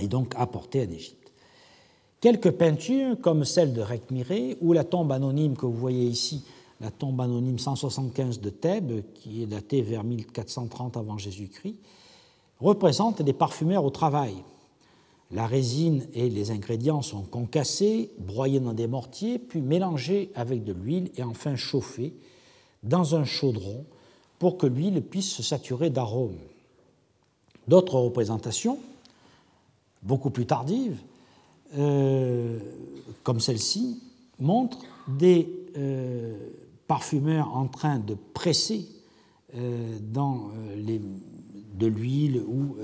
[0.00, 1.32] et donc apportés en Égypte.
[2.20, 6.44] Quelques peintures, comme celle de Rekmiré, ou la tombe anonyme que vous voyez ici,
[6.80, 11.76] la tombe anonyme 175 de Thèbes, qui est datée vers 1430 avant Jésus-Christ,
[12.58, 14.34] représentent des parfumeurs au travail.
[15.30, 20.72] La résine et les ingrédients sont concassés, broyés dans des mortiers, puis mélangés avec de
[20.72, 22.14] l'huile et enfin chauffés
[22.82, 23.84] dans un chaudron
[24.38, 26.38] pour que l'huile puisse se saturer d'arômes.
[27.68, 28.78] D'autres représentations,
[30.02, 30.98] beaucoup plus tardives,
[31.78, 32.58] euh,
[33.22, 34.02] comme celle-ci,
[34.40, 36.36] montre des euh,
[36.90, 38.84] parfumeurs en train de presser
[39.54, 39.96] euh,
[40.74, 41.00] les,
[41.74, 42.74] de l'huile ou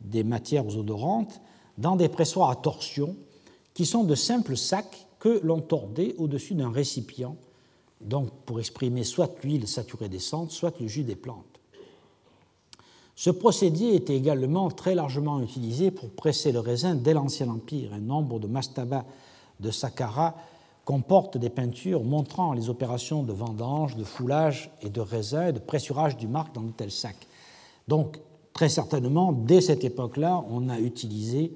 [0.00, 1.40] des matières odorantes
[1.78, 3.14] dans des pressoirs à torsion
[3.72, 7.36] qui sont de simples sacs que l'on tordait au-dessus d'un récipient,
[8.00, 11.60] donc pour exprimer soit l'huile saturée d'essence, soit le jus des plantes.
[13.14, 17.92] Ce procédé était également très largement utilisé pour presser le raisin dès l'Ancien Empire.
[17.92, 19.04] Un nombre de mastabas
[19.60, 20.34] de Saqqara
[20.90, 25.60] comportent des peintures montrant les opérations de vendange, de foulage et de raisin et de
[25.60, 27.28] pressurage du marc dans de tels sacs.
[27.86, 28.18] Donc,
[28.52, 31.54] très certainement, dès cette époque-là, on a utilisé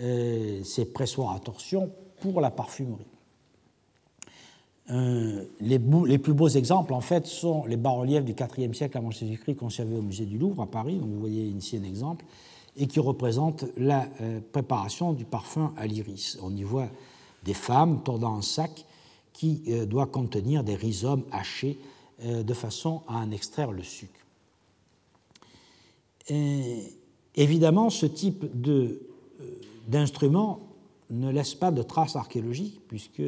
[0.00, 3.08] euh, ces pressoirs à torsion pour la parfumerie.
[4.90, 9.56] Euh, les, plus beaux exemples, en fait, sont les bas-reliefs du IVe siècle avant Jésus-Christ
[9.56, 10.98] conservés au musée du Louvre à Paris.
[10.98, 12.24] Donc vous voyez ici un exemple,
[12.76, 16.38] et qui représentent la euh, préparation du parfum à l'iris.
[16.44, 16.86] On y voit
[17.48, 18.84] des femmes tordant un sac
[19.32, 21.78] qui euh, doit contenir des rhizomes hachés
[22.20, 24.26] de façon à en extraire le sucre.
[27.36, 28.44] évidemment, ce type
[29.86, 30.58] d'instrument
[31.10, 33.22] ne laisse pas de traces archéologiques, puisque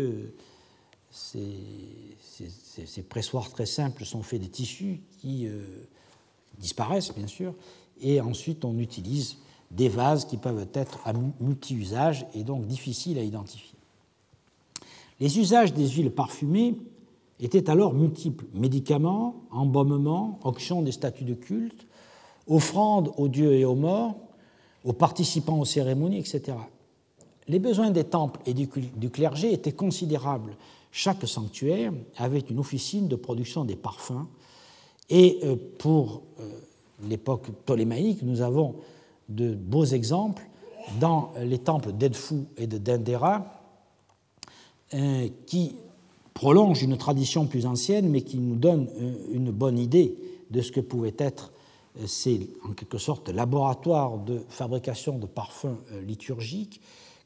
[1.11, 5.63] ces, pressoirs très simples sont faits des tissus qui euh,
[6.59, 7.55] disparaissent, bien sûr,
[8.01, 9.39] et ensuite on utilise
[9.71, 13.80] des vases qui peuvent être à multi-usage et donc difficiles à identifier.
[15.21, 16.77] Les usages des huiles parfumées
[17.39, 21.87] étaient alors multiples médicaments, embaumements, auction des statues de culte,
[22.47, 24.17] offrandes aux dieux et aux morts,
[24.85, 26.57] aux participants aux cérémonies, etc.
[27.49, 30.57] Les besoins des temples et du clergé étaient considérables
[30.93, 34.27] chaque sanctuaire avait une officine de production des parfums.
[35.09, 36.51] Et euh, pour euh,
[37.09, 38.77] l'époque ptolémaïque, nous avons
[39.29, 40.43] de beaux exemples
[40.99, 43.60] dans les temples d'Edfou et de Dendera,
[45.47, 45.77] qui
[46.35, 48.89] prolongent une tradition plus ancienne, mais qui nous donnent
[49.31, 50.17] une bonne idée
[50.51, 51.53] de ce que pouvaient être
[52.07, 56.81] ces, en quelque sorte, laboratoires de fabrication de parfums liturgiques,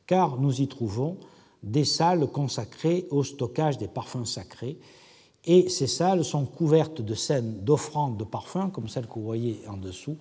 [0.07, 1.17] car nous y trouvons
[1.65, 4.79] des salles consacrées au stockage des parfums sacrés.
[5.47, 9.61] Et ces salles sont couvertes de scènes d'offrandes de parfums, comme celle que vous voyez
[9.69, 10.17] en dessous,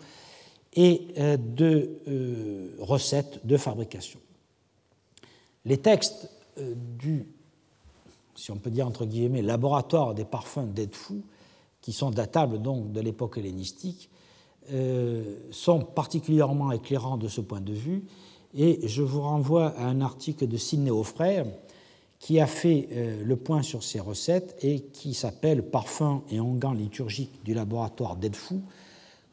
[0.76, 4.20] et euh, de euh, recettes de fabrication.
[5.66, 7.28] Les textes euh, du,
[8.36, 11.22] si on peut dire entre guillemets, laboratoire des parfums d'Edfou,
[11.82, 14.10] qui sont datables donc de l'époque hellénistique,
[15.51, 18.05] sont particulièrement éclairants de ce point de vue.
[18.55, 21.46] Et je vous renvoie à un article de Sidney Aufrère
[22.24, 26.72] qui a fait euh, le point sur ces recettes et qui s'appelle Parfums et onguents
[26.72, 28.62] liturgiques du laboratoire d'Edfou,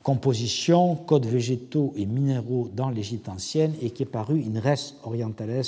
[0.03, 5.63] composition, codes végétaux et minéraux dans l'Égypte ancienne et qui est paru in res orientales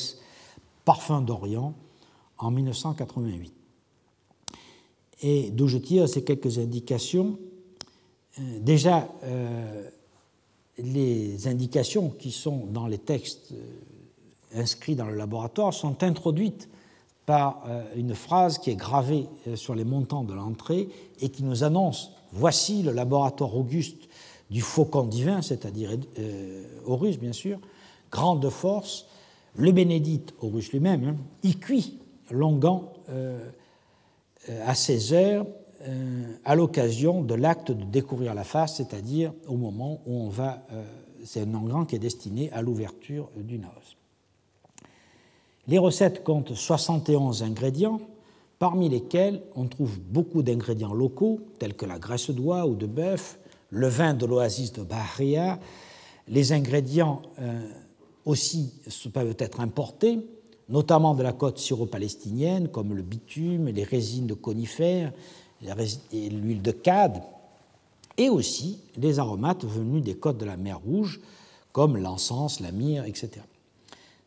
[0.84, 1.74] Parfums d'Orient
[2.42, 3.54] en 1988.
[5.22, 7.38] Et d'où je tire ces quelques indications.
[8.38, 9.88] Euh, déjà, euh,
[10.78, 16.68] les indications qui sont dans les textes euh, inscrits dans le laboratoire sont introduites
[17.24, 17.64] par
[17.94, 20.88] une phrase qui est gravée sur les montants de l'entrée
[21.20, 24.08] et qui nous annonce voici le laboratoire auguste
[24.50, 25.92] du faucon divin, c'est-à-dire
[26.84, 27.60] Horus bien sûr,
[28.10, 29.06] grande force,
[29.54, 31.96] le bénédicte Horus lui-même, hein, y cuit
[32.30, 32.92] longuant
[34.48, 35.46] à 16 heures
[35.88, 40.64] euh, à l'occasion de l'acte de découvrir la face, c'est-à-dire au moment où on va.
[40.72, 40.84] Euh,
[41.24, 43.96] c'est un engrang qui est destiné à l'ouverture du naos.
[45.66, 48.00] Les recettes comptent 71 ingrédients,
[48.60, 53.40] parmi lesquels on trouve beaucoup d'ingrédients locaux, tels que la graisse d'oie ou de bœuf,
[53.70, 55.58] le vin de l'oasis de Bahria.
[56.28, 57.60] Les ingrédients euh,
[58.24, 58.72] aussi
[59.12, 60.20] peuvent être importés,
[60.72, 65.12] notamment de la côte syro-palestinienne, comme le bitume, les résines de conifères,
[65.60, 67.22] l'huile de cade,
[68.16, 71.20] et aussi les aromates venus des côtes de la mer Rouge,
[71.72, 73.42] comme l'encens, la myrrhe, etc.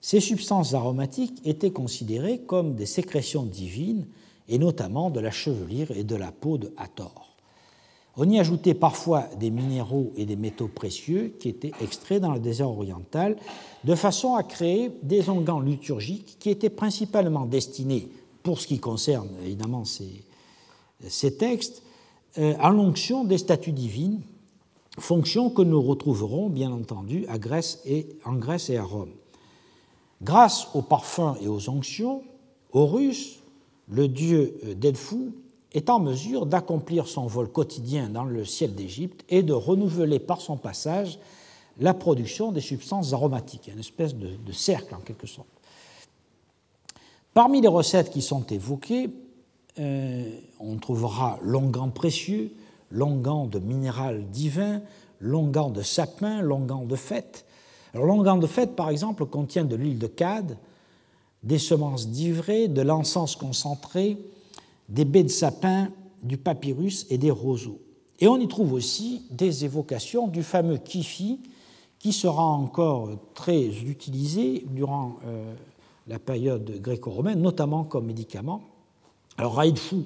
[0.01, 4.05] Ces substances aromatiques étaient considérées comme des sécrétions divines,
[4.47, 7.34] et notamment de la chevelure et de la peau de Hathor.
[8.17, 12.39] On y ajoutait parfois des minéraux et des métaux précieux qui étaient extraits dans le
[12.39, 13.35] désert oriental,
[13.83, 18.09] de façon à créer des onguents liturgiques qui étaient principalement destinés,
[18.41, 21.83] pour ce qui concerne évidemment ces, textes,
[22.37, 24.21] euh, à l'onction des statues divines,
[24.97, 29.11] fonction que nous retrouverons bien entendu à Grèce et, en Grèce et à Rome.
[30.21, 32.23] Grâce aux parfums et aux onctions,
[32.71, 33.39] Horus,
[33.89, 35.33] le dieu d'Edfou,
[35.75, 40.41] est en mesure d'accomplir son vol quotidien dans le ciel d'Égypte et de renouveler par
[40.41, 41.19] son passage
[41.79, 45.49] la production des substances aromatiques, une espèce de, de cercle en quelque sorte.
[47.33, 49.09] Parmi les recettes qui sont évoquées,
[49.77, 50.29] euh,
[50.61, 52.53] on trouvera longan précieux,
[52.89, 54.81] longan de minéral divin,
[55.19, 57.45] longan de sapin, longan de fête.
[57.93, 60.57] Alors, longan de fête, par exemple, contient de l'huile de cade,
[61.43, 64.17] des semences d'ivrée, de l'encens concentré,
[64.89, 65.89] des baies de sapin,
[66.23, 67.79] du papyrus et des roseaux.
[68.19, 71.39] Et on y trouve aussi des évocations du fameux kifi,
[71.99, 75.53] qui sera encore très utilisé durant euh,
[76.07, 78.61] la période gréco-romaine, notamment comme médicament.
[79.37, 80.05] Alors, Raïdfou,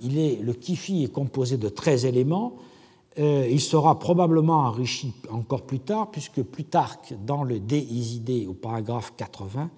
[0.00, 2.54] il est, le kifi est composé de 13 éléments.
[3.18, 8.54] Euh, il sera probablement enrichi encore plus tard, puisque Plutarque, dans le De Isidée, au
[8.54, 9.70] paragraphe 80,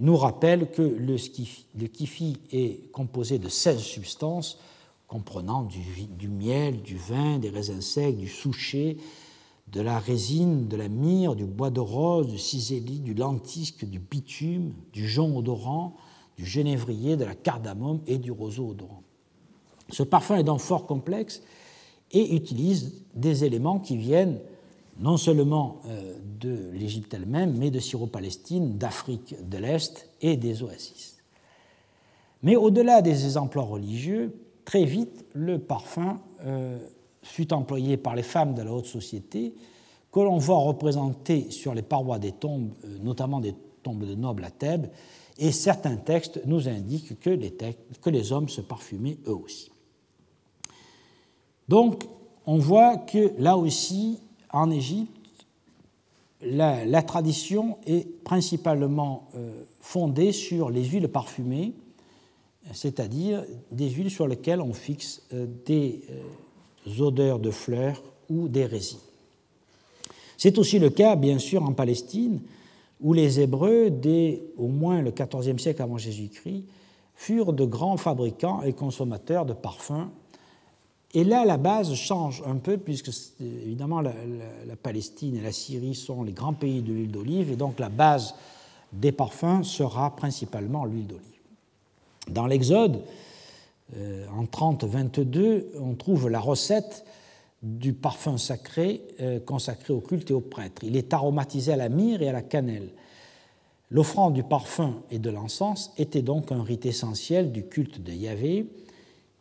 [0.00, 1.16] nous rappelle que le,
[1.86, 4.58] kifi est composé de 16 substances,
[5.06, 5.78] comprenant du,
[6.08, 8.96] du, miel, du vin, des raisins secs, du souchet,
[9.68, 13.98] de la résine, de la myrrhe, du bois de rose, du cisélie, du lentisque, du
[13.98, 15.96] bitume, du jonc odorant,
[16.36, 19.02] du genévrier, de la cardamome et du roseau odorant.
[19.90, 21.42] Ce parfum est donc fort complexe
[22.10, 24.40] et utilise des éléments qui viennent
[25.00, 31.16] non seulement euh, de l'Égypte elle-même, mais de Syro-Palestine, d'Afrique de l'Est et des oasis.
[32.42, 36.78] Mais au-delà des exemples religieux, très vite, le parfum euh,
[37.22, 39.54] fut employé par les femmes de la haute société,
[40.12, 44.44] que l'on voit représenter sur les parois des tombes, euh, notamment des tombes de nobles
[44.44, 44.88] à Thèbes,
[45.38, 49.70] et certains textes nous indiquent que les hommes se parfumaient eux aussi.
[51.68, 52.04] Donc,
[52.44, 54.18] on voit que là aussi,
[54.52, 55.16] en Égypte,
[56.42, 61.74] la, tradition est principalement euh, fondée sur les huiles parfumées,
[62.72, 68.68] c'est-à-dire des huiles sur lesquelles on fixe euh, des euh, odeurs de fleurs ou des.
[70.38, 72.40] C'est aussi le cas, bien sûr, en Palestine,
[73.00, 76.64] où les Hébreux, dès au moins le XIVe siècle avant Jésus-Christ,
[77.14, 80.08] furent de grands fabricants et consommateurs de parfums.
[81.12, 83.10] Et là, la base change un peu, puisque
[83.40, 84.12] évidemment la,
[84.80, 88.34] Palestine et la Syrie sont les grands pays de l'huile d'olive, et donc la base
[88.92, 91.24] des parfums sera principalement l'huile d'olive.
[92.28, 93.02] Dans l'Exode,
[93.96, 97.04] euh, en 30-22, on trouve la recette
[97.62, 100.82] du parfum sacré euh, consacré au culte et aux prêtres.
[100.84, 102.90] Il est aromatisé à la myrrhe et à la cannelle.
[103.90, 108.66] L'offrande du parfum et de l'encens était donc un rite essentiel du culte de Yahvé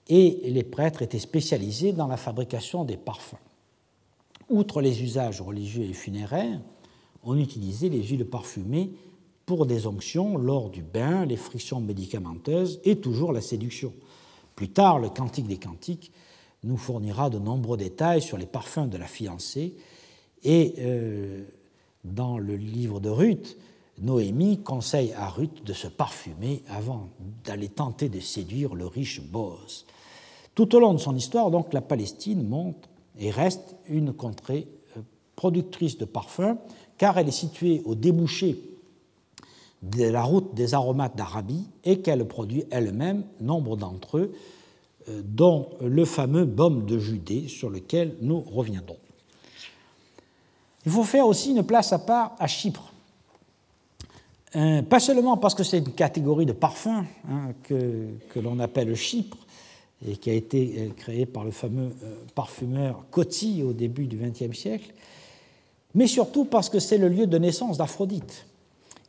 [0.09, 3.37] et les prêtres étaient spécialisés dans la fabrication des parfums.
[4.49, 6.59] Outre les usages religieux et funéraires,
[7.23, 8.91] on utilisait les huiles parfumées
[9.45, 13.93] pour des onctions lors du bain, les frictions médicamenteuses et toujours la séduction.
[14.55, 16.11] Plus tard, le Cantique des Cantiques
[16.63, 19.75] nous fournira de nombreux détails sur les parfums de la fiancée.
[20.43, 21.43] Et euh,
[22.03, 23.57] dans le livre de Ruth,
[23.99, 27.09] Noémie conseille à Ruth de se parfumer avant
[27.43, 29.85] d'aller tenter de séduire le riche Boaz.
[30.59, 34.67] Tout au long de son histoire, la Palestine monte et reste une contrée
[34.97, 35.01] euh,
[35.37, 36.57] productrice de parfums,
[36.97, 38.61] car elle est située au débouché
[39.83, 44.33] de la route des aromates d'Arabie et qu'elle produit elle-même nombre d'entre eux
[45.07, 48.99] euh, dont le fameux baume de Judée sur lequel nous reviendrons.
[50.85, 52.91] Il faut faire aussi une place à part à Chypre.
[54.57, 59.37] Euh, pas seulement parce que c'est une catégorie de parfums hein, que l'on appelle Chypre
[60.07, 61.91] et qui a été euh, créée par le fameux
[62.35, 64.93] parfumeur Coty au début du XXe siècle,
[65.95, 68.45] mais surtout parce que c'est le lieu de naissance d'Aphrodite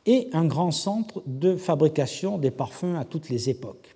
[0.06, 3.94] et un grand centre de fabrication des parfums à toutes les époques.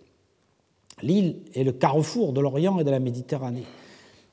[1.02, 3.64] L'île est le carrefour de l'Orient et de la Méditerranée.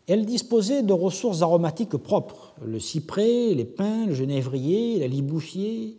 [0.08, 5.96] Elle disposait de ressources aromatiques propres, le cyprès, les pins, le genévrier, la liboufier,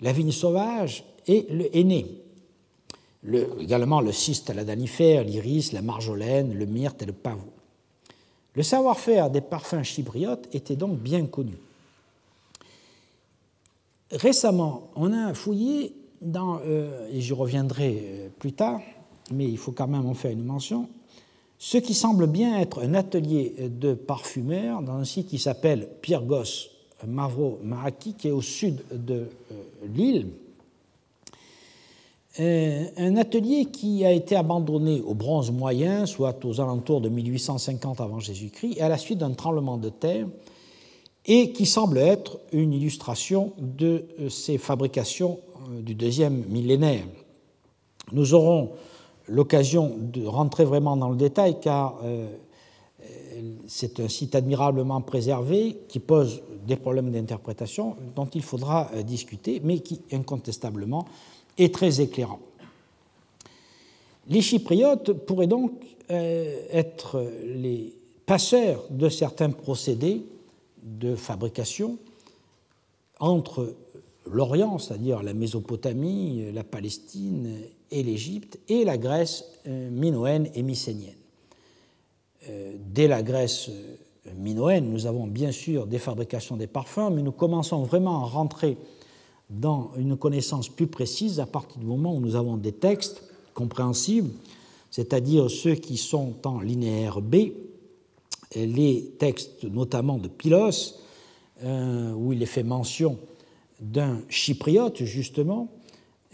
[0.00, 2.06] la vigne sauvage et le henné.
[3.22, 7.52] Le, également le cyste, la danifère, l'iris, la marjolaine, le myrte et le pavot.
[8.54, 11.56] Le savoir-faire des parfums chypriotes était donc bien connu.
[14.10, 18.80] récemment, on a fouillé dans, et j'y reviendrai plus tard,
[19.30, 20.88] mais il faut quand même en faire une mention,
[21.58, 26.70] ce qui semble bien être un atelier de parfumeur dans un site qui s'appelle Pyrgos
[27.06, 29.28] Mavro Maraki, qui est au sud de
[29.94, 30.49] l'île, euh,
[32.40, 38.18] un atelier qui a été abandonné au bronze moyen, soit aux alentours de 1850 avant
[38.18, 40.26] Jésus-Christ, à la suite d'un tremblement de terre,
[41.26, 45.38] et qui semble être une illustration de euh, ces fabrications
[45.68, 47.04] euh, du deuxième millénaire.
[48.12, 48.70] Nous aurons
[49.28, 52.00] l'occasion de rentrer vraiment dans le détail car
[53.68, 59.78] c'est un site admirablement préservé qui pose des problèmes d'interprétation dont il faudra discuter, mais
[59.78, 61.06] qui incontestablement
[61.60, 62.40] et très éclairant.
[64.28, 65.72] Les Chypriotes pourraient donc
[66.10, 67.92] euh, être les
[68.24, 70.24] passeurs de certains procédés
[70.82, 71.98] de fabrication
[73.18, 73.74] entre
[74.24, 77.58] l'Orient, c'est-à-dire la Mésopotamie, la Palestine
[77.90, 81.12] et l'Égypte, et la Grèce euh, minoenne et mycénienne.
[82.48, 83.70] Euh, dès la Grèce
[84.34, 88.78] minoenne, nous avons bien sûr des fabrications des parfums, mais nous commençons vraiment à rentrer
[89.50, 94.30] dans une connaissance plus précise à partir du moment où nous avons des textes compréhensibles,
[94.90, 97.52] c'est-à-dire ceux qui sont en linéaire B,
[98.54, 100.94] les textes notamment de Pylos,
[101.62, 103.18] euh, où il est fait mention
[103.80, 105.68] d'un chypriote, justement,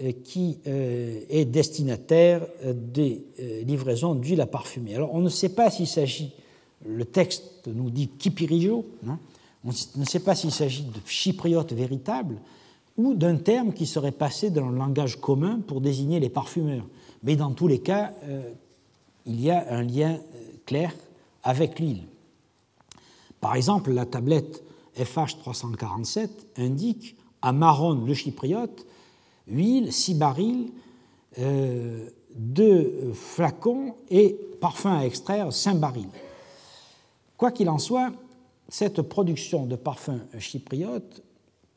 [0.01, 3.25] euh, qui euh, est destinataire des
[3.65, 4.95] livraisons d'huile à parfumer.
[4.95, 6.33] Alors on ne sait pas s'il s'agit,
[6.87, 9.19] le texte nous dit Kipirijo, hein,
[9.65, 12.37] on ne sait pas s'il s'agit de chypriote véritable,
[12.97, 16.87] ou d'un terme qui serait passé dans le langage commun pour désigner les parfumeurs.
[17.23, 18.53] Mais dans tous les cas, euh,
[19.27, 20.19] il y a un lien euh,
[20.65, 20.95] clair
[21.43, 22.05] avec l'huile.
[23.41, 24.63] Par exemple, la tablette
[24.95, 28.87] FH 347 indique à Marron le chypriote
[29.49, 30.71] huile, six barils,
[31.39, 36.09] euh, deux flacons et parfum à extraire, cinq barils.
[37.37, 38.13] Quoi qu'il en soit,
[38.69, 41.23] cette production de parfum chypriote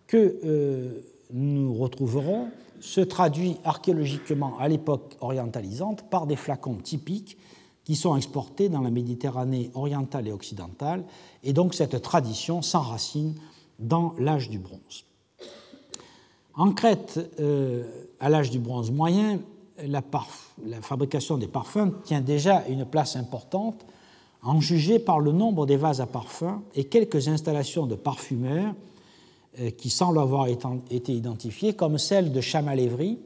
[0.10, 2.48] que euh, nous retrouverons
[2.81, 7.38] se traduit archéologiquement à l'époque orientalisante par des flacons typiques
[7.84, 11.03] qui sont exportés dans la Méditerranée orientale et occidentale,
[11.44, 13.36] et donc cette tradition s'enracine
[13.77, 15.06] dans l'âge du bronze.
[16.56, 17.84] En Crète, euh,
[18.19, 19.40] à l'âge du bronze moyen,
[19.86, 20.02] la,
[20.81, 23.86] fabrication des parfums tient déjà une place importante,
[24.41, 28.73] en juger par le nombre des vases à parfums et quelques installations de parfumeurs
[29.77, 33.18] qui semble avoir été identifiée comme celle de Chamalévry,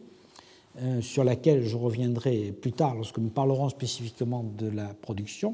[0.82, 5.54] euh, sur laquelle je reviendrai plus tard lorsque nous parlerons spécifiquement de la production.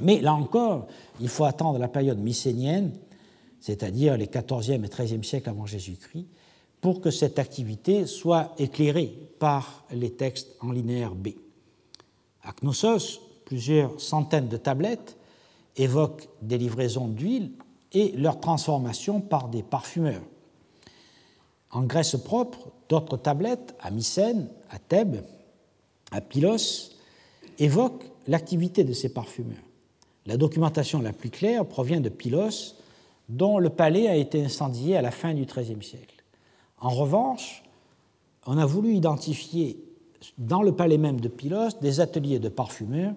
[0.00, 0.88] Mais là encore,
[1.20, 2.90] il faut attendre la période mycénienne,
[3.60, 6.26] c'est-à-dire les 14e et 13e siècles avant Jésus-Christ,
[6.80, 11.28] pour que cette activité soit éclairée par les textes en linéaire B.
[12.42, 15.16] À Knossos, plusieurs centaines de tablettes
[15.76, 17.52] évoquent des livraisons d'huile
[17.94, 20.22] et leur transformation par des parfumeurs.
[21.70, 25.22] En Grèce propre, d'autres tablettes, à Mycène, à Thèbes,
[26.10, 26.90] à Pylos,
[27.58, 29.56] évoquent l'activité de ces parfumeurs.
[30.26, 32.74] La documentation la plus claire provient de Pylos,
[33.28, 36.22] dont le palais a été incendié à la fin du XIIIe siècle.
[36.78, 37.62] En revanche,
[38.46, 39.78] on a voulu identifier
[40.38, 43.14] dans le palais même de Pylos des ateliers de parfumeurs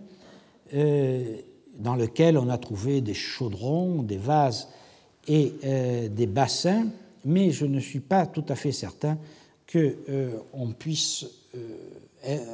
[0.73, 1.37] euh,
[1.77, 4.69] dans lequel on a trouvé des chaudrons, des vases
[5.27, 6.87] et euh, des bassins,
[7.25, 9.17] mais je ne suis pas tout à fait certain
[9.71, 9.77] qu'on
[10.09, 10.39] euh,
[10.77, 11.25] puisse
[11.55, 12.47] euh,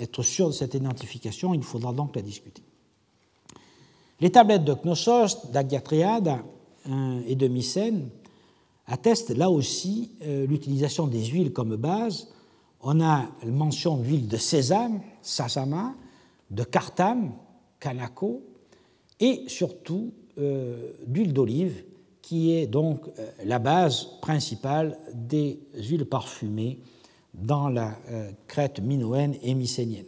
[0.00, 1.52] être sûr de cette identification.
[1.54, 2.62] Il faudra donc la discuter.
[4.20, 6.38] Les tablettes de Knossos, d'Agiatriade
[7.26, 8.08] et de Mycène
[8.86, 12.28] attestent là aussi l'utilisation des huiles comme base.
[12.80, 15.94] On a mention d'huile de sésame, sasama,
[16.50, 17.32] de cartame,
[19.20, 21.84] Et surtout euh, d'huile d'olive,
[22.22, 26.78] qui est donc euh, la base principale des huiles parfumées
[27.34, 30.06] dans la euh, Crète minoenne et mycénienne.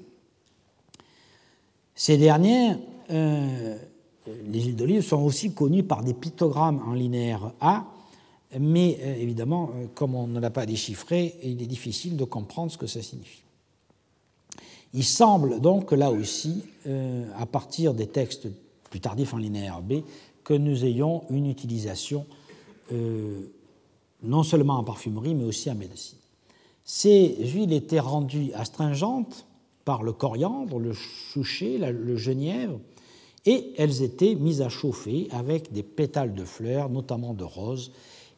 [1.95, 2.79] Ces dernières,
[3.09, 3.79] les
[4.61, 7.87] huiles d'olive, sont aussi connues par des pictogrammes en linéaire A,
[8.59, 12.87] mais évidemment, comme on ne l'a pas déchiffré, il est difficile de comprendre ce que
[12.87, 13.46] ça signifie.
[14.97, 18.49] Il semble donc là aussi, euh, à partir des textes
[18.89, 19.97] plus tardifs en linéaire B,
[20.43, 22.25] que nous ayons une utilisation
[22.93, 23.43] euh,
[24.23, 26.17] non seulement en parfumerie, mais aussi en médecine.
[26.83, 29.47] Ces huiles étaient rendues astringentes
[29.85, 32.81] par le coriandre, le chouchet, le genièvre,
[33.45, 37.93] et elles étaient mises à chauffer avec des pétales de fleurs, notamment de roses,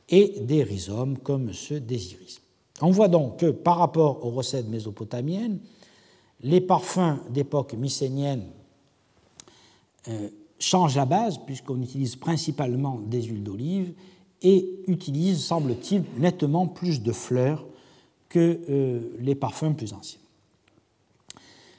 [0.08, 2.40] et des rhizomes comme ceux des iris.
[2.80, 5.60] On voit donc que par rapport aux recettes mésopotamiennes,
[6.42, 8.44] les parfums d'époque mycénienne
[10.08, 10.28] euh,
[10.58, 13.92] changent la base puisqu'on utilise principalement des huiles d'olive
[14.42, 17.66] et utilise, semble-t-il, nettement plus de fleurs
[18.28, 20.20] que euh, les parfums plus anciens.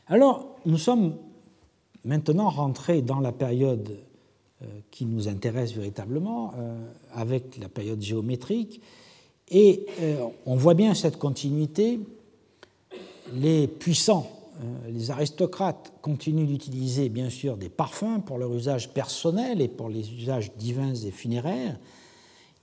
[0.07, 1.15] Alors, nous sommes
[2.03, 3.97] maintenant rentrés dans la période
[4.61, 6.53] euh, qui nous intéresse véritablement,
[7.13, 8.81] avec la période géométrique,
[9.51, 9.85] et
[10.45, 11.99] on voit bien cette continuité.
[13.33, 14.38] Les puissants
[14.87, 20.13] les aristocrates continuent d'utiliser bien sûr des parfums pour leur usage personnel et pour les
[20.13, 21.77] usages divins et funéraires.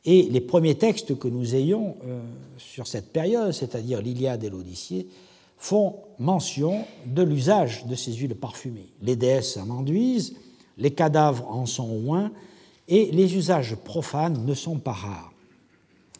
[0.04, 2.20] Et les premiers textes que nous ayons euh,
[2.58, 5.08] sur cette période, c'est-à-dire l'Iliade et l'Odyssée,
[5.58, 8.92] font mention de l'usage de ces huiles parfumées.
[9.02, 10.36] Les déesses en enduisent,
[10.78, 12.30] les cadavres en sont oints,
[12.88, 15.32] et les usages profanes ne sont pas rares.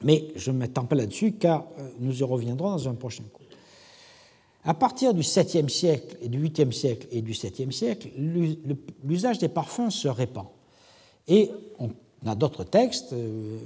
[0.02, 3.45] Mais je ne m'étends pas là-dessus car euh, nous y reviendrons dans un prochain cours.
[4.66, 8.08] À partir du 7e siècle et du 8e siècle et du 7e siècle,
[9.04, 10.46] l'usage des parfums se répand.
[11.28, 11.90] Et on
[12.26, 13.58] a d'autres textes euh,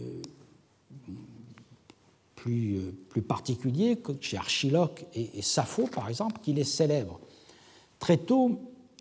[2.35, 7.19] plus, euh, plus, particuliers, chez Archiloque et, et, Sappho, par exemple, qui les célèbrent.
[7.99, 8.61] Très tôt,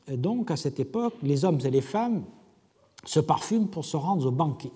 [0.10, 2.24] donc, à cette époque, les hommes et les femmes
[3.06, 4.72] se parfument pour se rendre au banquet.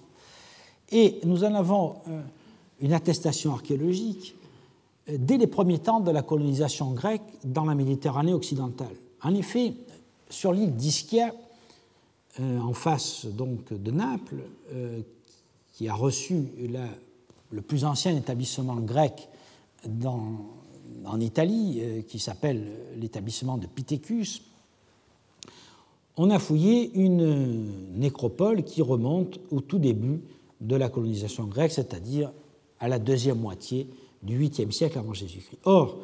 [0.92, 2.22] Et nous en avons euh,
[2.82, 4.36] une attestation archéologique
[5.08, 8.96] dès les premiers temps de la colonisation grecque dans la Méditerranée occidentale.
[9.22, 9.74] En effet,
[10.30, 11.34] sur l'île d'Ischia,
[12.40, 14.44] euh, en face donc de Naples,
[14.74, 15.02] euh,
[15.72, 16.46] qui a reçu
[17.52, 19.30] le plus ancien établissement grec
[21.06, 22.66] en Italie, euh, qui s'appelle
[22.98, 24.42] l'établissement de Pithecus,
[26.18, 30.22] on a fouillé une nécropole qui remonte au tout début
[30.62, 32.32] de la colonisation grecque, c'est-à-dire
[32.80, 33.88] à la deuxième moitié
[34.24, 35.60] du 8e siècle avant Jésus-Christ.
[35.66, 35.98] Or,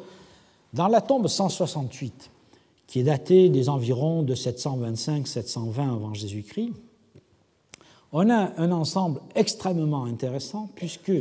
[0.72, 2.30] dans la tombe 168,
[2.86, 6.72] qui est datée des environs de 725-720 avant Jésus-Christ,
[8.12, 11.12] on a un ensemble extrêmement intéressant puisque,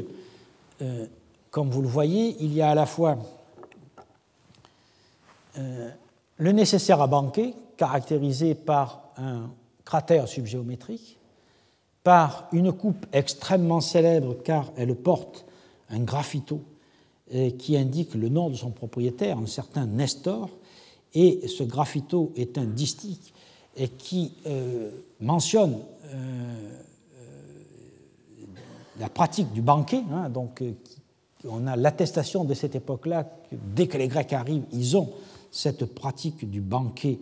[0.82, 1.06] euh,
[1.52, 3.18] comme vous le voyez, il y a à la fois
[5.58, 5.90] euh,
[6.38, 9.50] le nécessaire à banquer, caractérisé par un
[9.86, 11.18] cratère subgéométrique,
[12.04, 15.46] par une coupe extrêmement célèbre car elle porte
[15.90, 16.62] un graffito
[17.60, 20.49] qui indique le nom de son propriétaire, un certain Nestor,
[21.14, 23.34] et ce graffito est un distique
[23.76, 27.26] et qui euh, mentionne euh, euh,
[28.99, 30.03] la pratique du banquet.
[30.11, 30.64] Hein, donc,
[31.47, 35.10] on a l'attestation de cette époque-là que dès que les Grecs arrivent, ils ont
[35.51, 37.18] cette pratique du banquet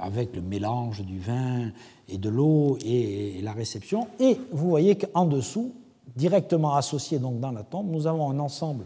[0.00, 1.72] avec le mélange du vin
[2.08, 4.06] et de l'eau et la réception.
[4.20, 5.72] Et vous voyez qu'en dessous,
[6.14, 8.84] directement associés donc dans la tombe, nous avons un ensemble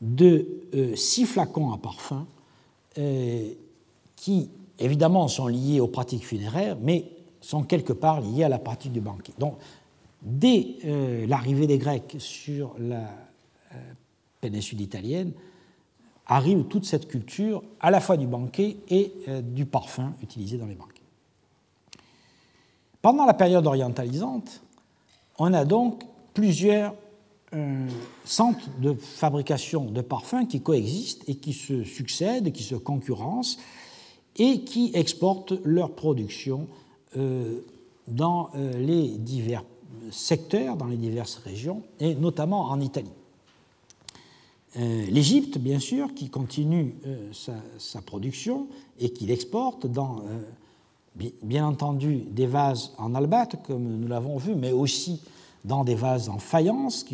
[0.00, 2.26] de euh, six flacons à parfum
[2.98, 3.52] euh,
[4.16, 7.04] qui, évidemment, sont liés aux pratiques funéraires, mais
[7.40, 9.32] sont quelque part liés à la pratique du banquet.
[9.38, 9.56] Donc,
[10.22, 13.08] dès euh, l'arrivée des Grecs sur la
[14.40, 15.32] péninsule italienne,
[16.26, 19.12] arrive toute cette culture à la fois du banquet et
[19.42, 21.02] du parfum utilisé dans les banquets.
[23.00, 24.62] Pendant la période orientalisante,
[25.40, 26.04] on a donc
[26.34, 26.94] plusieurs
[27.54, 27.88] euh,
[28.24, 33.58] centres de fabrication de parfums qui coexistent et qui se succèdent, qui se concurrencent
[34.36, 36.68] et qui exportent leur production
[37.16, 37.60] euh,
[38.06, 39.64] dans euh, les divers
[40.10, 43.10] secteurs, dans les diverses régions, et notamment en Italie.
[44.76, 46.94] L'Égypte, bien sûr, qui continue
[47.32, 48.68] sa, sa, production
[49.00, 50.22] et qui l'exporte dans
[51.14, 55.20] bien entendu des vases en albâtre, comme nous l'avons vu, mais aussi
[55.64, 57.04] dans des vases en faïence,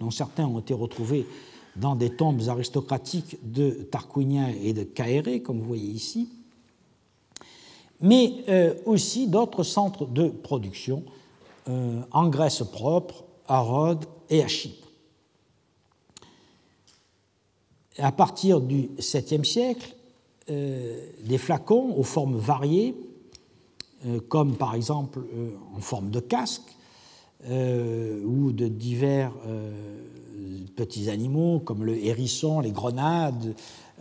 [0.00, 1.26] dont certains ont été retrouvés
[1.74, 6.28] dans des tombes aristocratiques de Tarquinia et de Caéré, comme vous voyez ici,
[8.00, 11.02] mais euh, aussi d'autres centres de production
[11.68, 14.86] euh, en Grèce propre, à Rhodes et à Chypre.
[17.98, 19.94] À partir du 7e siècle,
[20.50, 22.94] euh, des flacons aux formes variées
[24.28, 26.76] comme par exemple euh, en forme de casque
[27.48, 29.32] euh, ou de divers
[30.76, 33.54] petits animaux comme le hérisson, les grenades,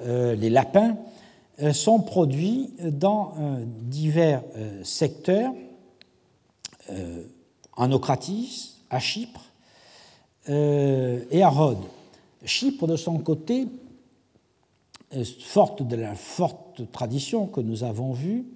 [0.05, 0.97] les lapins,
[1.71, 3.33] sont produits dans
[3.83, 4.43] divers
[4.83, 5.53] secteurs
[7.77, 9.45] en Ocratis, à Chypre
[10.49, 11.85] et à Rhodes.
[12.43, 13.67] Chypre, de son côté,
[15.39, 18.54] forte de la forte tradition que nous avons vue, euh,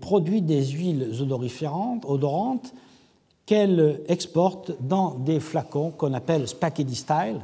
[0.00, 1.12] produit des huiles
[2.06, 2.72] odorantes
[3.46, 7.40] qu'elle exporte dans des flacons qu'on appelle spaghetti style,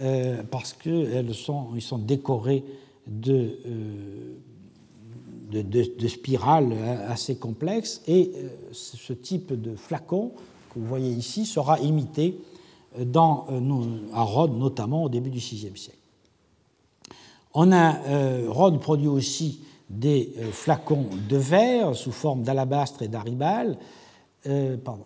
[0.00, 2.64] euh, parce qu'ils sont, décorés
[3.06, 6.72] de, euh, de, spirales
[7.08, 10.32] assez complexes, et euh, ce type de flacon
[10.72, 12.40] que vous voyez ici sera imité
[12.96, 15.98] à Rhodes, notamment au début du VIe siècle.
[17.52, 17.98] On a,
[18.48, 23.76] Rhodes produit aussi des flacons de verre sous forme d'alabastre et d'aribal,
[24.84, 25.04] pardon,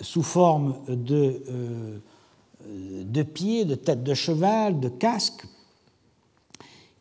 [0.00, 5.46] sous forme de, euh, pieds, de têtes de cheval, de casques.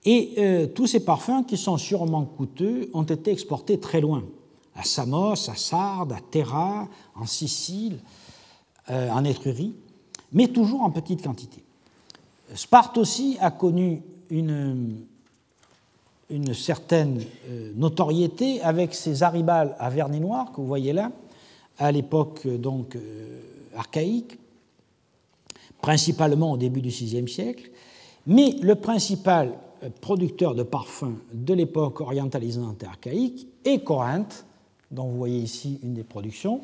[0.05, 4.23] Et euh, tous ces parfums, qui sont sûrement coûteux, ont été exportés très loin,
[4.75, 7.99] à Samos, à Sardes, à Terra, en Sicile,
[8.89, 9.75] euh, en Étrurie,
[10.35, 11.63] mais toujours en petite quantité.
[12.53, 14.97] Sparte aussi a connu une,
[16.29, 17.21] une certaine
[17.75, 21.11] notoriété avec ses aribales à vernis noir que vous voyez là,
[21.77, 23.39] à l'époque donc euh,
[23.75, 24.37] archaïque,
[25.81, 27.69] principalement au début du VIe siècle,
[28.27, 29.53] mais le principal
[29.83, 34.45] euh, producteur de parfums de l'époque orientalisante et archaïque est Corinthe,
[34.91, 36.61] dont vous voyez ici une des productions.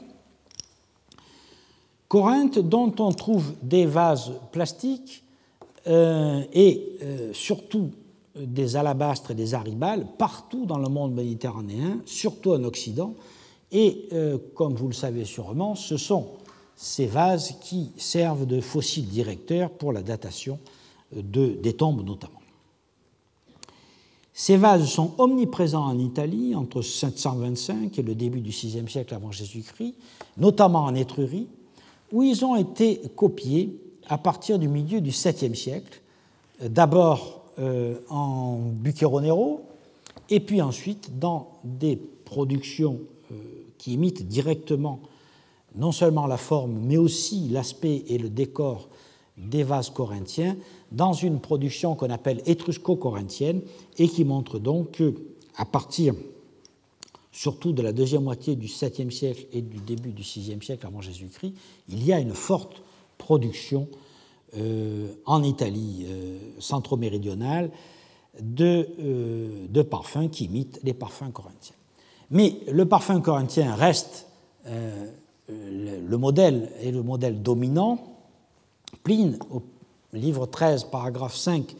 [2.11, 5.23] Corinthe, dont on trouve des vases plastiques
[5.87, 6.97] euh, et
[7.31, 7.91] surtout
[8.35, 13.15] des alabastres et des aribales partout dans le monde méditerranéen, surtout en Occident,
[13.71, 16.27] et euh, comme vous le savez sûrement, ce sont
[16.75, 20.59] ces vases qui servent de fossiles directeurs pour la datation
[21.15, 22.41] euh, de, des tombes notamment.
[24.33, 29.31] Ces vases sont omniprésents en Italie entre 725 et le début du VIe siècle avant
[29.31, 29.95] Jésus-Christ,
[30.37, 31.47] notamment en Étrurie,
[32.11, 33.77] où ils ont été copiés
[34.07, 36.01] à partir du milieu du 7e siècle,
[36.61, 37.39] euh, d'abord
[38.09, 39.61] en Bucchero
[40.29, 42.97] et puis ensuite dans des productions
[43.77, 44.99] qui imite directement
[45.75, 48.89] non seulement la forme, mais aussi l'aspect et le décor
[49.37, 50.55] des vases corinthiens
[50.91, 53.61] dans une production qu'on appelle étrusco-corinthienne
[53.97, 55.13] et qui montre donc que,
[55.55, 56.13] à partir
[57.31, 61.01] surtout de la deuxième moitié du 7e siècle et du début du 6e siècle avant
[61.01, 61.53] Jésus-Christ,
[61.89, 62.81] il y a une forte
[63.17, 63.87] production
[64.57, 67.71] euh, en Italie euh, centro-méridionale
[68.39, 71.75] de, euh, de parfums qui imitent les parfums corinthiens.
[72.31, 74.27] Mais le parfum corinthien reste
[74.67, 75.07] euh,
[75.49, 77.99] le, modèle et le modèle dominant.
[79.03, 79.61] Pline, au
[80.13, 81.75] livre 13, paragraphe 5,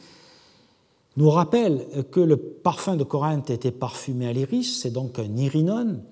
[1.17, 6.03] nous rappelle que le parfum de Corinthe était parfumé à l'iris, c'est donc un irinone,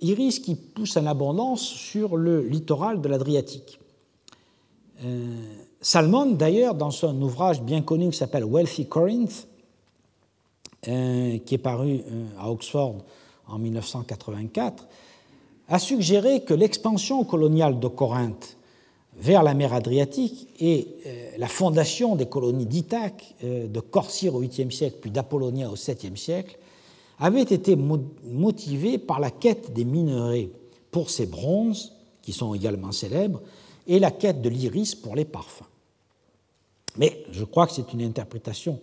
[0.00, 3.80] iris qui pousse en abondance sur le littoral de l'Adriatique.
[5.04, 9.48] Euh, Salmon, d'ailleurs, dans son ouvrage bien connu qui s'appelle Wealthy Corinth,
[10.86, 12.02] euh, qui est paru
[12.38, 12.98] à Oxford
[13.48, 14.86] en 1984,
[15.68, 18.56] a suggéré que l'expansion coloniale de Corinthe
[19.16, 24.42] vers la mer Adriatique et euh, la fondation des colonies d'Ithaque, euh, de Corcyre au
[24.42, 26.58] 8e siècle, puis d'Apollonia au 7e siècle,
[27.18, 30.50] avaient été motivées par la quête des minerais
[30.90, 33.40] pour ces bronzes, qui sont également célèbres,
[33.86, 35.66] et la quête de l'iris pour les parfums.
[36.96, 38.80] Mais je crois que c'est une interprétation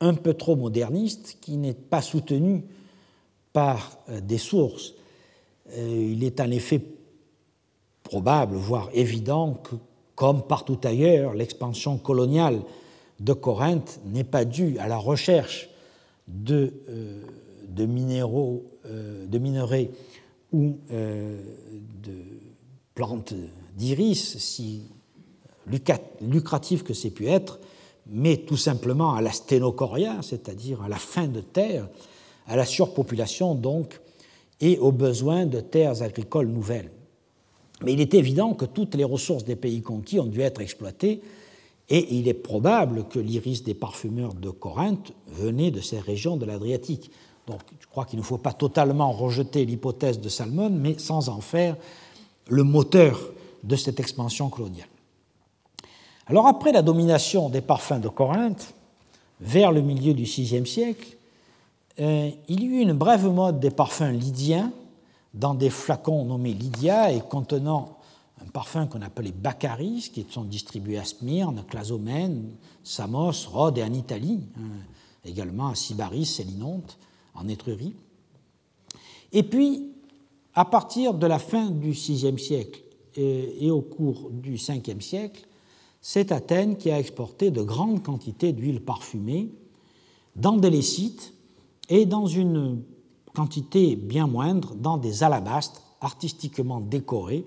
[0.00, 2.64] un peu trop moderniste qui n'est pas soutenue
[3.52, 4.94] par euh, des sources.
[5.76, 6.80] Il est en effet
[8.08, 9.76] probable, voire évident, que,
[10.14, 12.62] comme partout ailleurs, l'expansion coloniale
[13.20, 15.68] de Corinthe n'est pas due à la recherche
[16.26, 19.90] de, euh, minéraux, de minerais
[20.52, 22.14] ou de
[22.94, 23.34] plantes
[23.76, 24.82] d'iris, si
[26.20, 27.60] lucratif que c'est pu être,
[28.08, 31.88] mais tout simplement à la sténocoria, c'est-à-dire à la fin de terre,
[32.46, 34.00] à la surpopulation donc
[34.60, 36.90] et aux besoins de terres agricoles nouvelles.
[37.82, 41.22] Mais il est évident que toutes les ressources des pays conquis ont dû être exploitées
[41.88, 46.44] et il est probable que l'iris des parfumeurs de Corinthe venait de ces régions de
[46.44, 47.10] l'Adriatique.
[47.46, 51.40] Donc je crois qu'il ne faut pas totalement rejeter l'hypothèse de Salmon, mais sans en
[51.40, 51.76] faire
[52.48, 53.18] le moteur
[53.64, 54.88] de cette expansion coloniale.
[56.26, 58.74] Alors après la domination des parfums de Corinthe,
[59.40, 61.16] vers le milieu du VIe siècle,
[62.00, 64.72] euh, il y eut une brève mode des parfums lydiens
[65.34, 67.98] dans des flacons nommés Lydia et contenant
[68.40, 72.52] un parfum qu'on appelait Baccaris, qui sont distribués à Smyrne, Clazomène,
[72.84, 74.84] Samos, Rhodes et en Italie, hein,
[75.24, 76.98] également à Sybaris et Linonte,
[77.34, 77.94] en Étrurie.
[79.32, 79.92] Et puis,
[80.54, 82.82] à partir de la fin du VIe siècle
[83.16, 85.46] et au cours du Ve siècle,
[86.00, 89.50] c'est Athènes qui a exporté de grandes quantités d'huile parfumée
[90.36, 91.34] dans des lécites
[91.88, 92.82] et dans une
[93.38, 97.46] quantité bien moindre dans des alabastres artistiquement décorés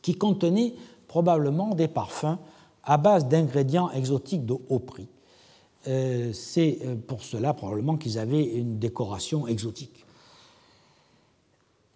[0.00, 0.72] qui contenaient
[1.06, 2.38] probablement des parfums
[2.84, 5.06] à base d'ingrédients exotiques de haut prix.
[5.86, 10.06] Euh, c'est euh, pour cela probablement qu'ils avaient une décoration exotique.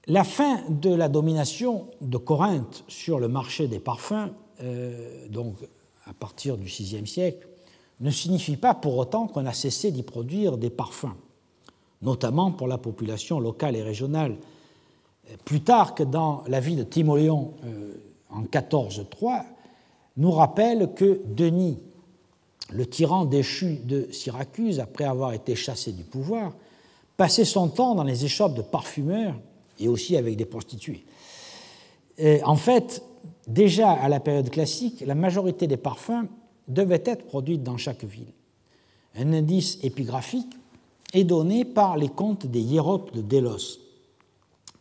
[0.07, 4.29] La fin de la domination de Corinthe sur le marché des parfums,
[4.61, 5.57] euh, donc
[6.05, 7.49] à partir du VIe siècle,
[8.01, 11.17] ne signifie pas pour autant qu'on a cessé d'y produire des parfums,
[12.05, 14.37] notamment pour la population locale et régionale.
[15.45, 17.55] Plus tard que dans la vie de Timoléon
[18.31, 19.45] en 1403,
[20.17, 21.79] nous rappelle que Denis,
[22.71, 26.53] le tyran déchu de Syracuse, après avoir été chassé du pouvoir,
[27.17, 29.35] passait son temps dans les échoppes de parfumeurs
[29.81, 31.05] et aussi avec des prostituées.
[32.45, 33.03] en fait,
[33.49, 36.27] déjà à la période classique, la majorité des parfums
[36.69, 38.33] devaient être produits dans chaque ville.
[39.17, 40.57] Un indice épigraphique
[41.15, 43.79] est donné par les contes des hiéropes de Délos.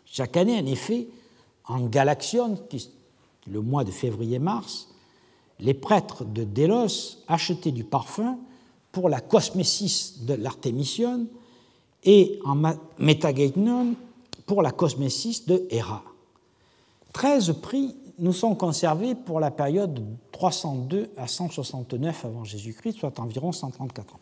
[0.06, 1.08] Chaque année, en effet,
[1.66, 2.58] en Galaxion,
[3.48, 4.90] le mois de février-mars,
[5.60, 8.38] les prêtres de Délos achetaient du parfum
[8.92, 11.28] pour la cosmésis de l'Artémision
[12.04, 12.62] et en
[12.98, 13.96] Métageinon
[14.46, 16.04] pour la cosmésis de Héra.
[17.14, 20.02] Treize prix nous sont conservés pour la période de
[20.32, 24.20] 302 à 169 avant Jésus-Christ, soit environ 134 ans.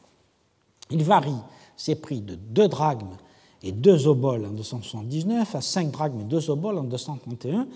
[0.92, 1.32] Il varie
[1.77, 3.18] ces prix de 2 drachmes
[3.64, 7.68] et 2 oboles en 279 à 5 drachmes et 2 oboles en 231,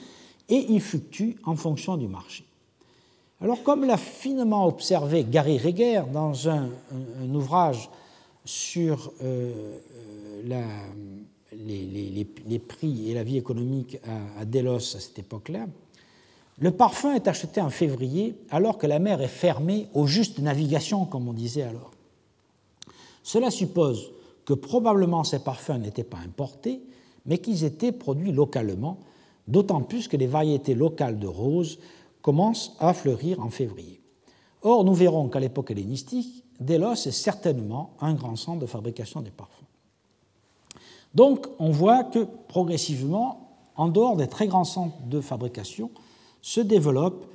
[0.50, 2.46] et il fluctue en fonction du marché.
[3.42, 6.70] Alors, comme l'a finement observé Gary Reger dans un,
[7.34, 7.90] ouvrage
[8.46, 9.78] sur euh,
[10.46, 10.64] la,
[11.52, 13.98] les, prix et la vie économique
[14.40, 15.68] à, Delos à cette époque-là,
[16.60, 21.06] le parfum est acheté en février alors que la mer est fermée aux justes navigations,
[21.06, 21.92] comme on disait alors.
[23.26, 24.12] Cela suppose
[24.46, 26.84] que probablement ces parfums n'étaient pas importés,
[27.26, 29.00] mais qu'ils étaient produits localement,
[29.48, 31.80] d'autant plus que les variétés locales de roses
[32.22, 34.00] commencent à fleurir en février.
[34.62, 39.32] Or, nous verrons qu'à l'époque hellénistique, Delos est certainement un grand centre de fabrication des
[39.32, 39.66] parfums.
[41.16, 45.90] Donc on voit que progressivement, en dehors des très grands centres de fabrication,
[46.44, 47.26] se développent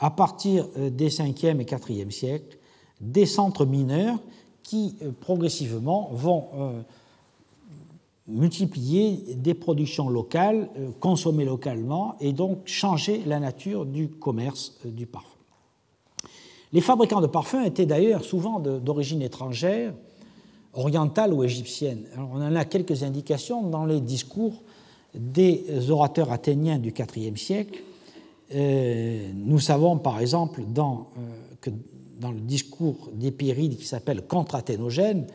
[0.00, 2.58] à partir euh, des 5e et 4e siècles
[3.00, 4.18] des centres mineurs
[4.66, 6.80] qui euh, progressivement vont euh,
[8.26, 10.68] multiplier des productions locales,
[10.98, 15.28] consommées localement, et donc changer la nature du commerce du parfum.
[16.72, 19.94] Les fabricants de parfums étaient d'ailleurs souvent d'origine étrangère,
[20.74, 22.04] orientale ou égyptienne.
[22.18, 24.64] on en a quelques indications dans les discours
[25.14, 27.80] des orateurs athéniens du IVe siècle.
[28.54, 31.20] Euh, nous savons par exemple dans, euh,
[31.60, 31.70] que
[32.20, 35.26] dans le discours d'Épiride qui s'appelle Contre-Athénogène,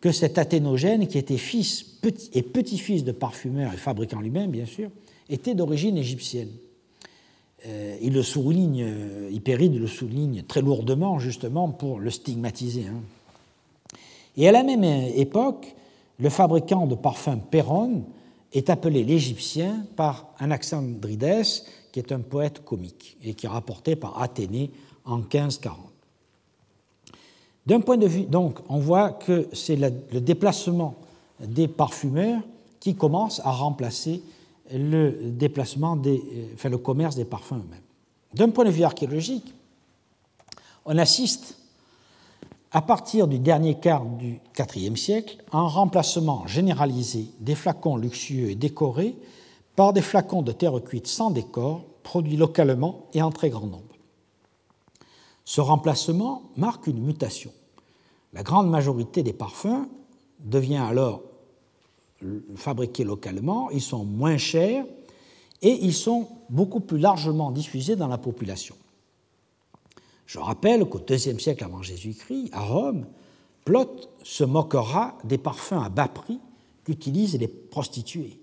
[0.00, 1.98] que cet Athénogène, qui était fils
[2.32, 4.90] et petit-fils de parfumeur et fabricant lui-même, bien sûr,
[5.28, 6.50] était d'origine égyptienne.
[7.66, 8.86] Euh, il le souligne,
[9.30, 12.86] Hypéride le souligne très lourdement, justement, pour le stigmatiser.
[12.86, 13.02] Hein.
[14.36, 15.74] Et à la même époque,
[16.20, 18.04] le fabricant de parfums Perron
[18.52, 21.44] est appelé l'Égyptien par Anaxandrides,
[21.92, 24.70] qui est un poète comique et qui est rapporté par Athénée
[25.04, 25.87] en 1540.
[27.68, 30.94] D'un point de vue, donc, on voit que c'est le déplacement
[31.38, 32.40] des parfumeurs
[32.80, 34.22] qui commence à remplacer
[34.72, 36.22] le déplacement des,
[36.54, 37.82] enfin, le commerce des parfums eux-mêmes.
[38.32, 39.52] D'un point de vue archéologique,
[40.86, 41.58] on assiste
[42.70, 44.40] à partir du dernier quart du
[44.76, 49.14] IVe siècle, un remplacement généralisé des flacons luxueux et décorés
[49.76, 53.82] par des flacons de terre cuite sans décor, produits localement et en très grand nombre.
[55.44, 57.50] Ce remplacement marque une mutation.
[58.32, 59.88] La grande majorité des parfums
[60.40, 61.22] devient alors
[62.56, 64.84] fabriqués localement, ils sont moins chers
[65.62, 68.76] et ils sont beaucoup plus largement diffusés dans la population.
[70.26, 73.06] Je rappelle qu'au IIe siècle avant Jésus-Christ, à Rome,
[73.64, 76.38] Plot se moquera des parfums à bas prix
[76.84, 78.38] qu'utilisent les prostituées.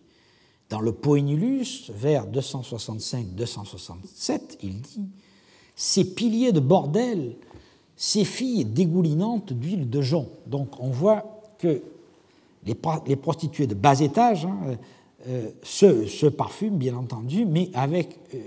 [0.69, 5.05] Dans le Poenulus, vers 265-267, il dit
[5.75, 7.37] Ces piliers de bordel,
[7.95, 10.27] ces filles dégoulinantes d'huile de jonc.
[10.47, 11.81] Donc on voit que
[12.65, 14.77] les, prostituées de bas étage hein,
[15.27, 18.39] euh, se, parfument, bien entendu, mais avec euh,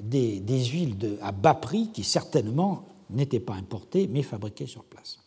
[0.00, 5.18] des, huiles à bas prix qui certainement n'étaient pas importées mais fabriquées sur place.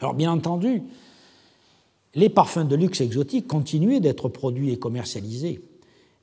[0.00, 0.82] Alors bien entendu,
[2.14, 5.60] les parfums de luxe exotiques continuaient d'être produits et commercialisés,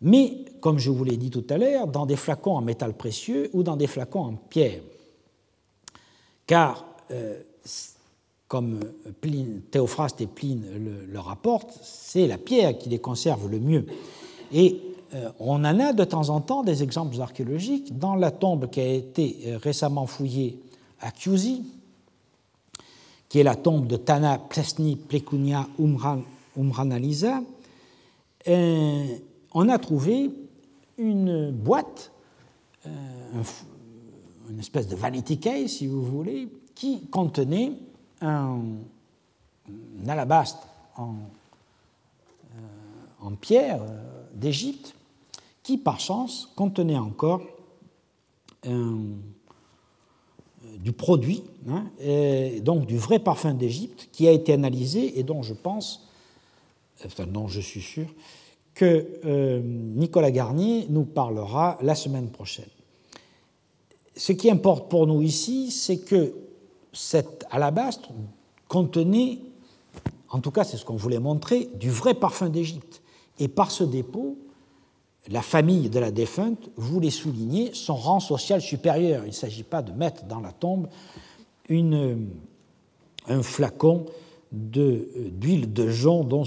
[0.02, 3.50] mais, comme je vous l'ai dit tout à l'heure, dans des flacons en métal précieux
[3.54, 4.82] ou dans des flacons en pierre.
[6.48, 7.42] Car, euh,
[8.48, 8.80] comme
[9.72, 10.66] Théophraste et Pline
[11.08, 13.86] le, rapportent, c'est la pierre qui les conserve le mieux.
[14.52, 14.82] Et
[15.14, 18.82] euh, on en a de temps en temps des exemples archéologiques dans la tombe qui
[18.82, 20.60] a été euh, récemment fouillée
[21.00, 21.64] à Chiusi,
[23.30, 26.24] qui est la tombe de Tana Plesni Plekunia Umran,
[26.58, 27.42] Umranalisa.
[28.46, 30.30] on a trouvé
[30.98, 32.12] une boîte,
[34.50, 37.74] une espèce de vanity case, si vous voulez, qui contenait
[38.22, 38.60] un,
[40.98, 41.16] en,
[43.24, 44.96] euh, pierre euh, d'Égypte
[45.64, 47.44] qui, par chance, contenait encore
[48.66, 48.96] euh,
[50.78, 51.86] du produit, hein,
[52.62, 56.08] donc du vrai parfum d'Égypte, qui a été analysé et dont je pense,
[57.06, 58.08] enfin dont je suis sûr,
[58.74, 62.70] que Nicolas Garnier nous parlera la semaine prochaine.
[64.16, 66.34] Ce qui importe pour nous ici, c'est que
[66.94, 68.10] cet alabastre
[68.68, 69.40] contenait,
[70.30, 73.02] en tout cas c'est ce qu'on voulait montrer, du vrai parfum d'Égypte.
[73.40, 74.38] Et par ce dépôt,
[75.30, 79.24] la famille de la défunte voulait souligner son rang social supérieur.
[79.24, 80.88] Il ne s'agit pas de mettre dans la tombe
[81.70, 84.06] un flacon
[84.52, 86.44] d'huile de, jonc dont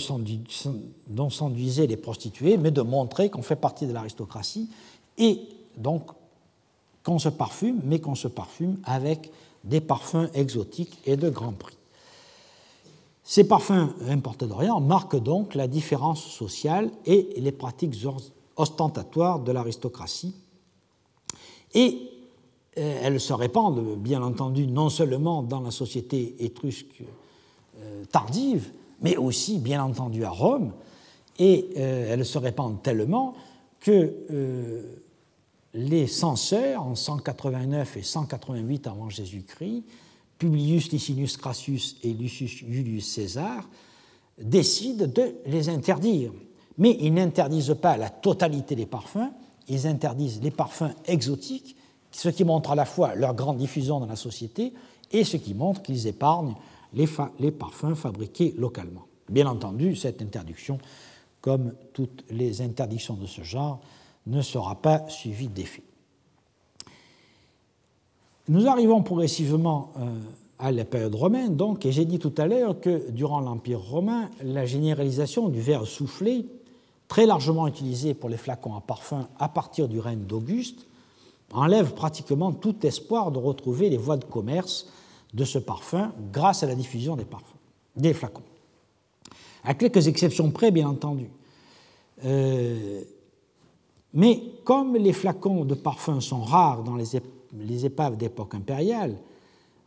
[1.31, 4.69] s'enduisaient les prostituées, mais de montrer qu'on fait partie de l'aristocratie
[5.16, 5.41] et
[5.78, 6.11] donc
[7.05, 9.31] qu'on se parfume, mais qu'on se parfume avec
[9.62, 11.76] des parfums exotiques et de grand prix.
[13.22, 17.97] Ces parfums importés d'Orient marquent donc la différence sociale et les pratiques
[18.56, 20.35] ostentatoires de l'aristocratie.
[21.72, 22.10] Et
[22.76, 27.02] euh, elles se répandent, bien entendu, non seulement dans la société étrusque
[27.81, 28.70] euh, tardive,
[29.01, 30.72] mais aussi, bien entendu, à Rome.
[31.39, 33.35] Et euh, elles se répandent tellement
[33.81, 34.14] que
[35.74, 39.84] les censeurs, en 189 et 188 avant Jésus-Christ,
[40.38, 43.68] Publius Licinius Crassus et Lucius Julius César,
[44.38, 46.32] décident de les interdire.
[46.78, 49.30] Mais ils n'interdisent pas la totalité des parfums,
[49.68, 51.76] ils interdisent les parfums exotiques,
[52.10, 54.72] ce qui montre à la fois leur grande diffusion dans la société
[55.10, 56.55] et ce qui montre qu'ils épargnent
[56.92, 57.09] les,
[57.40, 59.06] les parfums fabriqués localement.
[59.28, 60.78] Bien entendu, cette interdiction,
[61.40, 63.80] comme toutes les interdictions de ce genre,
[64.26, 65.82] ne sera pas suivi d'effet.
[68.48, 70.18] Nous arrivons progressivement euh,
[70.59, 74.30] à la période romaine, donc, et j'ai dit tout à l'heure que durant l'Empire romain,
[74.42, 76.46] la généralisation du verre soufflé,
[77.09, 80.86] très largement utilisé pour les flacons à parfum à partir du règne d'Auguste,
[81.52, 84.88] enlève pratiquement tout espoir de retrouver les voies de commerce
[85.32, 87.55] de ce parfum grâce à la diffusion des parfums,
[88.14, 88.42] flacons.
[89.64, 91.30] À quelques exceptions près, bien entendu.
[92.24, 93.02] Euh,
[94.15, 99.16] mais comme les flacons de parfum sont rares dans les épaves d'époque impériale,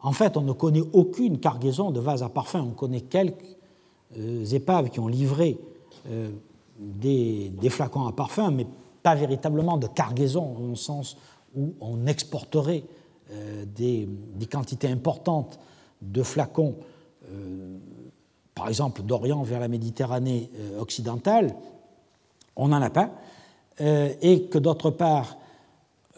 [0.01, 2.61] en fait, on ne connaît aucune cargaison de vases à parfum.
[2.61, 3.57] On connaît quelques
[4.17, 5.57] euh, épaves qui ont livré
[6.09, 6.29] euh,
[6.79, 8.67] des, flacons à parfum, mais
[9.01, 11.17] pas véritablement de cargaison, au sens
[11.55, 12.83] où on exporterait
[13.31, 14.07] euh, des,
[14.49, 15.59] quantités importantes
[16.01, 16.75] de flacons,
[18.55, 20.49] par exemple d'Orient vers la Méditerranée
[20.79, 21.53] occidentale.
[22.55, 23.11] On n'en a pas.
[23.79, 25.37] Euh, et que d'autre part,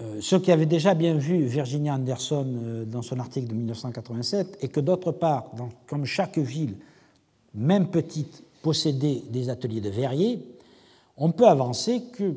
[0.02, 4.60] euh, ceux qui avaient déjà bien vu Virginia Anderson euh, dans son article de 1987,
[4.61, 5.52] et que d'autre part,
[5.86, 6.77] comme chaque ville,
[7.53, 10.45] même petite, possédait des ateliers de verriers,
[11.18, 12.36] on peut avancer que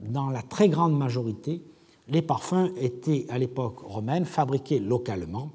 [0.00, 1.62] dans la très grande majorité,
[2.08, 5.50] les parfums étaient à l'époque romaine fabriqués localement,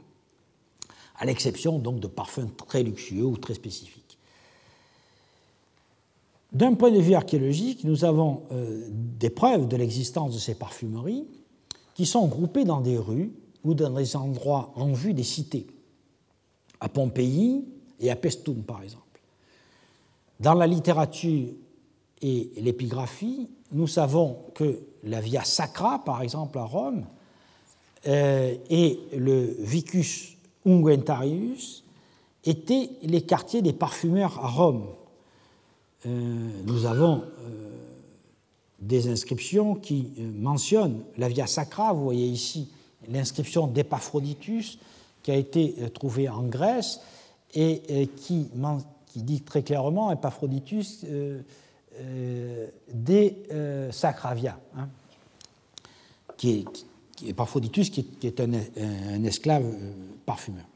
[1.17, 4.00] à l'exception donc de parfums très luxueux ou très spécifiques.
[6.51, 11.25] D'un point de vue archéologique, nous avons euh, des preuves de l'existence de ces parfumeries
[11.95, 13.31] qui sont groupées dans des rues
[13.63, 15.67] ou dans des endroits en vue des cités,
[16.81, 17.63] à Pompéi
[17.99, 19.21] et à Pestum par exemple.
[20.41, 21.49] Dans la littérature
[22.21, 27.05] et l'épigraphie, nous savons que la Via Sacra, par exemple à Rome,
[28.07, 31.85] euh, et le Vicus Unguentarius
[32.43, 34.87] étaient les quartiers des parfumeurs à Rome
[36.05, 37.69] nous avons euh,
[38.79, 41.93] des inscriptions qui euh, mentionnent la Via Sacra.
[41.93, 42.69] Vous voyez ici
[43.07, 44.79] l'inscription d'Epaphroditus
[45.23, 46.99] qui a été trouvée en Grèce
[47.53, 48.47] et qui,
[49.15, 51.05] dit très clairement Epaphroditus
[52.91, 53.37] des
[53.91, 54.87] Sacravia, hein,
[56.37, 59.65] qui est, Epaphroditus qui est, un esclave
[60.25, 60.70] parfumeur.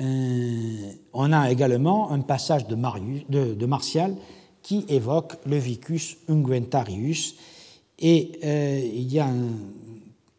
[0.00, 4.16] Euh, on a également un passage de, Martial
[4.62, 7.36] qui évoque le Vicus unguentarius.
[7.98, 9.48] Et euh, il y a un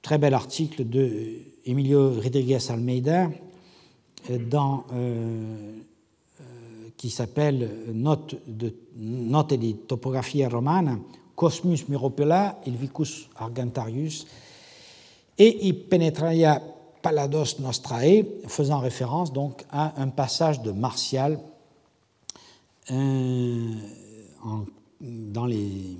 [0.02, 3.30] très bel article de Emilio Rodriguez Almeida
[4.50, 4.86] dans,
[6.98, 9.76] qui s'appelle Note, de, Note di
[10.52, 10.98] romana,
[11.36, 14.26] Cosmus Miropela, Ilvicus Argentarius,
[15.38, 16.62] et I penetraia
[17.04, 21.38] Palados Nostrae, faisant référence donc à un passage de Martial
[22.92, 23.76] euh,
[25.02, 25.98] dans les,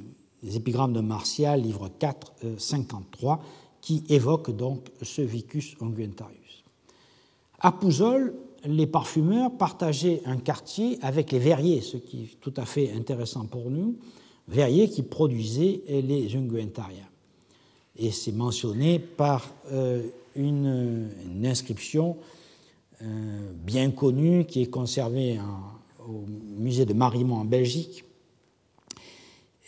[0.56, 3.38] épigrammes de Martial, livre 4, 53, euh,
[3.82, 6.64] qui évoque donc ce Vicus Unguentarius.
[7.60, 8.34] À Pouzol,
[8.66, 13.46] les parfumeurs partageaient un quartier avec les verriers, ce qui est tout à fait intéressant
[13.46, 13.98] pour nous,
[14.48, 17.10] verriers qui produisaient les unguentariens.
[17.98, 20.02] Et c'est mentionné par euh,
[20.36, 21.10] une,
[21.46, 22.18] inscription
[23.66, 25.38] bien connue qui est conservée
[26.08, 26.24] au
[26.58, 28.06] musée de Marimont en Belgique,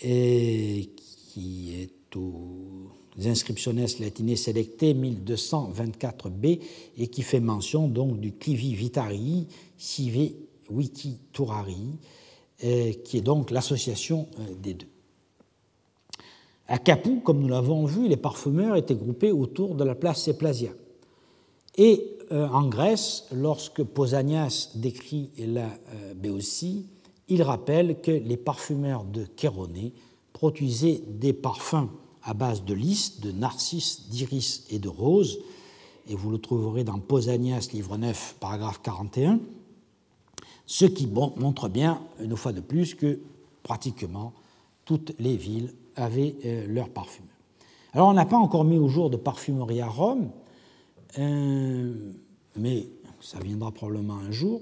[0.01, 2.91] et qui est aux
[3.25, 6.59] inscriptiones latines selectées 1224b
[6.97, 9.47] et qui fait mention donc du Clivi Vitarii
[9.77, 10.31] Sive
[10.69, 11.97] Wiki Turari,
[12.59, 14.87] qui est donc l'association euh, des deux.
[16.67, 20.71] À Capoue, comme nous l'avons vu, les parfumeurs étaient groupés autour de la place Seplasia.
[21.77, 26.87] Et euh, en Grèce, lorsque Pausanias décrit la euh, Béotie,
[27.27, 29.93] il rappelle que les parfumeurs de Chéronée
[30.33, 31.89] produisaient des parfums
[32.23, 35.39] à base de lys, de narcisses, d'iris et de roses,
[36.07, 39.39] et vous le trouverez dans Pausanias, livre 9, paragraphe 41,
[40.65, 43.19] ce qui montre bien, une fois de plus, que
[43.61, 44.33] pratiquement
[44.85, 47.35] toutes les villes avaient euh, leurs parfumeurs.
[47.95, 50.29] Alors on n'a pas encore mis au jour de parfumerie à Rome,
[51.17, 51.93] euh,
[52.57, 52.87] mais
[53.21, 54.61] ça viendra probablement un jour.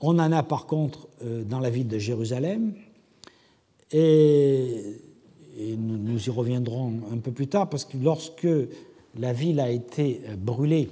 [0.00, 2.74] On en a par contre euh, dans la ville de Jérusalem,
[3.92, 5.00] et,
[5.56, 8.48] nous, y reviendrons un peu plus tard, parce que lorsque
[9.16, 10.90] la ville a été euh, brûlée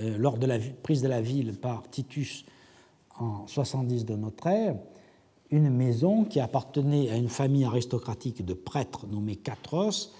[0.00, 2.46] lors de la prise de la ville par Titus
[3.20, 4.76] en 70 de notre ère,
[5.54, 10.12] une maison qui appartenait à une famille aristocratique de prêtres nommée Catros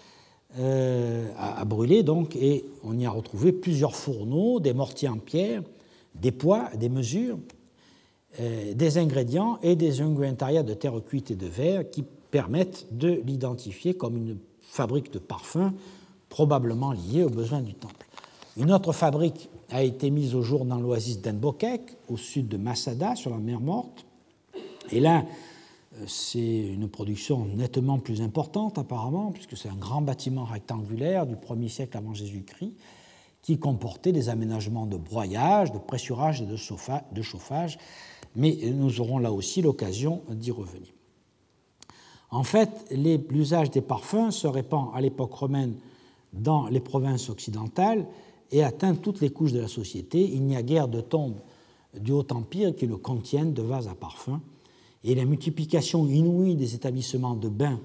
[0.59, 5.63] euh, à, brûler, donc, et on y a retrouvé plusieurs fourneaux, des mortiers en pierre,
[6.15, 7.39] des poids, des mesures,
[8.39, 13.21] euh, des ingrédients et des unguentaria de terre cuite et de verre qui permettent de
[13.27, 15.73] l'identifier comme une fabrique de parfums
[16.29, 18.07] probablement liée aux besoins du temple.
[18.57, 23.17] Une autre fabrique a été mise au jour dans l'oasis d'Enbokek, au sud de Masada,
[23.17, 24.07] sur la mer Morte.
[24.91, 25.25] Et là,
[26.07, 31.69] c'est une production nettement plus importante apparemment, puisque c'est un grand bâtiment rectangulaire du 1er
[31.69, 32.75] siècle avant Jésus-Christ,
[33.43, 37.79] qui comportait des aménagements de broyage, de pressurage et de chauffage,
[38.35, 40.89] mais nous aurons là aussi l'occasion d'y revenir.
[42.31, 45.77] En fait, l'usage des parfums se répand à l'époque romaine
[46.33, 48.07] dans les provinces occidentales
[48.51, 50.29] et atteint toutes les couches de la société.
[50.33, 51.39] Il n'y a guère de tombes
[51.97, 54.41] du Haut Empire qui ne contiennent de vases à parfums
[55.05, 57.79] et la multiplication inouïe des établissements de bains,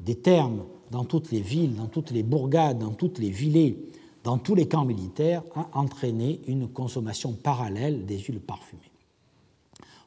[0.00, 3.88] des thermes dans toutes les villes, dans toutes les bourgades, dans toutes les villées,
[4.22, 8.92] dans tous les camps militaires, a entraîné une consommation parallèle des huiles parfumées.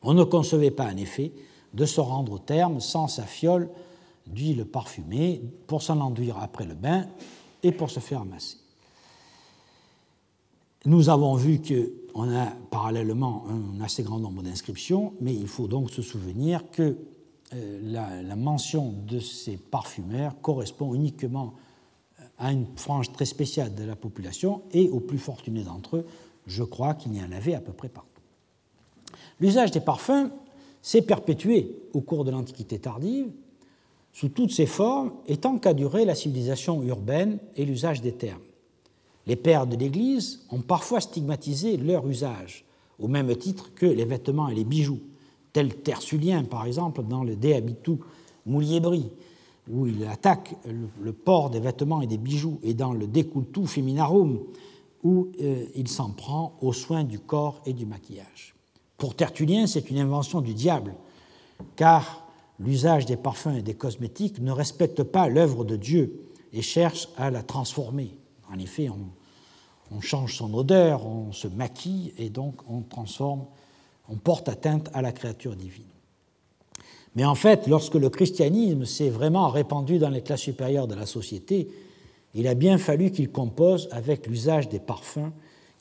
[0.04, 1.32] On ne concevait pas, en effet,
[1.74, 3.70] de se rendre au terme sans sa fiole
[4.28, 7.08] d'huile parfumée pour s'en enduire après le bain
[7.64, 8.61] et pour se faire masser.
[10.86, 15.92] Nous avons vu qu'on a parallèlement un assez grand nombre d'inscriptions, mais il faut donc
[15.92, 16.98] se souvenir que
[17.54, 21.54] euh, la, mention de ces parfumeurs correspond uniquement
[22.40, 26.06] à une frange très spéciale de la population et aux plus fortunés d'entre eux.
[26.48, 28.10] Je crois qu'il y en avait à peu près partout.
[29.40, 30.32] L'usage des parfums
[30.82, 33.28] s'est perpétué au cours de l'Antiquité tardive,
[34.14, 38.42] sous toutes ses formes, et tant qu'a duré la civilisation urbaine et l'usage des termes.
[39.28, 42.66] Les pères de l'Église ont parfois stigmatisé leur usage,
[43.00, 45.02] au même titre que les vêtements et les bijoux,
[45.54, 47.98] tel Tertullien, par exemple, dans le De Habitu
[48.46, 49.12] Muliebri,
[49.72, 50.56] où il attaque
[51.02, 54.40] le port des vêtements et des bijoux, et dans le De Cultu Feminarum,
[55.04, 58.56] où euh, il s'en prend aux soins du corps et du maquillage.
[58.98, 60.96] Pour Tertullien, c'est une invention du diable,
[61.76, 62.28] car
[62.60, 67.32] l'usage des parfums et des cosmétiques ne respecte pas l'œuvre de Dieu et cherche à
[67.32, 68.16] la transformer.
[68.54, 73.46] En effet, on, change son odeur, on se maquille et donc on transforme,
[74.10, 75.84] on porte atteinte à la créature divine.
[77.16, 81.06] Mais en fait, lorsque le christianisme s'est vraiment répandu dans les classes supérieures de la
[81.06, 81.68] société,
[82.34, 85.32] il a bien fallu qu'il compose avec l'usage des parfums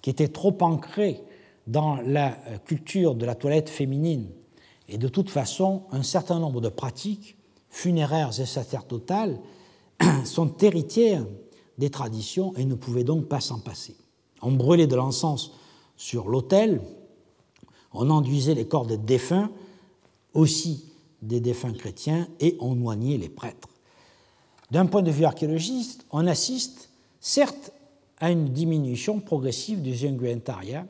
[0.03, 1.23] qui était trop ancré
[1.69, 2.31] dans la
[2.65, 4.29] culture de la toilette féminine.
[4.89, 7.37] Et de toute façon, un certain nombre de pratiques
[7.69, 9.39] funéraires et sacerdotales
[10.25, 11.25] sont héritières
[11.81, 13.97] des traditions et ne pouvait donc pas s'en passer.
[14.43, 15.51] On brûlait de l'encens
[15.97, 16.81] sur l'autel.
[17.93, 19.51] On enduisait les corps des défunts,
[20.35, 20.85] aussi
[21.23, 23.69] des défunts chrétiens, et on noignait les prêtres.
[24.71, 27.73] D'un point de vue archéologiste, on assiste certes
[28.19, 30.87] à une diminution progressive du Zunguentaria,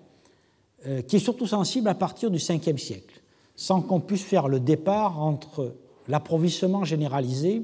[0.87, 3.23] euh, qui est surtout sensible à partir du 5e siècle,
[3.57, 5.75] sans qu'on puisse faire le départ entre
[6.09, 7.62] l'approvissement généralisé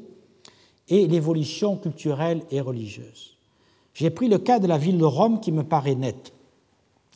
[0.88, 3.36] et l'évolution culturelle et religieuse.
[3.94, 6.32] J'ai pris le cas de la ville de Rome qui me paraît net.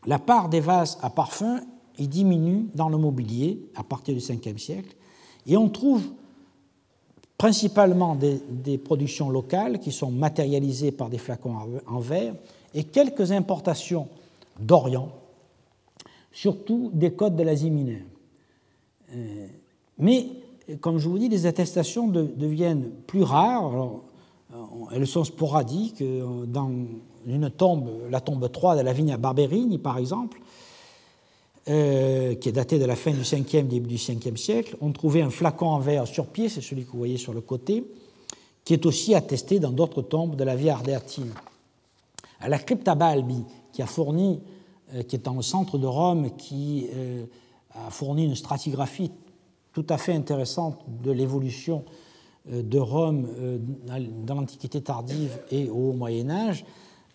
[0.06, 1.60] La part des vases à parfum
[1.98, 4.96] y diminue dans le mobilier à partir du 5e siècle,
[5.46, 6.02] et on trouve
[7.36, 12.34] principalement des, productions locales qui sont matérialisées par des flacons en verre
[12.74, 14.08] et quelques importations
[14.58, 15.10] d'Orient,
[16.32, 18.06] surtout des côtes de l'Asie mineure.
[19.14, 19.46] Euh,
[19.98, 20.26] mais,
[20.80, 24.00] comme je vous dis, les attestations deviennent plus rares.
[24.52, 24.56] Euh,
[24.92, 26.02] elles sont sporadiques.
[26.02, 26.70] Euh, dans
[27.26, 30.40] une tombe, la tombe 3 de la vigne à Barberini, par exemple,
[31.66, 35.30] qui est datée de la fin du 5e, début du 5e siècle, on trouvait un
[35.30, 37.84] flacon en verre sur pied, c'est celui que vous voyez sur le côté,
[38.64, 41.32] qui est aussi attesté dans d'autres tombes de la Via Ardeatine.
[42.40, 44.34] À la Crypta Balbi, qui euh,
[44.94, 47.24] est dans le centre de Rome, qui euh,
[47.74, 49.10] a fourni une stratigraphie
[49.72, 51.84] tout à fait intéressante de l'évolution
[52.50, 53.28] euh, de Rome
[54.24, 56.64] dans l'Antiquité tardive et au Haut Moyen Âge,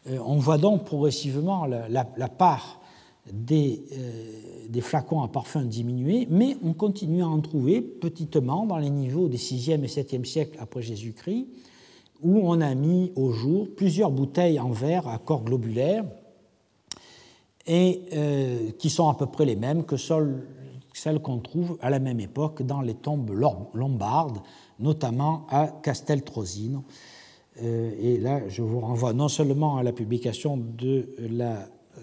[0.07, 2.79] on voit donc progressivement la, part
[3.33, 3.83] des,
[4.69, 9.29] des, flacons à parfum diminuer, mais on continue à en trouver petitement dans les niveaux
[9.29, 11.47] des 6e et 7e siècles après Jésus-Christ,
[12.21, 16.05] où on a mis au jour plusieurs bouteilles en verre à corps globulaire,
[17.67, 19.97] et euh, qui sont à peu près les mêmes que
[20.97, 23.31] celles qu'on trouve à la même époque dans les tombes
[23.73, 24.39] lombardes,
[24.79, 26.83] notamment à Casteltrosino.
[27.61, 32.01] Euh, et là, je vous renvoie non seulement à la publication de la euh,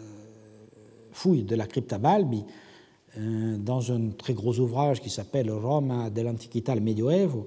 [1.13, 2.45] fouille de la Crypta Balbi,
[3.15, 7.47] dans un très gros ouvrage qui s'appelle Roma dell'Antichità al Medioevo,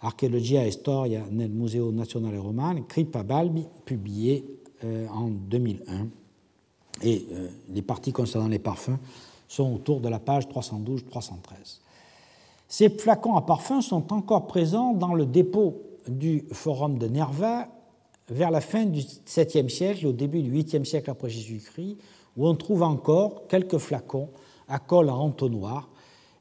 [0.00, 4.44] Archeologia e Storia nel Museo Nazionale Romano, Crypta Balbi, publié
[4.82, 6.08] en 2001
[7.02, 8.98] et euh, les parties concernant les parfums
[9.48, 11.80] sont autour de la page 312-313.
[12.68, 17.68] Ces flacons à parfums sont encore présents dans le dépôt du forum de Nerva
[18.28, 21.96] vers la fin du 7e siècle au début du 8e siècle après Jésus-Christ,
[22.36, 24.28] où on trouve encore quelques flacons
[24.68, 25.88] à col à entonnoir,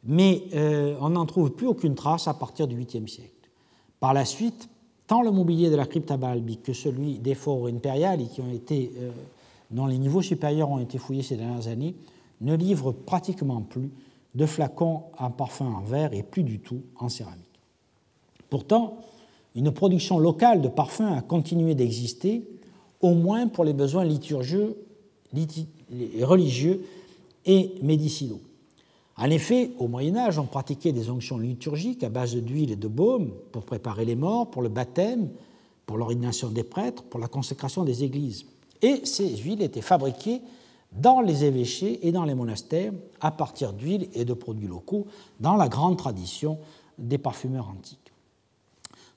[0.03, 3.31] mais euh, on n'en trouve plus aucune trace à partir du 8e siècle.
[3.99, 4.69] Par la suite,
[5.07, 8.91] tant le mobilier de la crypta balbi que celui des forts impériales qui ont été
[8.99, 9.11] euh,
[9.71, 11.95] dont les niveaux supérieurs ont été fouillés ces dernières années,
[12.41, 13.89] ne livrent pratiquement plus
[14.35, 17.43] de flacons en parfum en verre et plus du tout en céramique.
[18.49, 18.99] Pourtant,
[19.55, 22.47] une production locale de parfums a continué d'exister,
[23.01, 24.77] au moins pour les besoins liturgieux,
[26.21, 26.85] religieux
[27.45, 28.41] et médicinaux.
[29.17, 32.87] En effet, au Moyen Âge, on pratiquait des onctions liturgiques à base d'huile et de
[32.87, 35.29] baume pour préparer les morts, pour le baptême,
[35.87, 38.45] pour l'ordination des prêtres, pour la consécration des églises.
[38.83, 40.41] Et ces huiles étaient fabriquées
[40.91, 45.05] dans les évêchés et dans les monastères à partir d'huiles et de produits locaux,
[45.39, 46.57] dans la grande tradition
[46.97, 48.11] des parfumeurs antiques.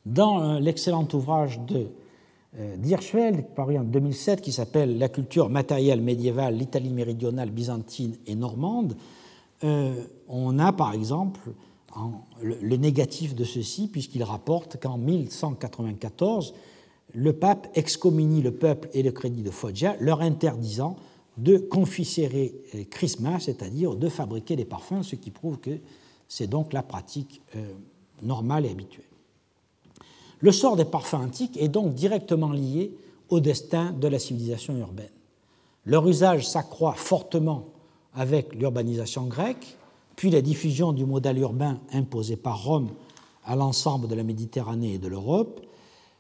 [0.07, 1.89] Dans euh, l'excellent ouvrage de
[2.59, 8.35] euh, Dirschfeld, paru en 2007, qui s'appelle La culture matérielle médiévale, l'Italie méridionale, byzantine et
[8.35, 8.97] normande,
[9.63, 9.95] euh,
[10.29, 11.41] on a par exemple
[12.43, 16.55] le, négatif de ceci, puisqu'il rapporte qu'en 1194,
[17.13, 20.97] le pape excommunie le peuple et le crédit de Foggia, leur interdisant
[21.41, 22.55] de confisérer
[22.91, 25.79] Christmas, c'est-à-dire de fabriquer des parfums, ce qui prouve que
[26.29, 27.73] c'est donc la pratique euh,
[28.23, 29.05] normale et habituelle.
[30.41, 32.93] Le sort des parfums antiques est donc directement lié
[33.31, 35.11] au destin de la civilisation urbaine.
[35.87, 37.67] Leur usage s'accroît fortement
[38.15, 39.77] avec l'urbanisation grecque,
[40.17, 42.91] puis la diffusion du modèle urbain imposé par Rome
[43.45, 45.61] à l'ensemble de la Méditerranée et de l'Europe,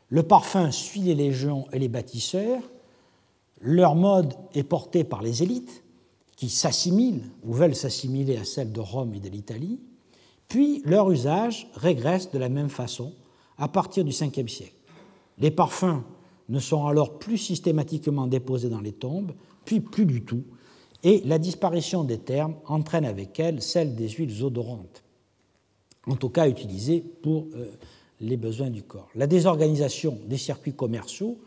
[0.08, 2.62] le parfum suit les légions et les bâtisseurs.
[3.60, 5.84] Leur mode est porté par les élites
[6.36, 9.78] qui s'assimilent ou veulent s'assimiler à celle de Rome et de l'Italie.
[10.48, 13.12] Puis leur usage régresse de la même façon
[13.58, 14.74] à partir du 5e siècle.
[15.38, 16.02] Les parfums
[16.48, 19.32] ne sont alors plus systématiquement déposés dans les tombes,
[19.64, 20.42] puis plus du tout,
[21.02, 25.04] et la disparition des termes entraîne avec elle celle des huiles odorantes,
[26.06, 27.70] en tout cas utilisées pour euh,
[28.20, 29.08] les besoins du corps.
[29.14, 31.38] La désorganisation des circuits commerciaux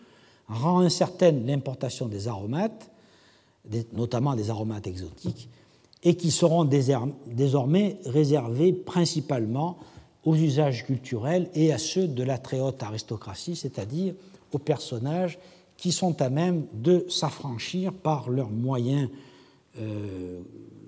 [0.47, 2.91] rend incertaine l'importation des aromates,
[3.93, 5.49] notamment des aromates exotiques,
[6.03, 9.77] et qui seront désormais réservés principalement
[10.25, 14.13] aux usages culturels et à ceux de la très haute aristocratie, c'est-à-dire
[14.51, 15.39] aux personnages
[15.77, 19.09] qui sont à même de s'affranchir par leurs moyens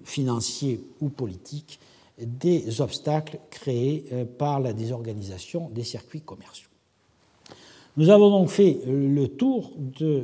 [0.04, 1.80] financiers ou politiques
[2.20, 4.06] des obstacles créés
[4.38, 6.70] par la désorganisation des circuits commerciaux.
[7.98, 10.24] Nous avons donc fait le tour de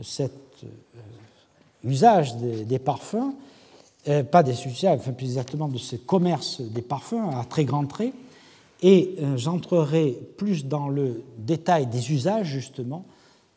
[0.00, 0.32] cet
[1.84, 3.34] usage des, parfums,
[4.30, 8.12] pas des usages, enfin plus exactement de ce commerce des parfums à très grands traits,
[8.82, 13.06] et euh, j'entrerai plus dans le détail des usages, justement,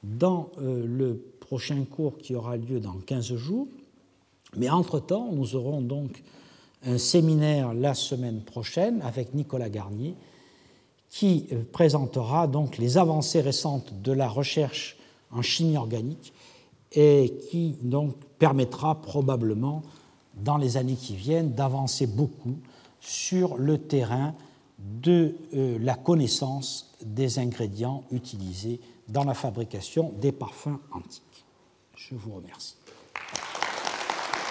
[0.04, 3.68] dans euh, le prochain cours qui aura lieu dans 15 jours.
[4.56, 6.24] Mais entre-temps, nous aurons donc
[6.86, 10.16] un séminaire la semaine prochaine avec Nicolas Garnier
[11.10, 14.98] qui euh, présentera donc les avancées récentes de la recherche
[15.32, 16.34] en chimie organique
[16.92, 19.82] et qui donc permettra probablement
[20.36, 22.58] dans les années qui viennent d'avancer beaucoup
[23.00, 24.36] sur le terrain
[24.80, 31.46] de euh, la connaissance des ingrédients utilisés dans la fabrication des parfums antiques.
[31.96, 32.76] Je vous remercie.